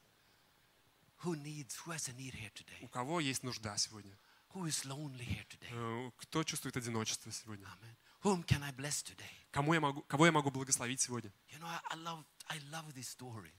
Who 1.22 1.34
needs, 1.36 1.76
who 1.84 1.92
has 1.94 2.08
a 2.08 2.12
need 2.12 2.34
here 2.34 2.50
у 2.80 2.88
кого 2.88 3.20
есть 3.20 3.44
нужда 3.44 3.76
сегодня, 3.76 4.18
Who 4.54 4.66
is 4.66 4.84
lonely 4.84 5.24
here 5.24 5.44
today? 5.48 5.70
э, 5.72 6.10
кто 6.18 6.44
чувствует 6.44 6.76
одиночество 6.76 7.32
сегодня, 7.32 7.66
Amen. 7.66 7.96
Whom 8.22 8.44
can 8.44 8.62
I 8.62 8.72
bless 8.72 9.02
today? 9.02 9.30
кому 9.50 9.74
я 9.74 9.80
могу, 9.80 10.02
кого 10.02 10.26
я 10.26 10.32
могу 10.32 10.50
благословить 10.50 11.00
сегодня. 11.00 11.32
You 11.48 11.58
know, 11.60 11.68
I, 11.90 11.96
love, 11.96 12.24
I 12.48 12.58
love 12.70 12.92
this 12.94 13.08
story 13.08 13.50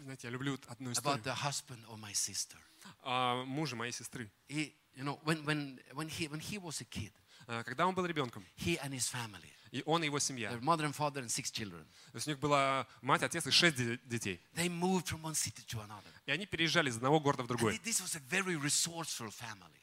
Знаете, 0.00 0.26
я 0.26 0.30
люблю 0.30 0.58
одну 0.68 0.90
about 0.90 0.98
историю 0.98 1.22
the 1.24 1.34
husband 1.34 1.84
of 1.88 1.98
my 2.00 2.12
sister. 2.12 2.58
о 3.02 3.44
муже 3.44 3.76
моей 3.76 3.92
сестры. 3.92 4.30
He, 4.48 4.74
you 4.94 5.04
know, 5.04 5.18
when, 5.24 5.44
when, 5.44 5.80
when, 5.94 6.08
he, 6.08 6.28
when 6.28 6.40
he 6.40 6.58
was 6.58 6.80
a 6.80 6.84
kid, 6.84 7.12
Э, 7.48 7.64
Когда 7.64 7.86
он 7.88 7.94
был 7.94 8.06
ребенком, 8.06 8.46
he 8.56 8.78
and 8.84 8.92
his 8.92 9.10
family, 9.10 9.50
и 9.72 9.82
он 9.84 10.02
и 10.04 10.06
его 10.06 10.20
семья, 10.20 10.52
their 10.52 10.60
mother 10.60 10.84
and 10.84 10.94
father 10.94 11.20
and 11.22 11.28
six 11.28 11.50
children, 11.50 11.84
то 12.12 12.16
есть 12.16 12.28
у 12.28 12.30
них 12.30 12.38
была 12.38 12.86
мать, 13.00 13.22
отец 13.24 13.44
и 13.46 13.50
шесть 13.50 13.76
де- 13.76 13.98
детей. 14.04 14.40
they 14.54 14.68
moved 14.68 15.08
from 15.08 15.22
one 15.22 15.34
city 15.34 15.64
to 15.66 15.80
another. 15.80 16.12
И 16.26 16.30
они 16.30 16.46
переезжали 16.46 16.88
из 16.88 16.96
одного 16.96 17.18
города 17.18 17.42
в 17.42 17.46
And 17.46 17.48
другой. 17.48 17.78
this 17.82 18.00
was 18.00 18.14
a 18.14 18.20
very 18.30 18.54
resourceful 18.56 19.28
family. 19.30 19.81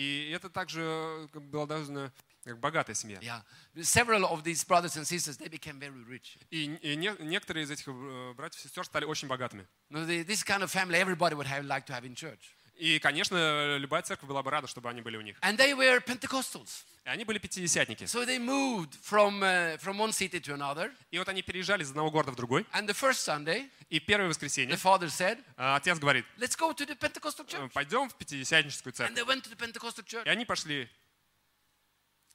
И 0.00 0.30
это 0.30 0.48
также 0.48 0.80
э, 0.80 1.38
была 1.40 1.66
довольно 1.66 2.10
богатая 2.56 2.94
семья. 2.94 3.18
Yeah. 3.20 3.42
Several 3.82 4.24
of 4.24 4.42
these 4.42 4.64
brothers 4.64 4.96
and 4.96 5.06
sisters, 5.06 5.36
they 5.36 5.48
became 5.48 5.78
very 5.78 6.02
rich. 6.08 6.38
И, 6.50 6.64
и 6.82 6.96
не- 6.96 7.16
некоторые 7.20 7.64
из 7.64 7.70
этих 7.70 7.88
э, 7.88 8.32
братьев 8.34 8.60
и 8.60 8.68
сестер 8.68 8.84
стали 8.86 9.04
очень 9.04 9.28
богатыми. 9.28 9.66
The, 9.90 10.24
this 10.24 10.42
kind 10.42 10.62
of 10.62 10.70
family 10.72 10.96
everybody 10.98 11.34
would 11.34 11.46
have 11.46 11.66
like 11.66 11.84
to 11.86 11.92
have 11.92 12.06
in 12.06 12.14
church. 12.14 12.54
И, 12.80 12.98
конечно, 12.98 13.76
любая 13.76 14.00
церковь 14.02 14.26
была 14.28 14.42
бы 14.42 14.50
рада, 14.50 14.66
чтобы 14.66 14.88
они 14.88 15.02
были 15.02 15.16
у 15.18 15.20
них. 15.20 15.36
And 15.42 15.56
they 15.58 15.74
were 15.76 16.02
Pentecostals. 16.02 16.84
И 17.04 17.08
они 17.10 17.24
были 17.24 17.38
пятидесятники. 17.38 18.04
So 18.04 18.24
they 18.24 18.38
moved 18.38 18.94
from, 19.02 19.42
uh, 19.42 19.76
from 19.78 19.98
one 19.98 20.12
city 20.12 20.40
to 20.40 20.54
another. 20.54 20.90
И 21.10 21.18
вот 21.18 21.28
они 21.28 21.42
переезжали 21.42 21.82
из 21.82 21.90
одного 21.90 22.10
города 22.10 22.32
в 22.32 22.36
другой. 22.36 22.62
And 22.72 22.86
the 22.86 22.94
first 22.94 23.20
Sunday, 23.26 23.70
И 23.90 24.00
первое 24.00 24.26
the 24.28 24.30
воскресенье 24.30 24.76
father 24.76 25.08
said, 25.08 25.44
э, 25.58 25.76
отец 25.76 25.98
говорит, 25.98 26.24
let's 26.38 26.56
go 26.56 26.72
to 26.72 26.86
the 26.86 26.96
Pentecostal 26.96 27.44
«Э, 27.46 27.48
church. 27.66 27.72
пойдем 27.72 28.08
в 28.08 28.16
пятидесятническую 28.16 28.92
And 28.92 28.96
церковь. 28.96 29.18
they 29.18 29.24
went 29.26 29.42
to 29.44 29.50
the 29.50 29.56
Pentecostal 29.56 30.02
church. 30.04 30.24
И 30.24 30.28
они 30.30 30.44
пошли. 30.46 30.88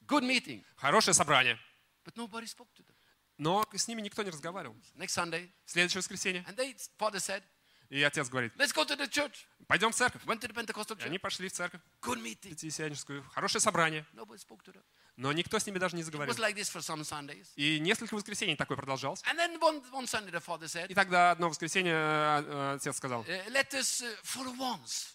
Good 0.06 0.22
meeting. 0.22 0.64
Хорошее 0.76 1.14
собрание. 1.14 1.58
But 2.04 2.14
nobody 2.14 2.46
spoke 2.46 2.68
to 2.76 2.84
them. 2.84 2.94
Но 3.38 3.66
с 3.74 3.88
ними 3.88 4.00
никто 4.00 4.22
не 4.22 4.30
разговаривал. 4.30 4.76
Next 4.94 5.16
Sunday, 5.16 5.50
следующее 5.66 5.98
воскресенье. 6.00 6.44
and 6.48 6.56
they, 6.56 6.74
father 6.98 7.18
said, 7.18 7.42
И 7.88 8.02
отец 8.02 8.28
говорит, 8.28 8.52
let's 8.56 8.72
go 8.74 8.84
to 8.84 8.96
the 8.96 9.08
church. 9.08 9.46
пойдем 9.68 9.92
в 9.92 9.94
церковь. 9.94 10.22
Went 10.24 10.40
to 10.40 10.48
the 10.48 10.54
Pentecostal 10.54 10.98
И 11.00 11.04
они 11.04 11.16
church. 11.16 11.20
пошли 11.20 11.48
в 11.48 11.52
церковь, 11.52 11.80
Good 12.02 12.20
meeting. 12.22 12.50
пятидесятническую. 12.50 13.22
Хорошее 13.30 13.60
собрание. 13.60 14.04
Nobody 14.14 14.38
spoke 14.38 14.62
to 14.64 14.72
them. 14.72 14.82
Но 15.16 15.32
никто 15.32 15.58
с 15.58 15.64
ними 15.66 15.78
даже 15.78 15.96
не 15.96 16.02
It 16.02 16.06
заговорил. 16.06 16.34
was 16.34 16.38
like 16.38 16.54
this 16.56 16.68
for 16.70 16.80
some 16.82 17.00
Sundays. 17.02 17.48
И 17.56 17.78
несколько 17.80 18.14
воскресений 18.14 18.54
такое 18.56 18.76
продолжалось. 18.76 19.22
And 19.22 19.38
then 19.38 19.58
one, 19.60 19.82
one 19.92 20.04
Sunday, 20.06 20.30
the 20.30 20.40
father 20.44 20.64
И 20.64 20.68
said, 20.68 20.94
тогда 20.94 21.30
одно 21.30 21.48
воскресенье 21.48 21.94
э, 21.94 22.44
э, 22.46 22.74
отец 22.76 22.96
сказал, 22.96 23.22
"Uh, 23.22 23.48
let 23.50 23.70
us 23.72 24.02
uh, 24.02 24.16
for 24.22 24.46
once, 24.58 25.14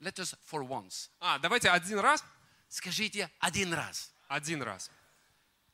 let 0.00 0.14
us 0.18 0.36
for 0.50 0.62
once. 0.66 1.08
а, 1.18 1.38
давайте 1.38 1.70
один 1.70 1.98
раз, 1.98 2.24
Скажите 2.68 3.28
один 3.40 3.74
раз. 3.74 4.12
один 4.28 4.62
раз. 4.62 4.90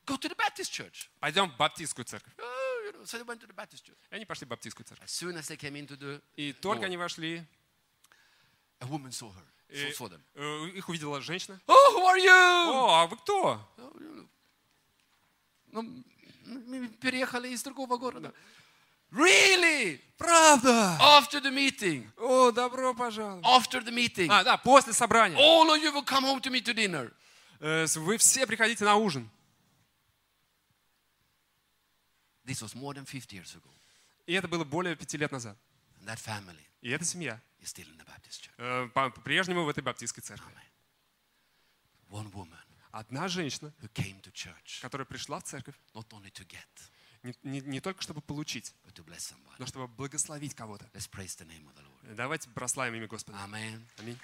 Go 0.06 0.16
to 0.16 0.30
the 0.30 0.36
Baptist 0.36 0.70
church. 0.70 1.08
Пойдем 1.20 1.50
в 1.50 1.56
баптистскую 1.58 2.04
церковь. 2.06 2.32
Oh, 3.06 3.08
so 3.08 3.18
they 3.18 3.22
went 3.24 3.40
to 3.40 3.46
the 3.46 3.54
Baptist 3.54 3.84
church. 3.84 3.96
И 4.10 4.16
они 4.16 4.24
пошли 4.24 4.46
в 4.46 4.48
баптистскую 4.48 4.84
церковь. 4.84 5.04
As 5.08 5.12
soon 5.12 5.36
as 5.36 5.48
they 5.48 5.56
came 5.56 5.76
into 5.76 5.96
the 5.96 6.20
И 6.36 6.52
только 6.52 6.86
они 6.86 6.96
вошли, 6.96 7.44
a 8.80 8.86
woman 8.86 9.10
saw 9.12 9.30
her, 9.32 9.44
И- 9.68 9.92
saw, 9.92 10.08
them. 10.08 10.20
э, 10.34 10.70
их 10.76 10.88
увидела 10.88 11.20
женщина. 11.20 11.60
Oh, 11.68 11.94
who 11.94 12.04
are 12.04 12.18
you? 12.18 12.72
О, 12.72 12.88
а 13.02 13.06
вы 13.06 13.16
кто? 13.16 13.60
Ну, 15.72 16.02
мы 16.44 16.88
переехали 16.88 17.48
из 17.48 17.62
другого 17.62 17.96
города. 17.96 18.32
Really? 19.12 20.00
Правда? 20.18 20.98
After 21.00 21.40
the 21.40 21.50
meeting, 21.52 22.08
О, 22.16 22.50
добро 22.50 22.92
пожаловать. 22.94 23.44
after 23.44 23.80
the 23.84 23.92
meeting, 23.92 24.26
А, 24.30 24.42
да, 24.42 24.56
после 24.56 24.92
собрания. 24.92 25.36
all 25.38 25.68
of 25.70 25.80
you 25.82 25.92
will 25.92 26.04
come 26.04 26.24
home 26.24 26.40
to 26.40 26.50
me 26.50 26.60
to 26.60 26.74
dinner. 26.74 27.12
Э, 27.60 27.86
Вы 27.96 28.16
все 28.18 28.46
приходите 28.46 28.84
на 28.84 28.96
ужин. 28.96 29.30
This 32.46 32.62
was 32.62 32.74
more 32.74 32.94
than 32.94 33.04
50 33.04 33.36
years 33.36 33.54
ago. 33.56 33.70
И 34.26 34.32
это 34.32 34.48
было 34.48 34.64
более 34.64 34.94
пяти 34.96 35.16
лет 35.18 35.32
назад. 35.32 35.56
And 36.00 36.06
that 36.06 36.18
family 36.18 36.62
И 36.80 36.90
эта 36.90 37.04
семья 37.04 37.40
is 37.60 37.66
still 37.74 37.88
in 37.90 37.96
the 37.98 38.06
Baptist 38.06 38.42
church. 38.42 38.54
э, 38.58 38.88
по- 38.94 39.10
по-прежнему 39.10 39.64
в 39.64 39.68
этой 39.68 39.82
баптистской 39.82 40.22
церкви. 40.22 40.52
One 42.10 42.30
woman 42.32 42.58
Одна 42.92 43.28
женщина, 43.28 43.74
who 43.82 43.88
came 43.92 44.20
to 44.22 44.32
church 44.32 44.80
которая 44.80 45.04
пришла 45.04 45.38
в 45.40 45.44
церковь 45.44 45.74
not 45.94 46.08
only 46.10 46.30
to 46.32 46.46
get, 46.46 46.66
не, 47.22 47.34
не- 47.42 47.60
не 47.60 47.80
только 47.80 48.00
чтобы 48.02 48.20
получить, 48.22 48.72
but 48.84 48.94
to 48.94 49.04
bless 49.04 49.32
somebody. 49.34 49.56
но 49.58 49.66
чтобы 49.66 49.88
благословить 49.88 50.54
кого-то. 50.54 50.84
Let's 50.94 51.08
praise 51.10 51.36
the 51.36 51.44
name 51.46 51.66
of 51.68 51.74
the 51.74 51.82
Lord. 51.82 52.14
Давайте 52.14 52.48
прославим 52.50 52.94
имя 52.94 53.06
Господа. 53.08 53.36
Amen. 53.38 53.82
Аминь. 53.98 54.18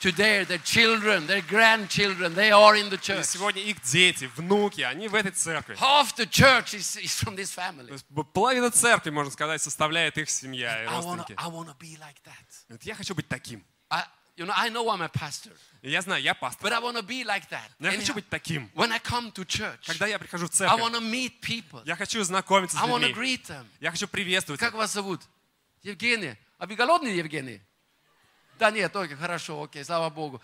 Today, 0.00 0.44
their 0.44 0.58
children, 0.62 1.26
their 1.26 1.42
grandchildren, 1.42 2.32
they 2.34 2.52
are 2.52 2.76
in 2.76 2.88
the 2.88 2.96
И 2.96 3.00
church. 3.00 3.24
сегодня 3.24 3.62
их 3.62 3.80
дети, 3.82 4.30
внуки, 4.36 4.80
они 4.82 5.08
в 5.08 5.14
этой 5.16 5.32
церкви. 5.32 5.74
Half 5.76 6.14
the 6.16 6.24
church 6.28 6.74
is, 6.74 6.96
is 7.02 7.20
from 7.20 7.34
this 7.34 7.50
family. 7.52 7.92
половина 8.32 8.70
церкви, 8.70 9.10
можно 9.10 9.32
сказать, 9.32 9.60
составляет 9.60 10.16
их 10.16 10.30
семья 10.30 10.84
и 10.84 10.86
I 10.86 10.90
родственники. 10.94 11.32
to 11.32 11.34
I 11.36 11.48
wanna 11.50 11.74
be 11.78 11.98
like 11.98 12.16
that. 12.24 12.78
Я 12.82 12.94
хочу 12.94 13.14
быть 13.16 13.26
таким. 13.26 13.64
I, 13.90 14.04
you 14.36 14.46
know, 14.46 14.52
I 14.56 14.68
know 14.70 14.88
I'm 14.88 15.02
a 15.02 15.08
pastor, 15.08 15.50
И 15.82 15.90
я 15.90 16.00
знаю, 16.00 16.22
я 16.22 16.32
пастор, 16.34 16.64
but 16.70 16.72
I 16.72 16.78
want 16.80 16.96
to 16.96 17.02
be 17.02 17.24
like 17.24 17.48
that. 17.50 17.68
но 17.80 17.88
я 17.90 17.98
хочу 17.98 18.14
быть 18.14 18.28
таким. 18.28 18.70
when 18.76 18.92
I 18.92 19.00
come 19.00 19.32
to 19.32 19.44
church, 19.44 19.84
Когда 19.84 20.06
я 20.06 20.20
прихожу 20.20 20.46
в 20.46 20.50
I 20.50 20.54
церковь, 20.54 20.80
want 20.80 20.92
to 20.94 21.00
meet 21.00 21.40
people. 21.42 21.82
я 21.84 21.96
хочу 21.96 22.22
знакомиться 22.22 22.76
с 22.76 22.80
I 22.80 22.86
людьми. 22.86 23.12
greet 23.14 23.46
them. 23.46 23.66
Я 23.80 23.90
хочу 23.90 24.06
приветствовать 24.06 24.60
Как 24.60 24.70
их. 24.74 24.78
вас 24.78 24.92
зовут? 24.92 25.22
Евгений. 25.82 26.36
А 26.58 26.66
вы 26.66 26.76
голодный, 26.76 27.16
Евгений? 27.16 27.60
Да 28.58 28.70
нет, 28.70 28.94
окей, 28.94 29.16
хорошо, 29.16 29.62
окей, 29.62 29.84
слава 29.84 30.10
Богу. 30.10 30.40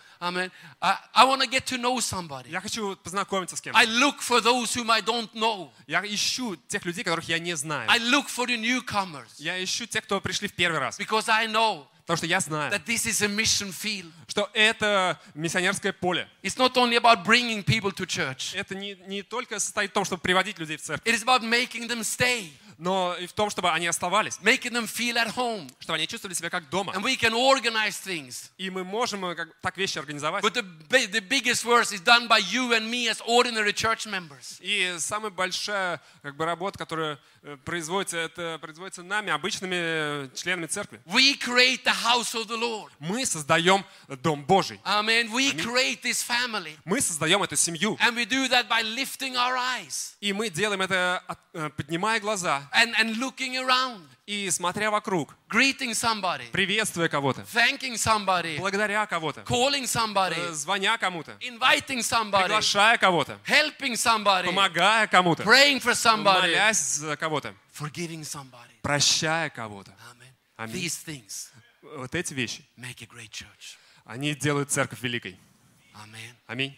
Know 1.85 1.97
somebody. 1.99 2.49
Я 2.49 2.61
хочу 2.61 2.95
познакомиться 2.97 3.55
с 3.55 3.61
кем-то. 3.61 3.77
I 3.79 3.85
look 3.85 4.19
for 4.19 4.41
those 4.41 4.75
whom 4.75 4.89
I 4.91 5.01
don't 5.01 5.31
know. 5.33 5.71
Я 5.87 6.01
ищу 6.05 6.55
тех 6.67 6.85
людей, 6.85 7.03
которых 7.03 7.27
я 7.27 7.39
не 7.39 7.55
знаю. 7.55 7.89
I 7.89 7.99
look 7.99 8.27
for 8.27 8.47
the 8.47 8.57
newcomers 8.57 9.27
Я 9.37 9.61
ищу 9.63 9.85
тех, 9.85 10.03
кто 10.03 10.21
пришли 10.21 10.47
в 10.47 10.53
первый 10.53 10.79
раз. 10.79 10.99
because 10.99 11.29
I 11.29 11.47
know 11.47 11.87
Потому 12.05 12.17
что 12.17 12.27
я 12.27 12.39
знаю, 12.39 12.71
that 12.71 12.85
this 12.85 13.07
is 13.07 13.23
a 13.23 13.27
mission 13.27 13.71
field. 13.71 14.11
что 14.27 14.49
это 14.53 15.19
миссионерское 15.33 15.91
поле. 15.91 16.29
It's 16.43 16.55
not 16.55 16.73
only 16.75 16.97
about 16.97 17.25
bringing 17.25 17.63
people 17.63 17.91
to 17.91 18.05
church. 18.05 18.55
Это 18.55 18.75
не, 18.75 18.95
не 19.07 19.23
только 19.23 19.59
состоит 19.59 19.89
в 19.89 19.93
том, 19.93 20.05
чтобы 20.05 20.21
приводить 20.21 20.59
людей 20.59 20.77
в 20.77 20.81
церковь, 20.81 21.11
It 21.11 21.15
is 21.19 21.23
about 21.23 21.41
making 21.41 21.87
them 21.87 22.01
stay, 22.01 22.51
но 22.77 23.15
и 23.19 23.27
в 23.27 23.33
том, 23.33 23.49
чтобы 23.49 23.71
они 23.71 23.87
оставались, 23.87 24.37
making 24.41 24.71
them 24.71 24.85
feel 24.85 25.15
at 25.15 25.33
home. 25.35 25.71
чтобы 25.79 25.97
они 25.97 26.07
чувствовали 26.07 26.35
себя 26.35 26.49
как 26.49 26.69
дома. 26.69 26.93
And 26.93 27.03
we 27.03 27.15
can 27.17 27.33
organize 27.33 27.99
things. 28.03 28.49
И 28.57 28.69
мы 28.69 28.83
можем 28.83 29.25
э, 29.25 29.35
как, 29.35 29.49
так 29.61 29.77
вещи 29.77 29.97
организовать. 29.97 30.43
But 30.43 30.53
the, 30.53 30.63
bi- 30.89 31.07
the 31.07 31.21
biggest 31.21 31.65
work 31.65 31.91
is 31.91 32.01
done 32.01 32.27
by 32.27 32.39
you 32.39 32.73
and 32.73 32.89
me 32.89 33.07
as 33.07 33.21
ordinary 33.25 33.73
church 33.73 34.05
members. 34.05 34.57
И 34.59 34.95
самая 34.99 35.31
большая 35.31 36.01
как 36.21 36.35
бы, 36.35 36.45
работа, 36.45 36.77
которая 36.77 37.19
э, 37.43 37.57
производится, 37.63 38.17
это 38.17 38.57
производится 38.61 39.03
нами, 39.03 39.31
обычными 39.31 39.75
э, 39.75 40.29
членами 40.35 40.67
церкви. 40.67 40.99
We 41.05 41.37
create 41.37 41.83
the 41.83 41.93
house 41.93 42.33
of 42.33 42.47
the 42.47 42.57
Lord. 42.57 42.91
Мы 42.99 43.25
создаем 43.25 43.85
Дом 44.07 44.43
Божий. 44.43 44.79
Amen. 44.83 45.31
We 45.31 45.51
create 45.53 46.01
this 46.01 46.23
family. 46.25 46.77
Мы 46.85 47.01
создаем 47.01 47.41
эту 47.43 47.55
семью. 47.55 47.97
And 48.01 48.15
we 48.15 48.25
do 48.25 48.47
that 48.49 48.67
by 48.67 48.81
lifting 48.81 49.35
our 49.35 49.55
eyes 49.55 50.15
И 50.21 50.33
мы 50.33 50.49
делаем 50.49 50.81
это, 50.81 51.23
поднимая 51.77 52.19
глаза 52.19 52.64
and, 52.73 52.93
and 52.99 53.17
looking 53.17 53.57
around, 53.57 54.01
и 54.25 54.49
смотря 54.49 54.89
вокруг, 54.89 55.35
greeting 55.49 55.93
somebody, 55.93 56.49
приветствуя 56.51 57.07
кого-то, 57.07 57.41
thanking 57.53 57.95
somebody, 57.95 58.57
благодаря 58.57 59.05
кого-то, 59.05 59.41
calling 59.41 59.83
э, 59.83 59.87
somebody, 59.87 60.51
звоня 60.53 60.97
кому-то, 60.97 61.37
inviting 61.41 62.01
somebody, 62.01 62.45
приглашая 62.45 62.97
кого-то, 62.97 63.39
helping 63.45 63.93
somebody, 63.95 64.45
помогая 64.47 65.07
кому-то, 65.07 65.43
praying 65.43 65.79
for 65.79 65.93
somebody, 65.93 66.41
молясь 66.41 66.95
за 66.95 67.15
кого-то, 67.17 67.53
forgiving 67.73 68.23
somebody. 68.23 68.71
прощая 68.81 69.49
кого-то. 69.49 69.93
Amen. 70.57 70.71
These 70.71 71.03
things 71.05 71.51
Вот 71.97 72.15
эти 72.15 72.33
вещи, 72.33 72.63
make 72.77 73.01
a 73.01 73.05
great 73.05 73.31
church. 73.31 73.77
они 74.05 74.33
делают 74.35 74.71
церковь 74.71 75.01
великой. 75.01 75.37
Amen. 75.93 76.35
Аминь. 76.47 76.75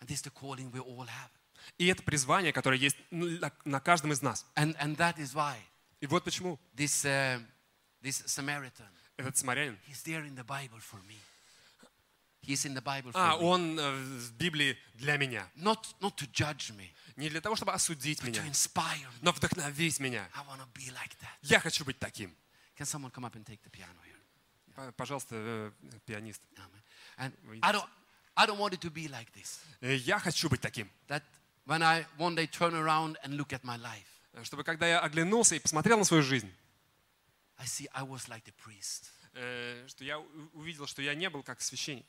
And 0.00 0.08
this 0.08 0.16
is 0.18 0.22
the 0.22 0.30
calling 0.30 0.70
we 0.72 0.80
all 0.80 1.06
have. 1.06 1.30
И 1.78 1.86
это 1.86 2.02
призвание, 2.02 2.52
которое 2.52 2.78
есть 2.78 2.96
на, 3.10 3.80
каждом 3.80 4.12
из 4.12 4.22
нас. 4.22 4.46
And, 4.56 4.76
and 4.78 4.96
that 4.96 5.18
is 5.18 5.34
why 5.34 5.56
И 6.00 6.06
вот 6.06 6.24
почему 6.24 6.58
this, 6.74 7.04
uh, 7.04 7.42
this 8.02 8.24
Samaritan, 8.26 8.88
этот 9.16 9.36
самарянин, 9.36 9.78
he's 9.86 10.02
there 10.04 10.24
in 10.24 10.34
the 10.34 10.44
Bible 10.44 10.80
for 10.80 11.00
me. 11.06 11.16
He's 12.42 12.64
in 12.64 12.74
the 12.74 12.80
Bible 12.80 13.12
for 13.12 13.18
а, 13.18 13.36
me. 13.36 13.42
он 13.42 13.78
э, 13.78 14.02
в 14.02 14.32
Библии 14.32 14.76
для 14.94 15.16
меня. 15.18 15.46
Not, 15.56 15.94
not 16.00 16.16
to 16.16 16.26
judge 16.32 16.70
me, 16.74 16.88
Не 17.16 17.28
для 17.28 17.40
того, 17.40 17.54
чтобы 17.54 17.72
осудить 17.72 18.20
but 18.20 18.32
to 18.32 18.40
меня, 18.40 18.46
inspire 18.46 19.06
me. 19.06 19.18
но 19.20 19.32
вдохновить 19.32 20.00
меня. 20.00 20.26
I 20.34 20.42
want 20.46 20.60
to 20.60 20.66
be 20.72 20.90
like 20.90 21.14
that. 21.20 21.36
Я 21.42 21.60
хочу 21.60 21.84
быть 21.84 21.98
таким. 21.98 22.34
Can 22.76 22.86
someone 22.86 23.10
come 23.10 23.26
up 23.26 23.36
and 23.36 23.44
take 23.44 23.60
the 23.62 23.70
piano 23.70 24.00
here? 24.06 24.16
П- 24.74 24.92
Пожалуйста, 24.92 25.34
э, 25.34 25.72
пианист. 26.06 26.40
Amen. 26.56 26.82
And 27.18 27.60
I 27.62 27.72
don't, 27.72 27.86
I 28.36 28.46
don't 28.46 28.58
want 28.58 28.72
it 28.72 28.80
to 28.80 28.90
be 28.90 29.06
like 29.06 29.30
this. 29.34 29.60
Э, 29.82 29.94
Я 29.94 30.18
хочу 30.18 30.48
быть 30.48 30.62
таким. 30.62 30.90
That 31.08 31.22
when 31.70 31.82
I 31.82 32.04
one 32.18 32.34
day 32.34 32.46
turn 32.48 32.74
around 32.74 33.16
and 33.22 33.36
look 33.36 33.52
at 33.52 33.62
my 33.62 33.76
life, 33.78 34.06
Э, 34.32 34.42
Чтобы 34.44 34.64
когда 34.64 34.86
я 34.86 35.00
оглянулся 35.00 35.54
и 35.54 35.58
посмотрел 35.60 35.98
на 35.98 36.04
свою 36.04 36.22
жизнь, 36.22 36.52
I 37.56 37.66
see 37.66 37.88
I 37.92 38.02
was 38.04 38.28
like 38.28 38.44
the 38.44 38.54
priest. 38.64 39.10
э, 39.34 39.86
что 39.88 40.04
я 40.04 40.18
увидел, 40.54 40.86
что 40.86 41.02
я 41.02 41.14
не 41.14 41.28
был 41.30 41.42
как 41.42 41.60
священник. 41.60 42.06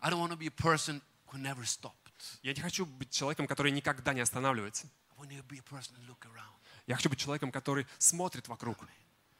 I 0.00 0.10
don't 0.10 0.20
want 0.20 0.32
to 0.32 0.36
be 0.36 0.48
a 0.48 0.50
person 0.50 1.00
who 1.30 1.38
never 1.38 1.64
stopped. 1.64 2.38
Я 2.42 2.52
не 2.52 2.60
хочу 2.60 2.84
быть 2.84 3.10
человеком, 3.10 3.46
который 3.46 3.72
никогда 3.72 4.12
не 4.12 4.20
останавливается. 4.20 4.86
I 5.10 5.20
want 5.20 5.30
to 5.30 5.42
be 5.46 5.58
a 5.58 5.62
person 5.62 5.94
who 5.96 6.06
look 6.06 6.26
around. 6.26 6.54
Я 6.86 6.96
хочу 6.96 7.08
быть 7.08 7.20
человеком, 7.20 7.52
который 7.52 7.86
смотрит 7.98 8.48
вокруг. 8.48 8.78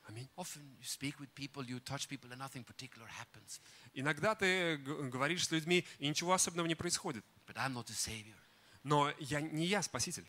Аминь. 0.08 0.30
Often 0.38 0.64
you 0.80 0.86
speak 0.86 1.20
with 1.20 1.30
people, 1.36 1.64
you 1.66 1.80
touch 1.82 2.08
people, 2.08 2.32
and 2.32 2.38
nothing 2.40 2.64
particular 2.64 3.08
happens. 3.08 3.60
Иногда 3.94 4.36
ты 4.36 4.78
г- 4.78 5.10
говоришь 5.10 5.46
с 5.48 5.52
людьми, 5.52 5.86
и 6.00 6.08
ничего 6.08 6.34
особенного 6.34 6.66
не 6.68 6.76
происходит. 6.76 7.26
But 7.46 7.58
I'm 7.58 7.74
not 7.74 7.88
the 7.88 7.94
savior. 7.96 8.38
Но 8.84 9.14
я 9.20 9.42
не 9.42 9.66
я 9.66 9.82
спаситель. 9.82 10.26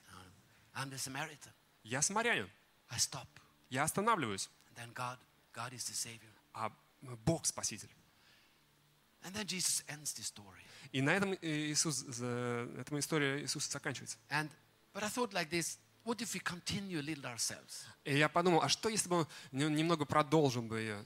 I'm 0.74 0.91
the 0.91 0.97
Samaritan. 0.99 1.53
Я 1.84 2.03
самарянин. 2.03 2.51
I 2.89 2.99
stop. 2.99 3.28
Я 3.70 3.84
останавливаюсь. 3.84 4.49
And 4.70 4.76
then 4.76 4.93
God, 4.95 5.18
God 5.55 5.72
is 5.72 5.84
the 5.89 5.95
savior. 5.95 6.32
А 6.55 6.72
Бог 7.24 7.47
спаситель. 7.47 7.91
And 9.22 9.32
then 9.34 9.47
Jesus 9.47 9.84
ends 9.89 10.12
the 10.14 10.22
story. 10.24 10.62
И 10.93 11.03
на 11.03 11.11
этом 11.11 11.32
э, 11.41 11.70
Иисус, 11.70 11.97
за- 11.99 12.68
этом 12.78 12.99
история 12.99 13.41
Иисуса 13.43 13.70
заканчивается. 13.70 14.16
And 14.30 14.51
but 14.93 15.03
I 15.05 15.09
thought 15.09 15.32
like 15.32 15.51
this, 15.51 15.78
what 16.04 16.22
if 16.22 16.34
we 16.34 16.39
continue 16.39 16.99
a 16.99 17.01
little 17.01 17.26
ourselves? 17.26 17.86
И 18.04 18.18
я 18.18 18.30
подумал, 18.30 18.62
а 18.62 18.70
что 18.70 18.89
если 18.89 19.10
бы 19.10 19.28
он 19.51 19.76
немного 19.76 20.06
продолжил 20.06 20.62
бы 20.62 20.80
ее? 20.80 21.06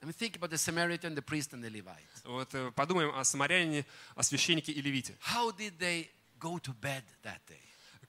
I 0.00 0.06
mean, 0.06 0.12
think 0.12 0.36
about 0.36 0.50
the 0.50 0.58
Samaritan, 0.58 1.14
the 1.14 1.22
priest, 1.22 1.52
and 1.52 1.62
the 1.62 1.70
Levite. 1.70 2.06
Вот 2.24 2.54
э, 2.54 2.70
подумаем 2.70 3.12
о 3.14 3.24
самарянине, 3.24 3.84
о 4.14 4.22
священнике 4.22 4.70
и 4.70 4.80
левите. 4.80 5.16
How 5.34 5.50
did 5.50 5.76
they 5.78 6.08
go 6.38 6.60
to 6.60 6.72
bed 6.80 7.02
that 7.24 7.40
day? 7.48 7.60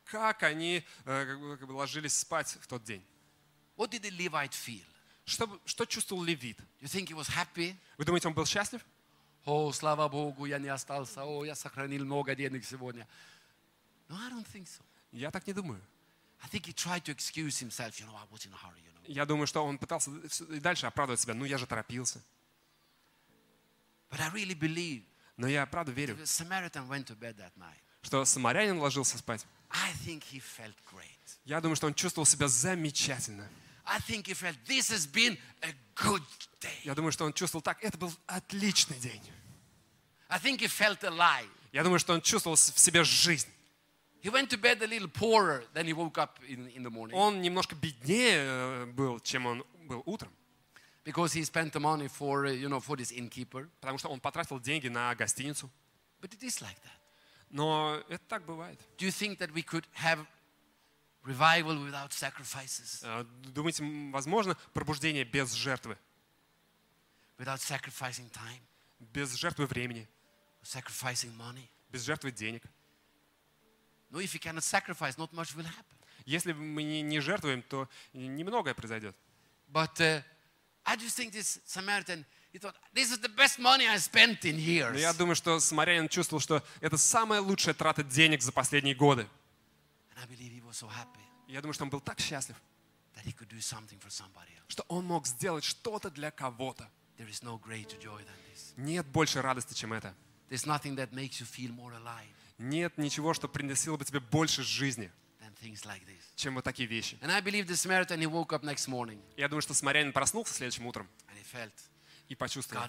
Как 0.06 0.44
они 0.44 0.84
э, 1.06 1.58
как 1.60 1.68
бы, 1.68 1.74
ложились 1.74 2.16
спать 2.16 2.58
в 2.62 2.68
тот 2.68 2.84
день? 2.84 3.04
What 3.76 3.90
did 3.90 4.02
the 4.02 4.12
Levite 4.12 4.52
feel? 4.52 4.86
Что, 5.26 5.60
что 5.66 5.86
чувствовал 5.86 6.24
левит? 6.24 6.60
You 6.80 6.88
think 6.88 7.08
he 7.08 7.16
was 7.16 7.28
happy? 7.28 7.76
Вы 7.98 8.06
думаете, 8.06 8.28
он 8.28 8.34
был 8.36 8.46
счастлив? 8.46 8.86
О, 9.46 9.72
слава 9.72 10.08
Богу, 10.08 10.46
я 10.46 10.60
не 10.60 10.68
остался. 10.68 11.24
О, 11.24 11.44
я 11.44 11.56
сохранил 11.56 12.06
много 12.06 12.36
денег 12.36 12.66
сегодня. 12.66 13.08
No, 14.10 14.16
I 14.16 14.30
don't 14.30 14.46
think 14.46 14.68
so. 14.68 14.84
Я 15.12 15.32
так 15.32 15.48
не 15.48 15.54
думаю. 15.54 15.82
Я 19.08 19.26
думаю, 19.26 19.48
что 19.48 19.66
он 19.66 19.78
пытался 19.78 20.12
и 20.50 20.60
дальше 20.60 20.86
оправдывать 20.88 21.20
себя. 21.20 21.34
Ну, 21.34 21.46
я 21.46 21.58
же 21.58 21.66
торопился. 21.66 22.22
But 24.10 24.22
I 24.22 24.30
really 24.32 24.56
believe 24.58 25.04
Но 25.38 25.48
я 25.48 25.66
правда 25.66 25.92
верю, 25.92 26.18
что 28.02 28.26
самарянин 28.26 28.80
ложился 28.80 29.18
спать. 29.18 29.46
I 29.70 29.94
think 30.04 30.24
he 30.32 30.42
felt 30.42 30.76
great. 30.92 31.38
Я 31.46 31.62
думаю, 31.62 31.76
что 31.76 31.88
он 31.88 31.94
чувствовал 31.94 32.26
себя 32.26 32.48
замечательно. 32.48 33.48
I 33.86 34.00
think 34.00 34.26
he 34.26 34.34
felt 34.34 34.58
this 34.68 34.92
has 34.92 35.10
been 35.10 35.38
a 35.62 35.74
good 35.96 36.24
day. 36.60 36.80
Я 36.84 36.94
думаю, 36.94 37.12
что 37.12 37.26
он 37.26 37.34
чувствовал 37.34 37.62
так, 37.62 37.84
это 37.84 37.98
был 37.98 38.14
отличный 38.26 39.00
день. 39.00 39.22
I 40.28 40.40
think 40.40 40.60
he 40.60 40.68
felt 40.68 41.02
alive. 41.04 41.50
Я 41.72 41.84
думаю, 41.84 42.00
что 42.00 42.14
он 42.14 42.22
чувствовал 42.22 42.56
в 42.56 42.60
себе 42.60 43.04
жизнь. 43.04 43.48
He 44.23 44.31
went 44.31 44.49
to 44.51 44.57
bed 44.57 44.81
a 44.83 44.87
little 44.87 45.09
poorer 45.09 45.65
than 45.75 45.87
he 45.87 45.93
woke 45.93 46.17
up 46.19 46.39
in, 46.49 46.69
in 46.75 46.83
the 46.83 46.91
morning 46.91 47.15
Он 47.15 47.43
немножко 47.43 47.75
беднее 47.75 48.39
э, 48.39 48.87
был, 48.87 49.21
чем 49.21 49.45
он 49.47 49.65
был 49.87 50.03
утром, 50.07 50.33
because 51.05 51.35
he 51.35 51.43
spent 51.45 51.73
the 51.73 51.81
money 51.81 52.09
for, 52.09 52.47
uh, 52.47 52.51
you 52.51 52.69
know, 52.69 52.81
for 52.81 52.97
this 52.97 53.13
innkeeper. 53.13 53.69
потому 53.81 53.99
что 53.99 54.09
он 54.09 54.21
потратил 54.21 54.59
деньги 54.61 54.89
на 54.89 55.15
гостиницу. 55.15 55.71
But 56.23 56.33
it 56.33 56.43
is 56.43 56.63
like 56.63 56.81
that. 56.83 57.01
Но 57.51 58.03
это 58.09 58.25
так 58.27 58.45
бывает. 58.47 58.81
Do 58.97 59.05
you 59.07 59.11
think 59.13 59.39
that 59.39 59.53
we 59.53 59.63
could 59.63 59.85
have 59.93 60.27
revival 61.23 61.77
without 61.85 62.13
sacrifices, 62.13 63.03
Э, 63.03 63.25
Думаете, 63.53 63.83
м, 63.83 64.11
возможно 64.11 64.57
пробуждение 64.73 65.25
без 65.25 65.53
жертвы, 65.53 65.99
without 67.39 67.61
sacrificing 67.61 68.31
time, 68.31 68.61
без 69.01 69.35
жертвы 69.35 69.67
времени, 69.67 70.09
sacrificing 70.63 71.37
money? 71.37 71.69
без 71.91 72.03
жертвы 72.05 72.33
денег? 72.33 72.63
No, 74.12 74.20
if 74.20 74.34
you 74.34 74.40
cannot 74.40 74.64
sacrifice, 74.64 75.18
not 75.18 75.32
much 75.34 75.56
will 75.56 75.66
happen. 75.66 75.96
Если 76.26 76.54
мы 76.54 76.84
не, 76.84 77.20
жертвуем, 77.20 77.62
то 77.64 77.88
немногое 78.14 78.74
произойдет. 78.74 79.16
But 79.72 80.00
uh, 80.00 80.22
I 80.86 80.96
just 80.96 81.16
think 81.16 81.32
this 81.32 81.60
Samaritan, 81.66 82.26
he 82.52 82.58
thought, 82.60 82.76
this 82.94 83.12
is 83.12 83.20
the 83.20 83.30
best 83.30 83.60
money 83.60 83.88
I 83.88 83.98
spent 83.98 84.44
in 84.46 84.56
Но 84.56 84.62
years. 84.62 85.00
я 85.00 85.14
думаю, 85.14 85.36
что 85.36 85.60
самарянин 85.60 86.08
чувствовал, 86.10 86.42
что 86.42 86.64
это 86.82 86.98
самая 86.98 87.42
лучшая 87.42 87.74
трата 87.76 88.04
денег 88.04 88.42
за 88.42 88.52
последние 88.52 88.96
годы. 88.96 89.28
And 90.16 90.24
I 90.24 90.26
believe 90.28 90.52
he 90.52 90.62
was 90.62 90.78
so 90.78 90.88
happy 90.88 91.20
Я 91.48 91.62
думаю, 91.62 91.74
что 91.74 91.84
он 91.84 91.90
был 91.90 92.00
так 92.02 92.20
счастлив, 92.20 92.56
that 93.16 93.24
he 93.26 93.32
could 93.34 93.48
do 93.50 93.60
something 93.60 94.00
for 94.00 94.10
somebody 94.10 94.50
else. 94.58 94.66
что 94.68 94.84
он 94.88 95.06
мог 95.06 95.26
сделать 95.28 95.64
что-то 95.64 96.10
для 96.10 96.32
кого-то. 96.32 96.90
There 97.18 97.30
is 97.30 97.44
no 97.44 97.58
greater 97.60 97.98
joy 98.00 98.20
than 98.24 98.38
this. 98.52 98.74
Нет 98.78 99.06
больше 99.08 99.42
радости, 99.42 99.74
чем 99.74 99.94
это. 99.94 100.14
There's 100.50 100.66
nothing 100.66 100.96
that 100.96 101.12
makes 101.12 101.40
you 101.40 101.46
feel 101.46 101.72
more 101.72 101.94
alive 101.94 102.34
Нет 102.60 102.98
ничего, 102.98 103.34
что 103.34 103.48
приносило 103.48 103.98
бы 103.98 104.04
тебе 104.06 104.20
больше 104.20 104.64
жизни, 104.64 105.12
чем 106.36 106.56
вот 106.56 106.64
такие 106.64 106.88
вещи. 106.88 107.18
Я 109.38 109.48
думаю, 109.48 109.62
что 109.62 109.74
самарянин 109.74 110.12
проснулся 110.14 110.54
следующим 110.54 110.86
утром 110.86 111.08
и 112.28 112.36
почувствовал, 112.36 112.84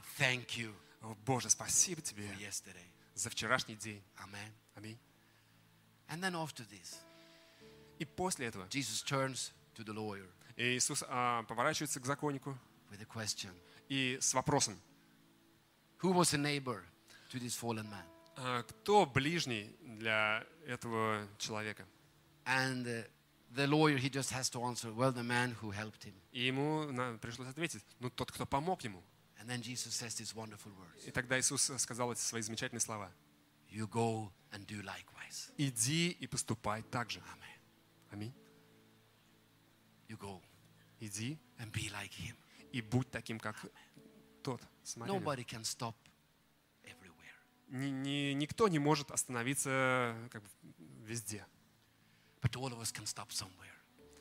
«О, 1.02 1.14
Боже, 1.24 1.48
спасибо 1.50 2.02
тебе 2.02 2.28
за 3.14 3.30
вчерашний 3.30 3.76
день. 3.76 4.02
Аминь. 4.74 4.98
И 7.98 8.04
после 8.04 8.46
этого 8.46 8.66
Иисус 10.56 11.04
а, 11.06 11.42
поворачивается 11.44 12.00
к 12.00 12.06
законнику 12.06 12.58
и 13.88 14.18
с 14.20 14.34
вопросом, 14.34 14.78
Who 16.02 16.12
was 16.14 16.34
a 16.34 16.38
neighbor 16.38 16.82
to 17.30 17.38
this 17.38 17.54
fallen 17.54 17.88
man? 17.88 18.04
А, 18.42 18.62
кто 18.62 19.06
ближний 19.06 19.76
для 19.82 20.46
этого 20.66 21.28
человека? 21.38 21.86
And 22.46 22.86
uh, 22.86 23.04
the 23.54 23.66
lawyer, 23.66 23.98
he 23.98 24.08
just 24.08 24.30
has 24.32 24.48
to 24.50 24.62
answer, 24.62 24.92
well, 24.92 25.12
the 25.12 25.22
man 25.22 25.54
who 25.60 25.70
helped 25.70 26.04
him. 26.04 26.14
И 26.32 26.46
ему 26.46 26.88
пришлось 27.20 27.48
ответить, 27.48 27.84
ну 27.98 28.08
тот, 28.10 28.32
кто 28.32 28.46
помог 28.46 28.82
ему. 28.82 29.02
And 29.38 29.48
then 29.48 29.62
Jesus 29.62 29.94
says 29.94 30.14
these 30.16 30.34
wonderful 30.34 30.70
words 30.72 31.06
И 31.06 31.10
тогда 31.10 31.38
Иисус 31.40 31.70
сказал 31.78 32.12
эти 32.12 32.20
свои 32.20 32.42
замечательные 32.42 32.80
слова. 32.80 33.10
You 33.70 33.86
go 33.88 34.30
and 34.52 34.66
do 34.66 34.82
likewise. 34.82 35.52
Иди 35.56 36.10
и 36.10 36.26
поступай 36.26 36.82
так 36.90 37.10
же. 37.10 37.20
Amen. 37.20 37.60
Аминь. 38.10 38.34
You 40.08 40.16
go 40.18 40.40
Иди 40.98 41.38
and 41.58 41.70
be 41.72 41.88
like 41.90 42.12
him. 42.12 42.36
и 42.72 42.80
будь 42.80 43.10
таким, 43.10 43.38
как 43.38 43.56
тот. 44.42 44.60
Смотри. 44.82 45.14
Nobody 45.14 45.44
can 45.44 45.62
stop. 45.64 45.94
Ни- 47.70 47.90
ни- 47.90 48.32
никто 48.34 48.68
не 48.68 48.78
может 48.78 49.10
остановиться 49.10 50.16
как 50.30 50.42
бы, 50.42 50.48
везде. 51.04 51.46
But 52.42 52.52
all 52.56 52.72
of 52.72 52.80
us 52.80 52.92
can 52.92 53.04
stop 53.06 53.28
somewhere. 53.30 53.70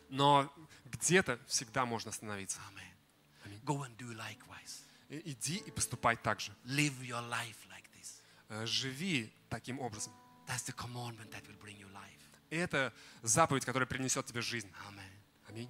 Но 0.10 0.52
где-то 0.86 1.40
всегда 1.48 1.86
можно 1.86 2.10
остановиться. 2.10 2.60
Amen. 2.70 3.60
Go 3.66 3.84
and 3.84 3.96
do 3.98 4.14
likewise. 4.16 4.82
Иди 5.10 5.58
и 5.58 5.72
поступай 5.72 6.16
так 6.18 6.40
же. 6.40 6.52
Live 6.66 7.00
your 7.02 7.28
life 7.30 7.58
like 7.70 7.86
this. 7.96 8.22
Э, 8.50 8.66
Живи 8.66 9.32
таким 9.50 9.80
образом. 9.80 10.14
That's 10.48 10.66
the 10.66 10.74
commandment 10.76 11.32
that 11.32 11.44
will 11.48 11.60
bring 11.60 11.78
you 11.80 11.88
life. 11.92 12.20
Это 12.50 12.94
заповедь, 13.24 13.66
которая 13.66 13.88
принесет 13.88 14.26
тебе 14.26 14.42
жизнь. 14.42 14.72
Amen. 14.88 15.10
Аминь. 15.48 15.70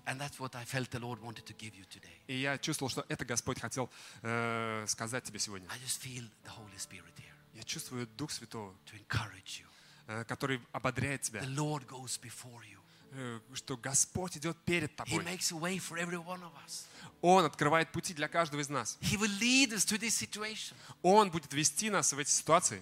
И 2.27 2.36
я 2.36 2.57
чувствовал, 2.57 2.89
что 2.89 3.05
это 3.07 3.23
Господь 3.23 3.59
хотел 3.59 3.89
э, 4.21 4.86
сказать 4.88 5.23
тебе 5.23 5.39
сегодня. 5.39 5.69
Я 7.54 7.64
чувствую 7.64 8.08
Дух 8.08 8.32
Святого, 8.32 8.76
э, 10.08 10.24
который 10.26 10.62
ободряет 10.72 11.22
тебя, 11.24 11.41
э, 13.12 13.39
что 13.54 13.76
Господь 13.78 14.38
идет 14.38 14.56
перед 14.66 14.95
тобой. 14.95 15.24
Он 17.22 17.43
открывает 17.45 17.91
пути 17.91 18.14
для 18.14 18.28
каждого 18.28 18.62
из 18.62 18.70
нас. 18.70 18.97
Он 21.02 21.30
будет 21.32 21.52
вести 21.54 21.89
нас 21.89 22.14
в 22.14 22.20
эти 22.20 22.30
ситуации. 22.30 22.82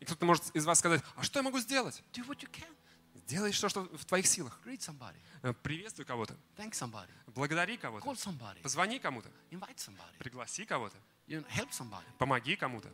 И 0.00 0.04
кто-то 0.04 0.24
может 0.26 0.56
из 0.56 0.64
вас 0.64 0.78
сказать, 0.80 1.02
а 1.16 1.22
что 1.22 1.38
я 1.38 1.42
могу 1.44 1.60
сделать? 1.60 2.02
Делай 3.28 3.52
что, 3.52 3.68
что 3.68 3.84
в 3.96 4.04
твоих 4.04 4.26
силах. 4.26 4.58
Э, 5.42 5.52
Приветствуй 5.62 6.04
кого-то. 6.04 6.36
Благодари 7.28 7.76
кого-то. 7.78 8.04
Позвони 8.62 8.98
кому-то. 8.98 9.30
Пригласи 10.18 10.64
кого-то. 10.66 10.96
Помоги 12.18 12.56
кому-то. 12.56 12.90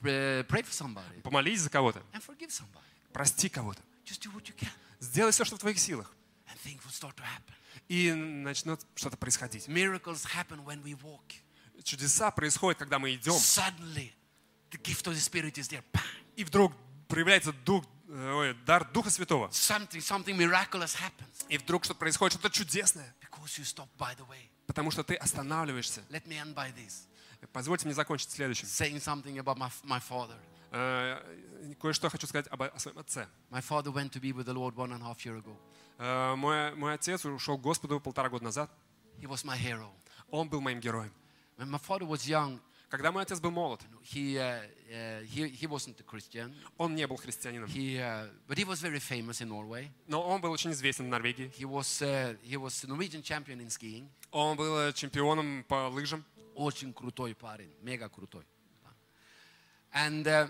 Pray 0.00 0.44
pray 0.46 0.62
for 0.62 0.72
somebody. 0.72 1.20
Помолись 1.22 1.60
за 1.60 1.70
кого-то. 1.70 2.02
And 2.12 2.24
forgive 2.24 2.50
somebody. 2.50 2.84
Прости 3.12 3.48
кого-то. 3.48 3.80
Just 4.04 4.20
do 4.22 4.32
what 4.32 4.44
you 4.48 4.54
can. 4.56 4.70
Сделай 5.00 5.30
все, 5.32 5.44
что 5.44 5.56
в 5.56 5.60
твоих 5.60 5.78
силах. 5.78 6.12
And 6.46 6.58
things 6.64 6.84
will 6.84 6.92
start 6.92 7.14
to 7.16 7.22
happen. 7.22 7.54
И 7.88 8.12
начнет 8.12 8.84
что-то 8.94 9.16
происходить. 9.16 9.68
Miracles 9.68 10.24
happen 10.34 10.64
when 10.64 10.82
we 10.82 10.94
walk. 11.00 11.34
Чудеса 11.84 12.30
происходят, 12.30 12.78
когда 12.78 12.98
мы 12.98 13.14
идем. 13.14 13.32
Suddenly, 13.34 14.12
the 14.70 14.80
gift 14.80 15.06
of 15.06 15.14
the 15.14 15.20
Spirit 15.20 15.56
is 15.58 15.68
there. 15.68 15.82
Bang! 15.92 16.02
И 16.36 16.44
вдруг 16.44 16.72
проявляется 17.08 17.52
дух, 17.52 17.84
э, 18.08 18.32
ой, 18.32 18.54
дар 18.66 18.90
Духа 18.90 19.10
Святого. 19.10 19.48
Something, 19.48 20.00
something 20.00 20.36
miraculous 20.36 20.96
happens 20.96 21.46
И 21.48 21.58
вдруг 21.58 21.84
что-то 21.84 21.98
происходит, 22.00 22.38
что-то 22.38 22.50
чудесное. 22.50 23.14
because 23.20 23.58
you 23.58 23.64
stop 23.64 23.88
by 23.98 24.14
the 24.16 24.26
way. 24.28 24.48
Потому 24.66 24.90
что 24.90 25.02
ты 25.02 25.14
останавливаешься. 25.14 26.02
Позвольте 27.52 27.86
мне 27.86 27.94
закончить 27.94 28.30
следующим. 28.30 28.66
Saying 28.66 29.00
something 29.00 29.38
about 29.38 29.56
my, 29.58 29.70
my 29.84 30.00
father. 30.00 30.36
Э, 30.70 31.20
Кое-что 31.80 32.08
хочу 32.08 32.26
сказать 32.26 32.46
об, 32.48 32.62
о 32.62 32.78
своем 32.78 32.98
отце. 32.98 33.26
My 33.50 33.60
father 33.60 33.92
went 33.92 34.10
to 34.12 34.20
be 34.20 34.32
with 34.32 34.46
the 34.46 34.54
Lord 34.54 34.74
one 34.76 34.92
and 34.92 35.02
a 35.02 35.06
half 35.06 35.24
year 35.24 35.36
ago. 35.36 35.56
Э, 35.98 36.34
Мой, 36.34 36.74
мой 36.74 36.94
отец 36.94 37.24
ушел 37.24 37.58
к 37.58 37.60
Господу 37.60 38.00
полтора 38.00 38.28
года 38.28 38.44
назад. 38.44 38.70
He 39.20 39.26
was 39.26 39.44
my 39.44 39.58
hero. 39.58 39.90
Он 40.30 40.48
был 40.48 40.60
моим 40.60 40.80
героем. 40.80 41.12
When 41.58 41.68
my 41.68 41.78
father 41.78 42.06
was 42.06 42.26
young, 42.26 42.58
Когда 42.88 43.10
мой 43.10 43.22
отец 43.22 43.40
был 43.40 43.50
молод, 43.50 43.80
he, 44.02 44.36
uh, 44.36 44.60
uh, 44.90 45.22
he, 45.24 45.48
he 45.48 45.66
wasn't 45.66 45.98
a 45.98 46.02
Christian. 46.02 46.54
он 46.76 46.94
не 46.94 47.06
был 47.06 47.16
христианином. 47.16 47.66
He, 47.66 47.96
uh, 47.96 48.28
but 48.46 48.58
he 48.58 48.64
was 48.64 48.82
very 48.82 48.98
famous 48.98 49.40
in 49.40 49.48
Norway. 49.48 49.90
Но 50.08 50.20
он 50.22 50.42
был 50.42 50.50
очень 50.50 50.72
известен 50.72 51.06
в 51.06 51.08
Норвегии. 51.08 51.50
He 51.58 51.64
was, 51.64 52.02
uh, 52.02 52.36
he 52.42 52.58
was 52.58 52.86
Norwegian 52.86 53.22
champion 53.22 53.60
in 53.60 53.70
skiing. 53.70 54.10
Он 54.30 54.58
был 54.58 54.76
э, 54.78 54.92
чемпионом 54.92 55.64
по 55.68 55.88
лыжам. 55.88 56.22
Очень 56.54 56.92
крутой 56.92 57.34
парень, 57.34 57.72
мега 57.82 58.08
крутой. 58.08 58.44
And, 59.94 60.26
uh, 60.26 60.48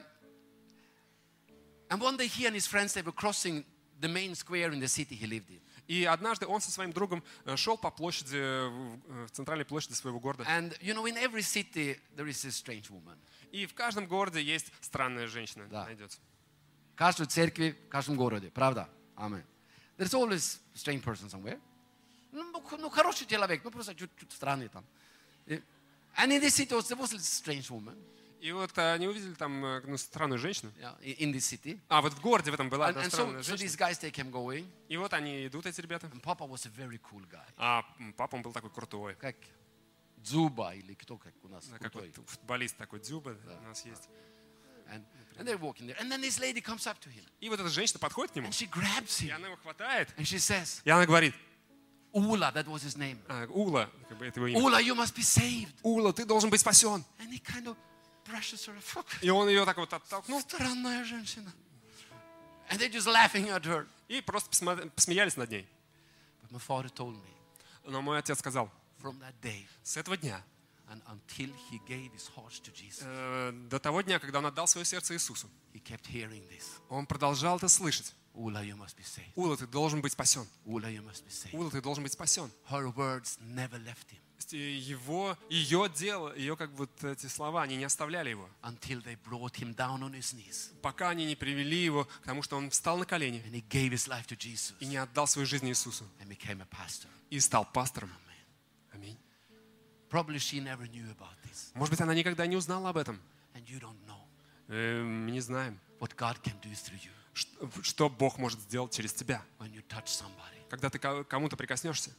and 1.91 2.01
one 2.01 2.17
day 2.17 2.27
he 2.27 2.47
and 2.47 2.55
his 2.55 2.67
friends, 2.67 2.95
they 2.95 3.03
were 3.03 3.13
crossing 3.13 3.65
the 4.01 4.09
main 4.09 4.35
square 4.35 4.71
in 4.73 4.81
the 4.81 4.89
city 4.89 5.15
he 5.15 5.27
lived 5.27 5.51
in. 5.51 5.61
И 5.89 6.05
однажды 6.05 6.47
он 6.47 6.61
со 6.61 6.71
своим 6.71 6.93
другом 6.93 7.23
э, 7.45 7.57
шел 7.57 7.77
по 7.77 7.91
площади, 7.91 8.37
э, 8.37 8.69
в 9.27 9.31
центральной 9.31 9.65
площади 9.65 9.95
своего 9.95 10.21
города. 10.21 10.45
And 10.45 10.77
you 10.81 10.95
know, 10.95 11.07
in 11.07 11.17
every 11.17 11.43
city 11.43 11.99
there 12.17 12.27
is 12.29 12.45
a 12.45 12.51
strange 12.53 12.89
woman. 12.91 13.19
И 13.51 13.67
в 13.67 13.75
каждом 13.75 14.07
городе 14.07 14.41
есть 14.41 14.73
странная 14.81 15.27
женщина, 15.27 15.67
Да. 15.69 15.85
найдется. 15.85 16.19
В 16.95 16.97
каждой 16.97 17.27
церкви, 17.27 17.77
в 17.87 17.89
каждом 17.89 18.17
городе, 18.17 18.51
правда? 18.51 18.89
Amen. 19.17 19.45
There's 19.99 20.15
always 20.15 20.61
a 20.75 20.79
strange 20.79 21.03
person 21.03 21.29
somewhere. 21.29 21.61
Ну, 22.31 22.63
ну, 22.79 22.89
хороший 22.89 23.27
человек, 23.27 23.63
ну 23.65 23.71
просто 23.71 23.95
чуть-чуть 23.95 24.33
странный 24.33 24.69
там. 24.69 24.85
И- 26.17 26.21
And 26.23 26.33
in 26.33 26.41
this 26.41 26.55
city 26.55 26.73
also, 26.75 26.89
there 26.95 26.99
was 27.01 27.13
a 27.13 27.19
strange 27.19 27.71
woman 27.71 27.97
И 28.41 28.51
вот 28.51 28.77
они 28.77 29.07
увидели 29.07 29.35
там 29.35 29.65
э, 29.65 29.83
ну, 29.87 29.97
странную 29.97 30.39
женщину. 30.39 30.73
yeah, 30.81 30.99
in 31.03 31.33
this 31.33 31.45
city. 31.47 31.79
А 31.89 32.03
вот 32.03 32.13
в 32.13 32.21
городе 32.21 32.51
в 32.51 32.55
этом 32.55 32.69
была 32.69 32.91
And, 32.91 32.97
so, 33.05 33.09
странная 33.09 33.41
so 33.41 33.57
женщина. 33.57 33.67
these 33.69 33.77
guys, 33.77 34.01
they 34.01 34.11
came 34.11 34.31
going. 34.33 34.67
И 34.89 34.97
вот 34.97 35.13
они 35.15 35.47
идут, 35.47 35.65
эти 35.67 35.81
ребята. 35.81 36.07
And 36.09 36.21
Papa 36.21 36.45
was 36.45 36.67
a 36.67 36.71
very 36.71 36.99
cool 37.11 37.25
guy. 37.31 37.47
А 37.57 37.85
папа 38.17 38.35
он 38.37 38.43
был 38.43 38.53
такой 38.53 38.71
крутой. 38.71 39.15
Как 39.15 39.37
Дзуба 40.19 40.75
или 40.75 40.95
кто 40.95 41.17
как 41.19 41.33
у 41.43 41.49
нас 41.49 41.67
Да, 41.67 41.79
Как 41.79 41.93
крутой. 41.93 42.13
вот 42.17 42.29
футболист 42.29 42.77
такой 42.77 43.01
Дзюба 43.01 43.37
у 43.65 43.69
нас 43.69 43.85
есть. 43.85 44.09
And, 44.93 45.05
and 45.39 45.47
they're 45.47 45.59
walking 45.59 45.87
there. 45.87 45.97
And 46.01 46.11
then 46.11 46.21
this 46.21 46.39
lady 46.41 46.61
comes 46.61 46.87
up 46.87 46.99
to 47.01 47.09
him. 47.11 47.25
И 47.41 47.49
вот 47.49 47.59
эта 47.61 47.69
женщина 47.69 47.99
подходит 48.01 48.33
к 48.33 48.37
нему, 48.37 48.49
And 48.49 48.53
she 48.53 48.69
grabs 48.69 49.23
и 49.25 49.29
him. 49.29 49.35
она 49.37 49.47
его 49.47 49.57
хватает, 49.57 50.09
And 50.17 50.25
she 50.25 50.39
says, 50.39 50.81
и 50.85 50.91
она 50.91 51.07
говорит, 51.07 51.35
Ula, 52.13 52.53
that 52.53 52.67
was 52.67 52.83
his 52.83 52.97
name. 52.97 53.19
а, 53.29 53.47
Ула, 53.49 53.89
как 54.09 54.19
бы 54.19 54.27
это 54.27 54.39
его 54.41 54.49
имя. 54.49 54.61
Ula, 54.61 54.81
you 54.81 54.95
must 54.95 55.15
be 55.15 55.23
saved. 55.23 55.73
Ула, 55.83 56.13
ты 56.13 56.25
должен 56.25 56.51
быть 56.51 56.61
спасен. 56.61 57.05
And 57.19 57.31
he 57.33 57.39
kind 57.39 57.67
of 57.67 57.77
brushes 58.25 58.67
her. 58.67 58.75
И 59.23 59.31
он 59.31 59.49
ее 59.49 59.65
так 59.65 59.77
вот 59.79 59.93
оттолкнул, 59.93 60.41
Странная 60.41 61.05
женщина. 61.05 61.53
And 62.71 62.79
they're 62.79 62.89
just 62.91 63.07
laughing 63.07 63.49
at 63.49 63.65
her. 63.65 63.87
и 64.09 64.21
просто 64.21 64.51
посмеялись 64.95 65.37
над 65.37 65.51
ней. 65.51 65.67
But 66.43 66.53
my 66.53 66.59
father 66.59 66.89
told 66.91 67.15
me 67.15 67.31
Но 67.87 68.01
мой 68.03 68.19
отец 68.19 68.39
сказал, 68.39 68.71
from 69.03 69.19
that 69.21 69.35
day 69.43 69.67
с 69.83 69.97
этого 69.97 70.17
дня, 70.17 70.43
and 70.89 71.03
until 71.07 71.51
he 71.71 71.81
gave 71.87 72.13
his 72.13 72.29
heart 72.37 72.53
to 72.63 72.73
Jesus, 72.73 73.03
э, 73.05 73.53
до 73.69 73.79
того 73.79 74.03
дня, 74.03 74.19
когда 74.19 74.39
он 74.39 74.47
отдал 74.47 74.67
свое 74.67 74.85
сердце 74.85 75.15
Иисусу, 75.15 75.49
he 75.73 75.83
kept 75.83 76.07
hearing 76.13 76.47
this. 76.49 76.65
он 76.89 77.07
продолжал 77.07 77.57
это 77.57 77.69
слышать. 77.69 78.15
Ула, 78.35 78.63
ты 79.59 79.67
должен 79.67 80.01
быть 80.01 80.13
спасен. 80.13 80.47
Ула, 80.65 80.89
ты 81.71 81.83
должен 81.83 82.03
быть 82.03 82.13
спасен. 82.13 82.51
Her 82.71 82.93
words 82.95 83.39
never 83.41 83.79
left 83.85 84.09
him 84.11 84.19
То 84.39 84.39
есть, 84.39 84.55
э, 84.55 84.79
Его, 84.79 85.37
ее 85.51 85.91
дело, 85.95 86.35
ее 86.35 86.57
как 86.57 86.71
вот 86.71 87.05
эти 87.05 87.27
слова, 87.27 87.63
они 87.63 87.77
не 87.77 87.85
оставляли 87.85 88.31
его, 88.31 88.49
until 88.63 89.03
they 89.05 89.19
brought 89.23 89.55
him 89.57 89.75
down 89.75 90.01
on 90.01 90.13
his 90.13 90.35
knees 90.35 90.73
пока 90.81 91.11
они 91.11 91.27
не 91.27 91.37
привели 91.37 91.85
его 91.85 92.05
к 92.05 92.25
тому, 92.25 92.43
что 92.43 92.57
он 92.57 92.71
встал 92.71 92.97
на 92.97 93.05
колени 93.05 93.43
and 93.47 93.53
he 93.53 93.63
gave 93.69 93.91
his 93.91 94.09
life 94.09 94.27
to 94.27 94.37
Jesus 94.37 94.75
и 94.81 94.87
не 94.87 94.97
отдал 94.97 95.27
свою 95.27 95.47
жизнь 95.47 95.69
Иисусу 95.69 96.05
and 96.21 96.29
became 96.29 96.63
a 96.63 96.67
pastor. 96.67 97.09
и 97.31 97.39
стал 97.39 97.67
пастором. 97.71 98.11
Аминь. 98.93 99.19
Может 101.75 101.91
быть, 101.93 102.01
она 102.01 102.15
никогда 102.15 102.47
не 102.47 102.57
узнала 102.57 102.91
об 102.91 102.97
этом. 102.97 103.19
and 103.55 103.65
you 103.67 103.81
don't 103.81 103.99
know 104.07 104.21
Э, 104.69 105.03
Мы 105.03 105.31
не 105.33 105.41
знаем, 105.41 105.79
что, 107.83 108.09
Бог 108.09 108.39
может 108.39 108.61
сделать 108.61 108.93
через 108.95 109.13
тебя. 109.13 109.43
Когда 110.71 110.89
ты 110.89 110.99
ко- 110.99 111.25
кому-то 111.25 111.57
прикоснешься, 111.57 112.11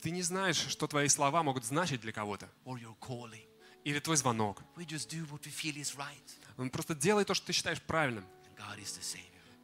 ты 0.00 0.10
не 0.10 0.22
знаешь, 0.22 0.56
что 0.56 0.86
твои 0.86 1.08
слова 1.08 1.42
могут 1.42 1.64
значить 1.64 2.00
для 2.00 2.12
кого-то. 2.12 2.48
Или 3.84 3.98
твой 4.00 4.16
звонок. 4.16 4.62
Он 6.56 6.70
просто 6.70 6.94
делай 6.94 7.24
то, 7.24 7.34
что 7.34 7.46
ты 7.48 7.52
считаешь 7.52 7.80
правильным. 7.82 8.24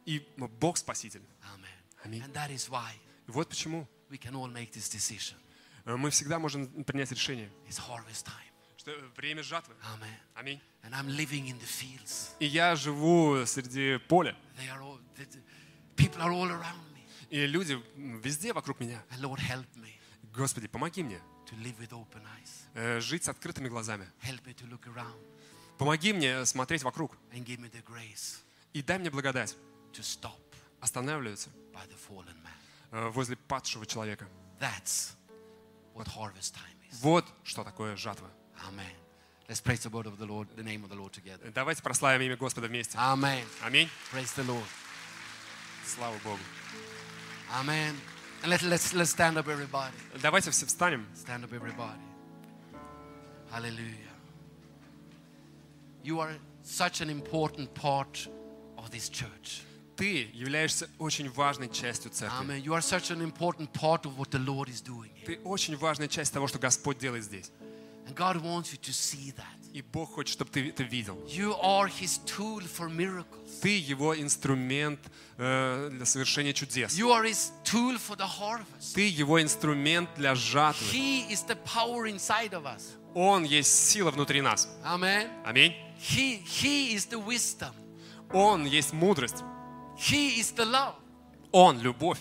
И 0.05 0.19
Бог 0.59 0.77
спаситель. 0.77 1.23
Аминь. 2.03 2.21
Вот 3.27 3.47
почему 3.49 3.87
we 4.11 4.19
can 4.19 4.33
all 4.33 4.51
make 4.51 4.71
this 4.73 4.89
decision. 4.91 5.35
Э, 5.85 5.95
мы 5.95 6.09
всегда 6.09 6.39
можем 6.39 6.67
принять 6.83 7.11
решение, 7.11 7.51
что 8.81 8.91
время 9.15 9.43
жатвы. 9.43 9.75
Аминь. 10.33 10.59
И 12.39 12.45
я 12.45 12.75
живу 12.75 13.45
среди 13.45 13.99
поля. 14.07 14.35
И 17.29 17.45
люди 17.45 17.79
везде 17.95 18.53
вокруг 18.53 18.79
меня. 18.79 19.03
Господи, 20.35 20.67
помоги 20.67 21.03
мне 21.03 21.21
э, 22.73 22.99
жить 22.99 23.23
с 23.23 23.29
открытыми 23.29 23.69
глазами. 23.69 24.07
Помоги 25.77 26.13
мне 26.13 26.45
смотреть 26.45 26.83
вокруг. 26.83 27.17
И 28.73 28.81
дай 28.81 28.97
мне 28.97 29.09
благодать 29.11 29.55
останавливаться 30.79 31.49
э, 32.91 33.09
возле 33.09 33.35
падшего 33.35 33.85
человека. 33.85 34.27
That's 34.59 35.15
Вот 37.00 37.24
что 37.44 37.64
такое 37.64 37.96
жатва. 37.96 38.28
Amen. 38.68 38.94
Let's 39.48 39.60
praise 39.60 39.80
the 39.80 39.90
word 39.90 40.06
of 40.06 40.18
the 40.18 40.26
Lord, 40.26 40.48
the 40.56 40.62
name 40.62 40.82
of 40.82 40.90
the 40.90 40.96
Lord 40.96 41.12
together. 41.12 41.52
Давайте 41.52 41.82
прославим 41.82 42.20
имя 42.22 42.36
Господа 42.36 42.66
вместе. 42.66 42.98
Amen. 42.98 43.44
Аминь. 43.62 43.88
Praise 44.12 44.34
the 44.34 44.44
Lord. 44.44 44.66
Слава 45.84 46.16
Богу. 46.24 46.40
Amen. 47.52 47.94
And 48.42 48.50
let, 48.50 48.62
let's, 48.62 48.92
let's 48.92 49.10
stand 49.10 49.38
up, 49.38 49.48
everybody. 49.48 49.94
Давайте 50.20 50.50
все 50.50 50.66
встанем. 50.66 51.06
Stand 51.14 51.44
up, 51.44 51.52
everybody. 51.52 52.00
Hallelujah. 53.50 54.12
You 56.02 56.20
are 56.20 56.32
such 56.62 57.00
an 57.00 57.08
important 57.08 57.72
part 57.74 58.28
of 58.76 58.90
this 58.90 59.08
church. 59.08 59.62
Ты 59.95 60.29
являешься 60.33 60.89
очень 60.99 61.29
важной 61.29 61.69
частью 61.69 62.11
церкви. 62.11 62.45
Amen. 62.45 62.63
You 62.63 62.73
are 62.73 62.81
such 62.81 63.11
an 63.11 63.21
important 63.21 63.71
part 63.73 64.05
of 64.05 64.17
what 64.17 64.31
the 64.31 64.39
Lord 64.39 64.69
is 64.69 64.81
doing. 64.81 65.11
here. 65.15 65.25
Ты 65.25 65.39
очень 65.43 65.75
важная 65.77 66.07
часть 66.07 66.33
того, 66.33 66.47
что 66.47 66.59
Господь 66.59 66.97
делает 66.97 67.23
здесь. 67.23 67.51
And 68.07 68.15
God 68.15 68.41
wants 68.41 68.71
you 68.71 68.79
to 68.79 68.91
see 68.91 69.31
that. 69.35 69.61
И 69.73 69.81
Бог 69.81 70.15
хочет, 70.15 70.33
чтобы 70.33 70.51
ты 70.51 70.67
это 70.69 70.83
видел. 70.83 71.15
You 71.27 71.55
are 71.61 71.87
His 71.87 72.19
tool 72.25 72.61
for 72.61 72.89
miracles. 72.89 73.61
Ты 73.61 73.77
его 73.77 74.19
инструмент 74.19 74.99
э, 75.37 75.89
для 75.91 76.05
совершения 76.05 76.51
чудес. 76.51 76.93
You 76.97 77.11
are 77.11 77.23
His 77.23 77.51
tool 77.63 77.97
for 77.97 78.17
the 78.17 78.27
harvest. 78.27 78.95
Ты 78.95 79.07
его 79.07 79.41
инструмент 79.41 80.09
для 80.17 80.35
жатвы. 80.35 80.91
He 80.91 81.29
is 81.29 81.45
the 81.47 81.57
power 81.63 82.05
inside 82.07 82.51
of 82.51 82.65
us. 82.65 82.97
Он 83.13 83.43
есть 83.43 83.89
сила 83.89 84.11
внутри 84.11 84.41
нас. 84.41 84.67
Аминь. 84.83 85.73
He, 85.99 86.43
he 86.43 86.93
is 86.93 87.07
the 87.09 87.23
wisdom. 87.23 87.73
Он 88.33 88.65
есть 88.65 88.93
мудрость. 88.93 89.43
He 90.09 90.39
is 90.39 90.51
the 90.55 90.65
love. 90.65 90.95
Он 91.51 91.79
любовь. 91.79 92.19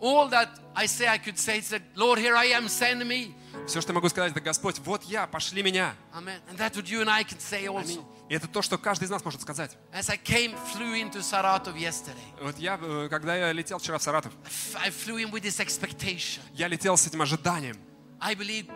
All 0.00 0.28
that 0.30 0.48
I 0.76 0.86
say, 0.86 1.08
I 1.08 1.18
could 1.18 1.36
say, 1.38 1.58
is 1.58 1.70
that, 1.70 1.82
Lord, 1.96 2.20
here 2.20 2.36
I 2.36 2.46
am, 2.52 2.68
send 2.68 3.04
me. 3.06 3.34
Все, 3.66 3.80
что 3.80 3.90
я 3.90 3.94
могу 3.96 4.08
сказать, 4.08 4.30
это 4.30 4.40
Господь, 4.40 4.78
вот 4.78 5.02
я, 5.04 5.26
пошли 5.26 5.62
меня. 5.62 5.94
Amen. 6.14 6.40
And 6.48 6.56
that's 6.56 6.76
what 6.76 6.88
you 6.88 7.00
and 7.00 7.10
I 7.10 7.24
can 7.24 7.40
say 7.40 7.66
also. 7.66 7.98
Аминь. 7.98 8.04
И 8.28 8.34
это 8.34 8.46
то, 8.46 8.62
что 8.62 8.78
каждый 8.78 9.04
из 9.04 9.10
нас 9.10 9.24
может 9.24 9.40
сказать. 9.42 9.76
As 9.92 10.08
I 10.08 10.16
came, 10.16 10.54
flew 10.74 10.94
into 10.94 11.20
Saratov 11.20 11.74
yesterday, 11.76 12.14
Вот 12.40 12.58
я, 12.58 12.78
э, 12.80 13.08
когда 13.10 13.36
я 13.36 13.52
летел 13.52 13.78
вчера 13.78 13.98
в 13.98 14.02
Саратов, 14.02 14.32
I 14.76 14.90
flew 14.90 15.16
in 15.16 15.30
with 15.30 15.42
this 15.42 15.58
expectation. 15.58 16.40
я 16.54 16.68
летел 16.68 16.96
с 16.96 17.06
этим 17.06 17.20
ожиданием. 17.20 17.76
I 18.20 18.34
believe 18.34 18.70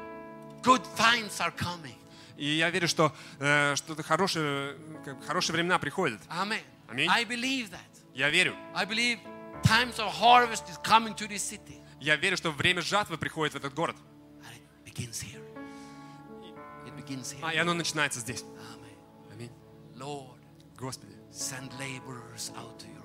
good 0.63 0.83
times 0.97 1.39
are 1.39 1.55
coming. 1.57 1.95
И 2.37 2.47
я 2.47 2.71
верю, 2.71 2.89
что 2.89 3.15
э, 3.39 3.77
что-то 3.77 4.03
хорошее, 4.03 4.75
бы 4.75 5.17
хорошие 5.27 5.55
времена 5.55 5.79
приходят. 5.79 6.21
Аминь. 6.29 7.09
I 7.09 7.25
believe 7.25 7.71
that. 7.71 7.92
Я 8.15 8.31
верю. 8.31 8.55
I 8.75 8.85
believe 8.85 9.19
times 9.63 9.99
of 9.99 10.13
harvest 10.13 10.69
is 10.69 10.79
coming 10.79 11.15
to 11.15 11.27
this 11.27 11.43
city. 11.43 11.81
Я 12.01 12.17
верю, 12.17 12.37
что 12.37 12.51
время 12.51 12.83
жатвы 12.83 13.17
приходит 13.17 13.55
в 13.55 13.57
этот 13.57 13.75
город. 13.75 13.97
And 14.43 14.55
it 14.55 14.85
begins 14.85 15.21
here. 15.21 15.43
It 16.87 16.97
begins 16.97 17.33
here. 17.33 17.41
А, 17.43 17.53
и 17.55 17.59
оно 17.59 17.75
начинается 17.75 18.21
здесь. 18.21 18.45
Аминь. 19.33 19.51
Lord, 19.95 20.39
Господи, 20.77 21.17
send 21.31 21.73
laborers 21.79 22.53
out 22.57 22.79
to 22.79 22.87
your 22.89 23.03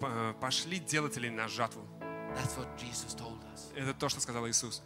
harvest. 0.00 0.40
пошли 0.40 0.78
делателей 0.78 1.30
на 1.30 1.46
жатву. 1.48 1.82
That's 2.34 2.56
what 2.56 2.76
Jesus 2.76 3.14
told 3.14 3.42
us. 3.54 3.72
Это 3.74 3.94
то, 3.94 4.08
что 4.08 4.20
сказал 4.20 4.48
Иисус. 4.48 4.82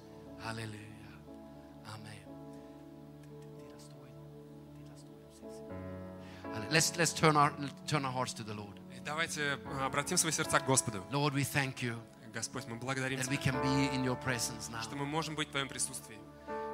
Amen. 6.45 6.71
Let's, 6.71 6.97
let's 6.97 7.13
turn, 7.13 7.37
our, 7.37 7.53
turn 7.87 8.05
our 8.05 8.13
hearts 8.13 8.33
to 8.35 8.43
the 8.43 8.55
Lord. 8.55 8.82
Давайте 9.05 9.59
э, 9.65 9.85
обратим 9.85 10.17
свои 10.17 10.33
сердца 10.33 10.61
к 10.61 10.67
Господу. 10.67 11.05
Lord, 11.11 11.35
we 11.35 11.43
thank 11.45 11.83
you 11.83 11.99
Господь, 12.33 12.65
мы 12.67 12.77
благодарим 12.77 13.21
Тебя, 13.21 13.37
can 13.37 13.63
be 13.63 13.93
in 13.95 14.05
your 14.05 14.17
presence 14.25 14.71
now. 14.71 14.83
что 14.83 14.97
мы 14.97 15.05
можем 15.05 15.35
быть 15.35 15.49
в 15.49 15.51
Твоем 15.51 15.69
присутствии. 15.69 16.19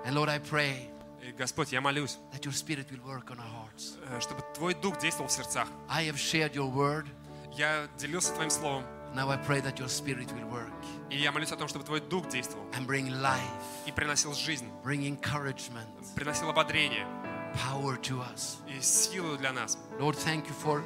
And 0.04 0.12
Lord, 0.14 0.28
I 0.28 0.38
pray 0.38 0.90
И, 1.20 1.32
Господь, 1.32 1.72
я 1.72 1.80
молюсь, 1.80 2.18
that 2.32 2.42
your 2.44 2.52
spirit 2.52 2.90
will 2.92 3.02
work 3.04 3.30
on 3.30 3.38
our 3.38 3.50
hearts. 3.50 3.96
э, 4.08 4.20
чтобы 4.20 4.42
Твой 4.54 4.74
Дух 4.74 4.98
действовал 4.98 5.28
в 5.28 5.32
сердцах. 5.32 5.68
I 5.88 6.04
have 6.08 6.16
shared 6.16 6.52
your 6.54 6.70
word. 6.72 7.06
Я 7.52 7.88
делился 7.98 8.32
Твоим 8.34 8.50
Словом, 8.50 8.84
Now 9.14 9.30
I 9.30 9.38
pray 9.38 9.60
that 9.62 9.78
your 9.78 9.88
spirit 9.88 10.30
will 10.32 10.48
work 10.50 10.70
и 11.10 11.16
я 11.16 11.32
молюсь 11.32 11.50
о 11.50 11.56
том, 11.56 11.66
чтобы 11.66 11.84
Твой 11.84 12.00
Дух 12.00 12.28
действовал 12.28 12.64
and 12.72 12.86
bring 12.86 13.08
life, 13.08 13.40
и 13.86 13.90
приносил 13.90 14.34
жизнь, 14.34 14.70
bring 14.84 15.08
encouragement, 15.08 15.88
приносил 16.14 16.50
ободрение 16.50 17.06
power 17.54 17.98
to 18.02 18.20
us. 18.20 18.58
и 18.68 18.80
силу 18.80 19.36
для 19.38 19.52
нас. 19.52 19.78
Lord, 19.98 20.14
thank 20.16 20.46
you 20.46 20.54
for 20.62 20.84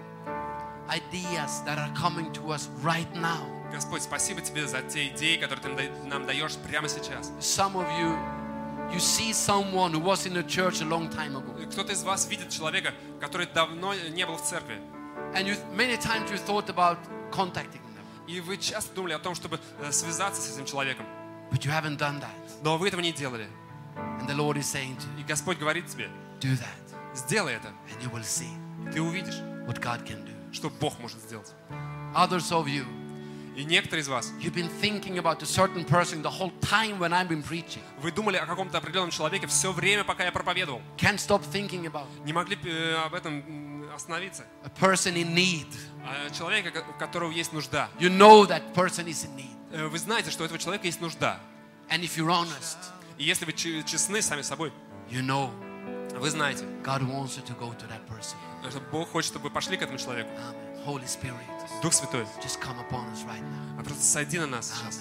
Господь, 3.72 4.02
спасибо 4.02 4.40
Тебе 4.42 4.66
за 4.66 4.82
те 4.82 5.08
идеи, 5.08 5.36
которые 5.36 5.62
Ты 5.62 5.68
нам 5.68 5.76
да- 5.76 6.08
нам 6.08 6.26
даешь 6.26 6.56
прямо 6.56 6.88
сейчас. 6.88 7.30
Some 7.40 7.74
of 7.76 7.86
you, 7.98 8.16
you 8.92 8.98
see 8.98 9.32
someone 9.32 9.92
who 9.92 10.00
was 10.00 10.26
in 10.26 10.34
the 10.34 10.42
church 10.42 10.82
a 10.82 10.84
long 10.84 11.08
time 11.08 11.36
ago. 11.36 11.54
Кто-то 11.70 11.92
из 11.92 12.02
вас 12.02 12.28
видит 12.28 12.50
человека, 12.50 12.92
который 13.20 13.46
давно 13.46 13.94
не 13.94 14.26
был 14.26 14.36
в 14.36 14.42
церкви, 14.42 14.78
And 15.34 15.46
you, 15.46 15.56
many 15.74 15.96
times 15.96 16.30
you 16.30 16.36
thought 16.36 16.68
about 16.68 16.98
contacting 17.30 17.80
them, 17.94 18.04
и 18.28 18.40
вы 18.40 18.58
часто 18.58 18.94
думали 18.94 19.14
о 19.14 19.18
том, 19.18 19.34
чтобы 19.34 19.58
э, 19.80 19.90
связаться 19.92 20.42
с 20.42 20.54
этим 20.54 20.66
человеком, 20.66 21.06
but 21.50 21.64
you 21.64 21.70
haven't 21.70 21.96
done 21.96 22.20
that. 22.20 22.62
но 22.62 22.76
вы 22.76 22.88
этого 22.88 23.00
не 23.00 23.12
делали. 23.12 23.48
And 24.20 24.26
the 24.28 24.34
Lord 24.34 24.56
is 24.58 24.66
saying 24.66 24.96
to 24.98 25.06
И 25.20 25.22
Господь 25.24 25.58
говорит 25.58 25.86
тебе, 25.86 26.04
you, 26.04 26.10
do 26.40 26.58
that, 26.58 27.14
сделай 27.14 27.54
это, 27.54 27.68
and 27.88 28.02
you 28.02 28.10
will 28.12 28.24
see 28.24 28.52
ты 28.92 29.00
увидишь, 29.00 29.36
what 29.66 29.80
God 29.80 30.04
can 30.04 30.22
do. 30.26 30.31
Что 30.52 30.70
Бог 30.70 30.98
может 31.00 31.18
сделать. 31.18 31.50
Others 32.14 32.50
of 32.52 32.66
you, 32.66 32.84
И 33.54 33.64
некоторые 33.64 34.00
из 34.02 34.08
вас, 34.08 34.32
you've 34.40 34.54
been 34.54 34.70
thinking 34.80 35.18
about 35.18 35.42
a 35.42 35.46
certain 35.46 35.84
person 35.84 36.22
the 36.22 36.30
whole 36.30 36.50
time 36.62 36.98
when 36.98 37.12
I've 37.12 37.28
been 37.28 37.42
preaching. 37.42 37.82
вы 38.00 38.10
думали 38.10 38.36
о 38.38 38.46
каком-то 38.46 38.78
определенном 38.78 39.10
человеке 39.10 39.46
все 39.46 39.72
время, 39.72 40.04
пока 40.04 40.24
я 40.24 40.32
проповедовал. 40.32 40.80
Can't 40.96 41.18
stop 41.18 41.42
thinking 41.52 41.84
about 41.84 42.06
Не 42.24 42.32
могли 42.32 42.56
э, 42.64 42.94
об 43.04 43.14
этом 43.14 43.90
остановиться. 43.94 44.44
a 44.64 44.70
person 44.70 45.16
in 45.16 45.34
need. 45.34 45.66
А 46.04 46.30
человека, 46.30 46.82
у 46.88 46.98
которого 46.98 47.30
есть 47.30 47.52
нужда. 47.52 47.90
You 47.98 48.08
know 48.08 48.46
that 48.48 48.72
person 48.74 49.06
is 49.06 49.26
in 49.26 49.36
need. 49.36 49.56
Э, 49.70 49.86
Вы 49.88 49.98
знаете, 49.98 50.30
что 50.30 50.44
у 50.44 50.46
этого 50.46 50.58
человека 50.58 50.86
есть 50.86 51.00
нужда. 51.02 51.38
And 51.90 52.00
if 52.02 52.16
you're 52.16 52.30
honest, 52.30 52.78
И 53.18 53.24
если 53.24 53.44
вы 53.44 53.52
че- 53.52 53.82
честны 53.84 54.22
сами 54.22 54.40
собой, 54.40 54.72
you 55.10 55.20
know 55.22 55.50
вы 56.18 56.30
знаете, 56.30 56.64
God 56.82 57.02
wants 57.02 57.36
you 57.36 57.44
to 57.44 57.54
go 57.58 57.70
to 57.76 57.86
that 57.88 58.00
person. 58.08 58.11
Что 58.70 58.80
Бог 58.80 59.10
хочет, 59.10 59.30
чтобы 59.30 59.44
вы 59.44 59.50
пошли 59.50 59.76
к 59.76 59.82
этому 59.82 59.98
человеку. 59.98 60.30
Amen. 60.30 60.72
Holy 60.86 61.06
Spirit, 61.06 61.36
Дух 61.80 61.92
Святой, 61.92 62.26
just 62.42 62.60
come 62.60 62.78
upon 62.80 63.06
us 63.12 63.24
right 63.26 63.40
now. 63.40 63.80
а 63.80 63.84
просто 63.84 64.02
сойди 64.02 64.38
на 64.38 64.46
нас 64.46 64.66
сейчас. 64.66 65.00